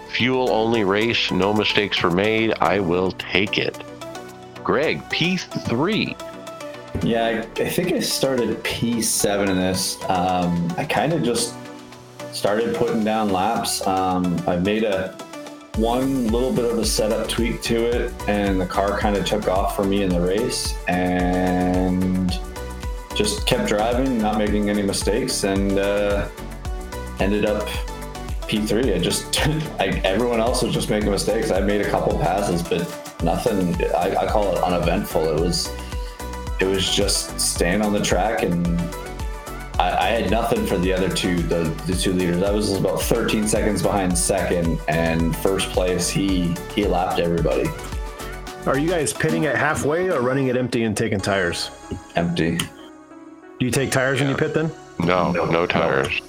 [0.10, 2.54] Fuel only race, no mistakes were made.
[2.60, 3.82] I will take it.
[4.64, 6.16] Greg, P3.
[7.04, 9.98] Yeah, I, I think I started P7 in this.
[10.10, 11.56] Um, I kind of just
[12.32, 13.86] started putting down laps.
[13.88, 15.18] Um, I made a
[15.76, 19.48] one little bit of a setup tweak to it, and the car kind of took
[19.48, 22.40] off for me in the race, and
[23.16, 26.28] just kept driving, not making any mistakes, and uh,
[27.20, 27.68] ended up
[28.42, 28.96] P3.
[28.96, 29.40] I just,
[29.80, 31.52] I, everyone else was just making mistakes.
[31.52, 32.82] I made a couple passes, but
[33.24, 33.76] nothing.
[33.94, 35.38] I, I call it uneventful.
[35.38, 35.70] It was,
[36.60, 38.66] it was just staying on the track and
[39.82, 42.44] I, I, had nothing for the other two, the, the two leaders.
[42.44, 47.68] I was about 13 seconds behind second, and first place, he he lapped everybody.
[48.68, 51.72] Are you guys pitting at halfway or running it empty and taking tires?
[52.16, 52.58] Empty.
[52.58, 54.72] Do you take tires when you pit then?
[55.00, 56.22] No, no, no tires.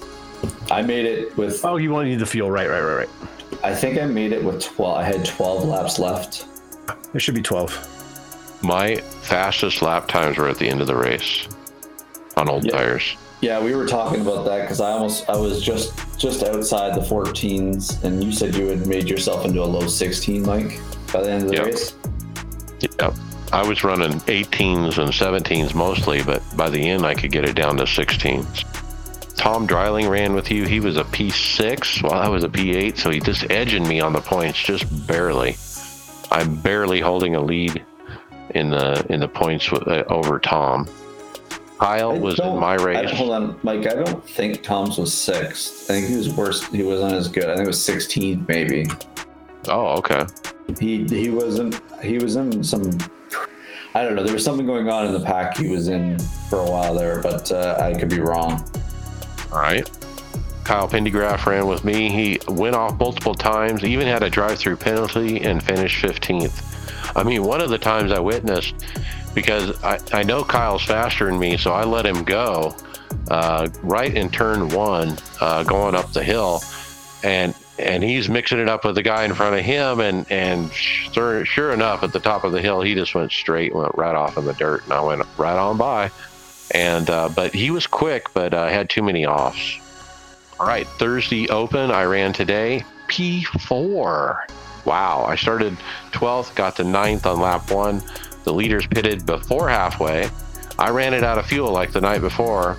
[0.71, 1.63] I made it with.
[1.63, 3.09] Oh, you wanted the fuel, right, right, right, right.
[3.63, 4.97] I think I made it with 12.
[4.97, 6.47] I had 12 laps left.
[7.13, 8.61] It should be 12.
[8.63, 11.47] My fastest lap times were at the end of the race
[12.37, 12.71] on old Yeah.
[12.71, 13.03] tires.
[13.41, 17.01] Yeah, we were talking about that because I almost I was just just outside the
[17.05, 20.79] 14s, and you said you had made yourself into a low 16, Mike,
[21.11, 21.65] by the end of the Yep.
[21.65, 21.93] race.
[22.99, 23.13] Yep.
[23.51, 27.55] I was running 18s and 17s mostly, but by the end I could get it
[27.55, 28.63] down to 16s.
[29.35, 30.65] Tom Dreiling ran with you.
[30.65, 34.13] He was a P6 while I was a P8, so he just edging me on
[34.13, 35.57] the points just barely.
[36.33, 37.85] I'm barely holding a lead
[38.55, 40.87] in the in the points with, uh, over Tom.
[41.79, 43.11] Kyle I was in my I- race.
[43.11, 43.85] hold on, Mike.
[43.87, 45.89] I don't think Tom's was sixth.
[45.89, 46.63] I think he was worse.
[46.67, 47.45] He wasn't as good.
[47.45, 48.87] I think it was 16th, maybe.
[49.67, 50.25] Oh, okay.
[50.79, 51.81] He he wasn't.
[52.01, 52.97] He was in some.
[53.95, 54.23] I don't know.
[54.23, 56.17] There was something going on in the pack he was in
[56.49, 58.63] for a while there, but uh, I could be wrong.
[59.51, 59.87] All right.
[60.63, 62.09] Kyle Pendygraft ran with me.
[62.09, 67.15] He went off multiple times, even had a drive through penalty and finished 15th.
[67.15, 68.73] I mean, one of the times I witnessed,
[69.33, 72.75] because I, I know Kyle's faster than me, so I let him go
[73.29, 76.61] uh, right in turn one, uh, going up the hill.
[77.23, 79.99] And and he's mixing it up with the guy in front of him.
[79.99, 83.73] And, and sure, sure enough, at the top of the hill, he just went straight,
[83.73, 84.83] went right off in the dirt.
[84.83, 86.11] And I went right on by.
[86.71, 89.79] And uh, but he was quick, but uh, had too many offs.
[90.63, 91.91] All right, Thursday Open.
[91.91, 92.85] I ran today.
[93.09, 94.85] P4.
[94.85, 95.25] Wow.
[95.27, 95.75] I started
[96.13, 98.01] 12th, got to 9th on lap one.
[98.45, 100.29] The leaders pitted before halfway.
[100.79, 102.77] I ran it out of fuel like the night before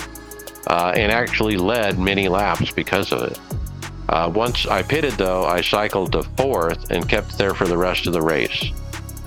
[0.66, 3.38] uh, and actually led many laps because of it.
[4.08, 8.06] Uh, once I pitted, though, I cycled to fourth and kept there for the rest
[8.06, 8.64] of the race.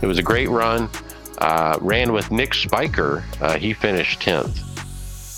[0.01, 0.89] It was a great run.
[1.37, 3.23] Uh, ran with Nick Spiker.
[3.39, 4.63] Uh, he finished 10th.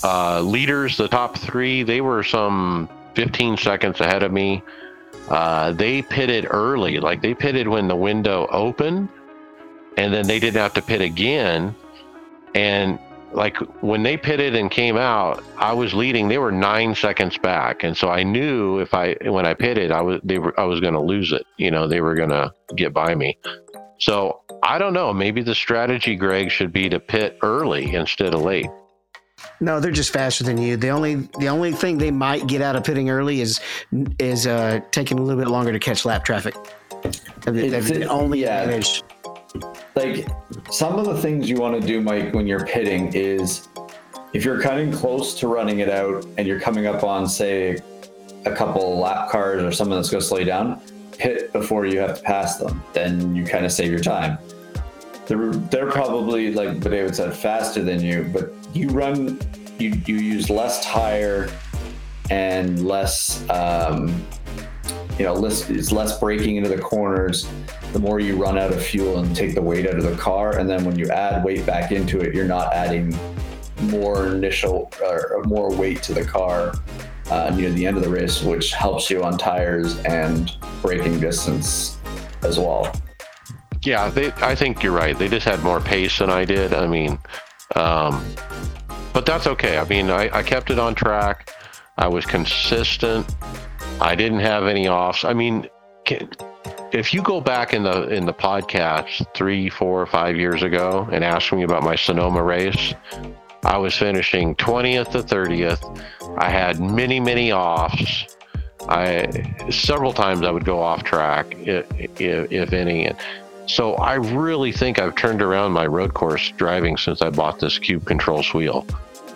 [0.06, 4.64] Uh, leaders, the top three, they were some 15 seconds ahead of me.
[5.30, 9.10] Uh, they pitted early, like they pitted when the window opened,
[9.98, 11.76] and then they didn't have to pit again.
[12.56, 12.99] And
[13.31, 16.27] like when they pitted and came out, I was leading.
[16.27, 20.02] They were nine seconds back, and so I knew if I when I pitted, I
[20.02, 21.45] was they were I was going to lose it.
[21.57, 23.38] You know, they were going to get by me.
[23.99, 25.14] So I don't know.
[25.14, 28.69] Maybe the strategy, Greg, should be to pit early instead of late.
[29.61, 30.77] No, they're just faster than you.
[30.77, 33.60] The only the only thing they might get out of pitting early is
[34.18, 36.56] is uh, taking a little bit longer to catch lap traffic.
[37.41, 38.61] That's the only yeah.
[38.61, 39.03] advantage.
[39.95, 40.27] like
[40.72, 43.68] some of the things you want to do mike when you're pitting is
[44.34, 47.77] if you're cutting close to running it out and you're coming up on say
[48.45, 50.80] a couple lap cars or someone that's going to slow you down
[51.18, 54.38] pit before you have to pass them then you kind of save your time
[55.30, 59.40] they're, they're probably like but David said faster than you but you run
[59.78, 61.50] you, you use less tire
[62.32, 64.26] and less um,
[65.20, 67.48] you know less it's less braking into the corners
[67.94, 70.58] the more you run out of fuel and take the weight out of the car
[70.58, 73.16] and then when you add weight back into it you're not adding
[73.84, 76.74] more initial or more weight to the car
[77.30, 82.00] uh, near the end of the race which helps you on tires and braking distance
[82.42, 82.92] as well
[83.84, 84.32] Yeah, they.
[84.38, 85.18] I think you're right.
[85.18, 86.74] They just had more pace than I did.
[86.74, 87.18] I mean,
[87.76, 88.26] um,
[89.14, 89.78] but that's okay.
[89.78, 91.54] I mean, I, I kept it on track.
[91.98, 93.34] I was consistent.
[94.02, 95.26] I didn't have any offs.
[95.26, 95.68] I mean,
[96.06, 96.30] can,
[96.92, 101.24] if you go back in the in the podcast three, four, five years ago and
[101.24, 102.94] ask me about my Sonoma race,
[103.64, 106.04] I was finishing 20th to 30th.
[106.38, 108.36] I had many, many offs.
[108.88, 109.28] I
[109.70, 113.12] several times I would go off track, if, if, if any.
[113.70, 117.60] And so I really think I've turned around my road course driving since I bought
[117.60, 118.86] this Cube Controls wheel.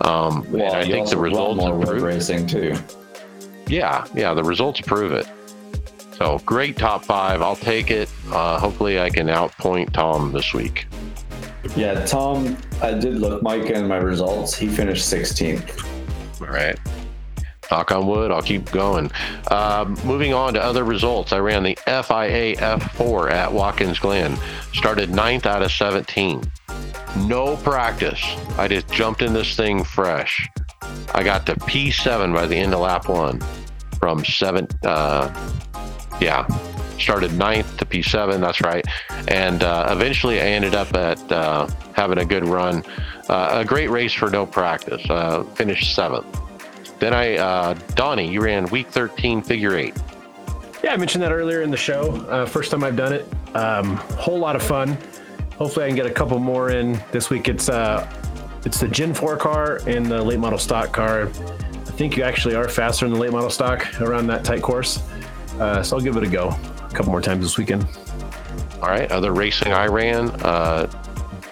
[0.01, 2.75] Um, well and I think the results more road racing too
[3.67, 5.27] Yeah, yeah, the results prove it.
[6.17, 7.41] So great top five.
[7.43, 8.09] I'll take it.
[8.31, 10.87] Uh, hopefully, I can outpoint Tom this week.
[11.77, 15.85] yeah tom i did look mike in my results he finished 16th
[16.41, 16.77] All right.
[17.73, 18.29] Knock on wood.
[18.29, 19.09] I'll keep going.
[19.49, 21.33] Um, moving on to other results.
[21.33, 24.37] I ran the FIA F4 at Watkins Glen.
[24.73, 26.43] Started ninth out of 17.
[27.25, 28.21] No practice.
[28.59, 30.47] I just jumped in this thing fresh.
[31.15, 33.41] I got to P7 by the end of lap one
[33.97, 34.67] from seven.
[34.83, 35.33] Uh,
[36.21, 36.45] yeah,
[36.99, 38.39] started ninth to P7.
[38.39, 38.85] That's right.
[39.29, 42.83] And uh, eventually I ended up at uh, having a good run.
[43.27, 45.01] Uh, a great race for no practice.
[45.09, 46.27] Uh, finished seventh.
[47.03, 49.93] Then I, uh, Donnie, you ran week 13 figure eight.
[50.81, 52.15] Yeah, I mentioned that earlier in the show.
[52.29, 53.27] Uh, first time I've done it.
[53.53, 54.97] Um, whole lot of fun.
[55.57, 57.49] Hopefully, I can get a couple more in this week.
[57.49, 58.09] It's uh,
[58.63, 61.23] it's the Gen 4 car and the late model stock car.
[61.23, 65.03] I think you actually are faster in the late model stock around that tight course.
[65.59, 67.85] Uh, so I'll give it a go a couple more times this weekend.
[68.81, 69.11] All right.
[69.11, 70.89] Other racing I ran, uh,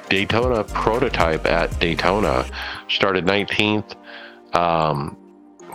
[0.08, 2.46] Daytona prototype at Daytona.
[2.88, 3.98] Started 19th,
[4.56, 5.18] um,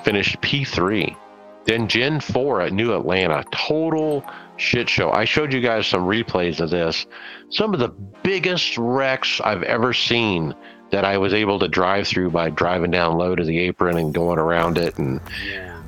[0.07, 1.17] finished P3.
[1.65, 4.25] Then Gen 4 at New Atlanta, total
[4.57, 5.11] shit show.
[5.11, 7.07] I showed you guys some replays of this.
[7.51, 7.89] Some of the
[8.23, 10.55] biggest wrecks I've ever seen
[10.93, 14.15] that I was able to drive through by driving down low to the apron and
[14.15, 14.97] going around it.
[14.97, 15.21] And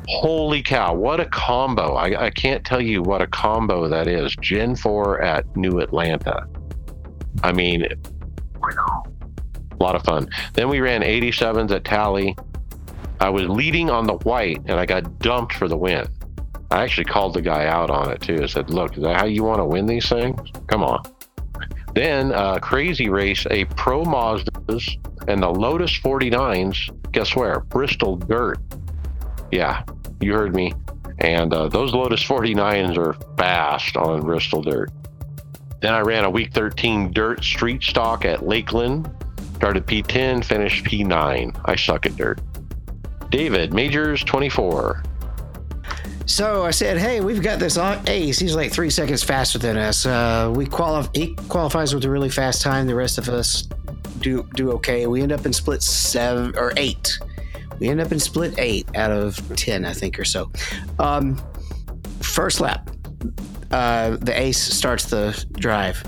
[0.09, 1.95] holy cow, what a combo!
[1.95, 4.35] I, I can't tell you what a combo that is.
[4.41, 6.49] Gen 4 at New Atlanta.
[7.45, 10.29] I mean, a lot of fun.
[10.55, 12.35] Then we ran 87s at Tally.
[13.21, 16.07] I was leading on the white and I got dumped for the win.
[16.71, 18.43] I actually called the guy out on it too.
[18.43, 20.41] I said, Look, is that how you want to win these things?
[20.67, 21.03] Come on.
[21.95, 24.87] Then uh, Crazy Race, a Pro Mazdas
[25.27, 27.13] and the Lotus 49s.
[27.13, 27.61] Guess where?
[27.61, 28.59] Bristol Dirt.
[29.51, 29.83] Yeah,
[30.21, 30.75] you heard me.
[31.21, 34.91] And uh, those Lotus 49s are fast on Bristol Dirt.
[35.81, 39.11] Then I ran a week 13 dirt street stock at Lakeland.
[39.57, 41.61] Started P10, finished P9.
[41.65, 42.41] I suck at dirt.
[43.31, 45.03] David, Majors 24.
[46.29, 48.39] So I said, "Hey, we've got this ace.
[48.39, 50.05] He's like three seconds faster than us.
[50.05, 51.11] Uh, we qualify.
[51.15, 52.87] He qualifies with a really fast time.
[52.87, 53.63] The rest of us
[54.21, 55.07] do do okay.
[55.07, 57.19] We end up in split seven or eight.
[57.81, 60.51] We end up in split eight out of ten, I think, or so.
[60.99, 61.41] Um,
[62.21, 62.91] first lap,
[63.71, 66.05] uh, the ace starts the drive,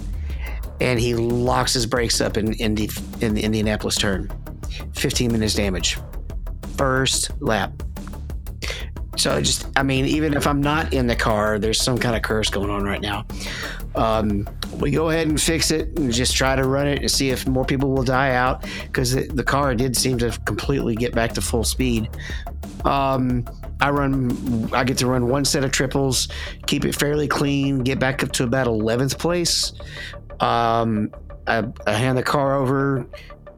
[0.83, 2.91] and he locks his brakes up in Indy
[3.23, 4.31] in the Indianapolis turn.
[4.93, 5.97] Fifteen minutes damage.
[6.77, 7.83] First lap.
[9.17, 12.23] So just, I mean, even if I'm not in the car, there's some kind of
[12.23, 13.27] curse going on right now.
[13.95, 14.49] Um,
[14.79, 17.47] we go ahead and fix it and just try to run it and see if
[17.47, 21.33] more people will die out because the, the car did seem to completely get back
[21.35, 22.09] to full speed.
[22.85, 23.45] Um,
[23.81, 26.29] I run, I get to run one set of triples,
[26.67, 29.73] keep it fairly clean, get back up to about 11th place.
[30.41, 31.11] Um,
[31.47, 33.07] I, I hand the car over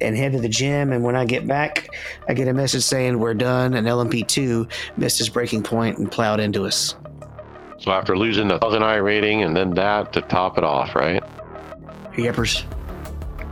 [0.02, 0.92] and head to the gym.
[0.92, 1.88] And when I get back,
[2.28, 3.74] I get a message saying we're done.
[3.74, 6.96] And LMP2 missed his breaking point and plowed into us.
[7.78, 11.22] So after losing the thousand iRating and then that to top it off, right?
[12.12, 12.64] Yeppers.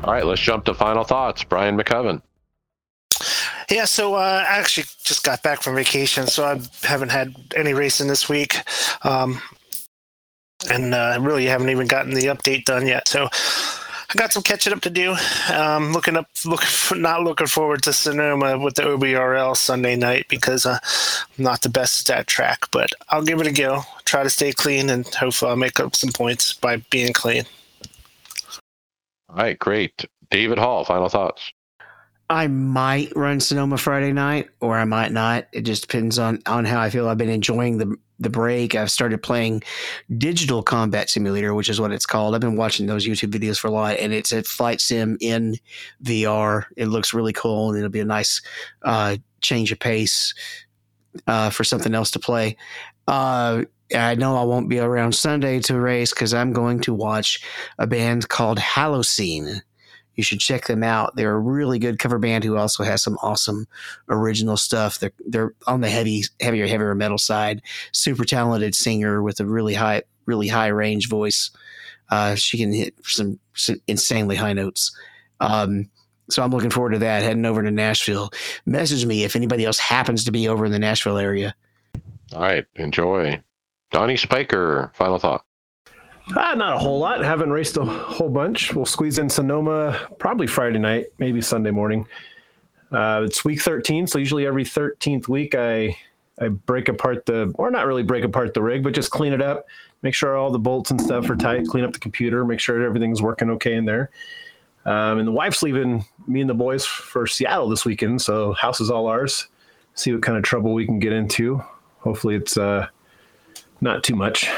[0.04, 1.42] All right, let's jump to final thoughts.
[1.44, 2.22] Brian Maccubbin.
[3.70, 7.72] Yeah, so uh, I actually just got back from vacation, so I haven't had any
[7.72, 8.56] racing this week,
[9.02, 9.40] um,
[10.68, 13.06] and uh, really haven't even gotten the update done yet.
[13.06, 13.28] So
[14.10, 15.14] I got some catching up to do.
[15.52, 20.66] Um, looking up, looking not looking forward to Sonoma with the OBRL Sunday night because
[20.66, 20.78] uh,
[21.38, 23.82] I'm not the best at that track, but I'll give it a go.
[24.06, 27.44] Try to stay clean, and hopefully I'll make up some points by being clean.
[29.28, 30.04] All right, great.
[30.28, 31.52] David Hall, final thoughts.
[32.28, 35.46] I might run Sonoma Friday night, or I might not.
[35.52, 37.08] It just depends on on how I feel.
[37.08, 38.74] I've been enjoying the the break.
[38.74, 39.62] I've started playing
[40.16, 42.34] Digital Combat Simulator, which is what it's called.
[42.34, 45.56] I've been watching those YouTube videos for a lot, and it's a flight sim in
[46.04, 46.66] VR.
[46.76, 48.40] It looks really cool, and it'll be a nice
[48.82, 50.34] uh, change of pace
[51.26, 52.56] uh, for something else to play.
[53.08, 53.64] Uh,
[53.94, 57.42] I know I won't be around Sunday to race because I'm going to watch
[57.78, 59.62] a band called Halocene
[60.20, 61.16] you should check them out.
[61.16, 63.66] They're a really good cover band who also has some awesome
[64.10, 65.00] original stuff.
[65.00, 67.62] They're they're on the heavy, heavier, heavier metal side.
[67.92, 71.50] Super talented singer with a really high, really high range voice.
[72.10, 74.94] Uh, she can hit some, some insanely high notes.
[75.40, 75.88] Um,
[76.28, 77.22] so I'm looking forward to that.
[77.22, 78.30] Heading over to Nashville.
[78.66, 81.54] Message me if anybody else happens to be over in the Nashville area.
[82.34, 83.40] All right, enjoy.
[83.90, 85.46] Donnie Spiker, final thought.
[86.36, 87.24] Ah, not a whole lot.
[87.24, 88.72] Haven't raced a whole bunch.
[88.74, 92.06] We'll squeeze in Sonoma probably Friday night, maybe Sunday morning.
[92.92, 95.96] Uh, it's week 13, so usually every 13th week I
[96.40, 99.42] I break apart the, or not really break apart the rig, but just clean it
[99.42, 99.66] up,
[100.02, 102.82] make sure all the bolts and stuff are tight, clean up the computer, make sure
[102.82, 104.10] everything's working okay in there.
[104.86, 108.80] Um, and the wife's leaving me and the boys for Seattle this weekend, so house
[108.80, 109.48] is all ours.
[109.94, 111.62] See what kind of trouble we can get into.
[111.98, 112.86] Hopefully, it's uh,
[113.82, 114.48] not too much.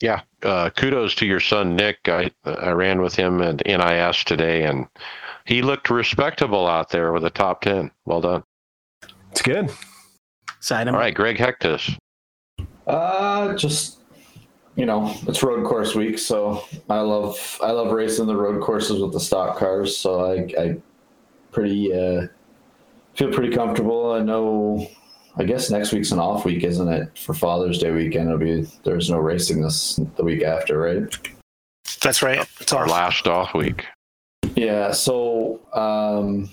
[0.00, 1.98] Yeah, uh, kudos to your son Nick.
[2.06, 4.86] I I ran with him at NIS today, and
[5.44, 7.90] he looked respectable out there with a top ten.
[8.06, 8.42] Well done.
[9.30, 9.70] It's good.
[10.60, 11.96] Side All right, Greg Hecktus.
[12.86, 14.00] Uh, just
[14.74, 19.00] you know, it's road course week, so I love I love racing the road courses
[19.00, 19.96] with the stock cars.
[19.96, 20.76] So I I
[21.52, 22.26] pretty uh,
[23.14, 24.12] feel pretty comfortable.
[24.12, 24.88] I know.
[25.36, 27.16] I guess next week's an off week, isn't it?
[27.16, 31.30] For Father's Day weekend, it'll be there's no racing this the week after, right?
[32.02, 32.46] That's right.
[32.60, 33.86] It's Our our last off week.
[34.56, 36.50] Yeah, so um,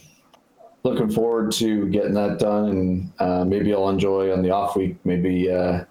[0.84, 4.98] looking forward to getting that done, and uh, maybe I'll enjoy on the off week.
[5.04, 5.84] Maybe uh,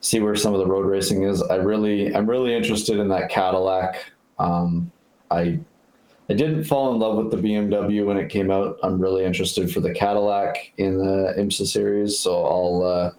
[0.00, 1.42] see where some of the road racing is.
[1.42, 4.12] I really, I'm really interested in that Cadillac.
[4.38, 4.92] Um,
[5.30, 5.58] I,
[6.28, 8.78] I didn't fall in love with the BMW when it came out.
[8.82, 13.10] I'm really interested for the Cadillac in the IMSA series, so I'll, uh,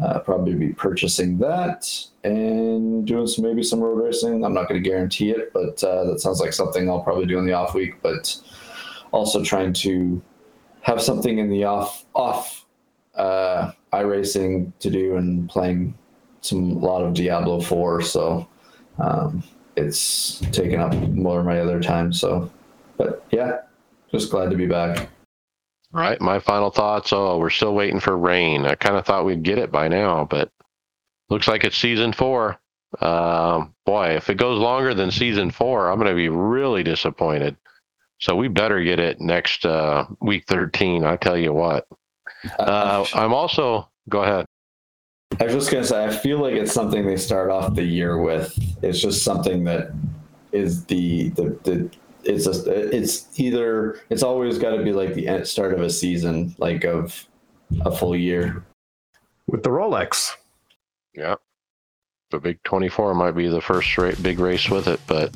[0.00, 1.90] uh, probably be purchasing that
[2.22, 4.44] and doing some maybe some road racing.
[4.44, 7.38] I'm not going to guarantee it, but uh, that sounds like something I'll probably do
[7.38, 8.00] in the off week.
[8.02, 8.36] But
[9.10, 10.22] also trying to
[10.82, 12.64] have something in the off off
[13.16, 15.96] uh, iRacing to do and playing
[16.42, 18.02] some a lot of Diablo 4.
[18.02, 18.48] So
[18.98, 19.42] um,
[19.78, 22.12] it's taken up more of my other time.
[22.12, 22.50] So,
[22.96, 23.60] but yeah,
[24.10, 25.08] just glad to be back.
[25.94, 27.12] All right, my final thoughts.
[27.12, 28.66] Oh, we're still waiting for rain.
[28.66, 30.50] I kind of thought we'd get it by now, but
[31.30, 32.58] looks like it's season four.
[33.00, 37.56] Um, boy, if it goes longer than season four, I'm going to be really disappointed.
[38.20, 41.04] So we better get it next uh, week 13.
[41.04, 41.86] I tell you what.
[42.58, 44.44] Uh, I'm also go ahead.
[45.40, 48.18] I was just gonna say, I feel like it's something they start off the year
[48.18, 48.58] with.
[48.82, 49.92] It's just something that
[50.52, 51.90] is the the, the
[52.24, 56.54] it's a, it's either it's always got to be like the start of a season,
[56.58, 57.26] like of
[57.82, 58.64] a full year.
[59.46, 60.32] With the Rolex.
[61.14, 61.36] Yeah.
[62.30, 65.34] The big 24 might be the first ra- big race with it, but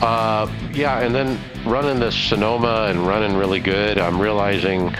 [0.00, 4.94] uh, yeah, and then running this Sonoma and running really good, I'm realizing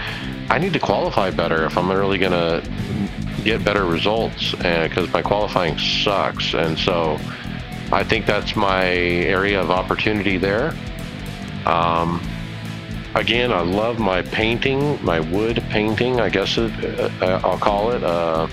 [0.48, 2.68] I need to qualify better if I'm really going to
[3.44, 6.54] get better results because my qualifying sucks.
[6.54, 7.18] And so
[7.92, 10.74] I think that's my area of opportunity there.
[11.66, 12.22] Um,
[13.14, 16.72] again, I love my painting, my wood painting, I guess it,
[17.22, 18.02] uh, I'll call it.
[18.02, 18.48] Uh,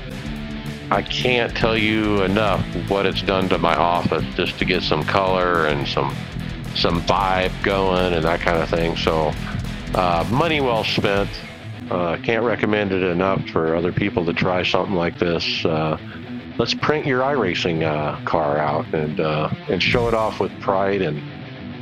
[0.89, 5.03] I can't tell you enough what it's done to my office just to get some
[5.03, 6.15] color and some
[6.76, 8.95] some vibe going and that kind of thing.
[8.95, 9.34] So,
[9.95, 11.30] uh, money well spent.
[11.89, 15.64] Uh, can't recommend it enough for other people to try something like this.
[15.65, 15.97] Uh,
[16.57, 21.01] let's print your iRacing uh, car out and uh, and show it off with pride
[21.01, 21.22] and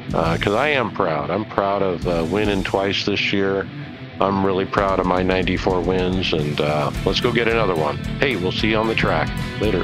[0.07, 1.29] because I am proud.
[1.31, 3.67] I'm proud of uh, winning twice this year.
[4.21, 7.97] I'm really proud of my 94 wins, and uh, let's go get another one.
[8.19, 9.29] Hey, we'll see you on the track
[9.59, 9.83] later.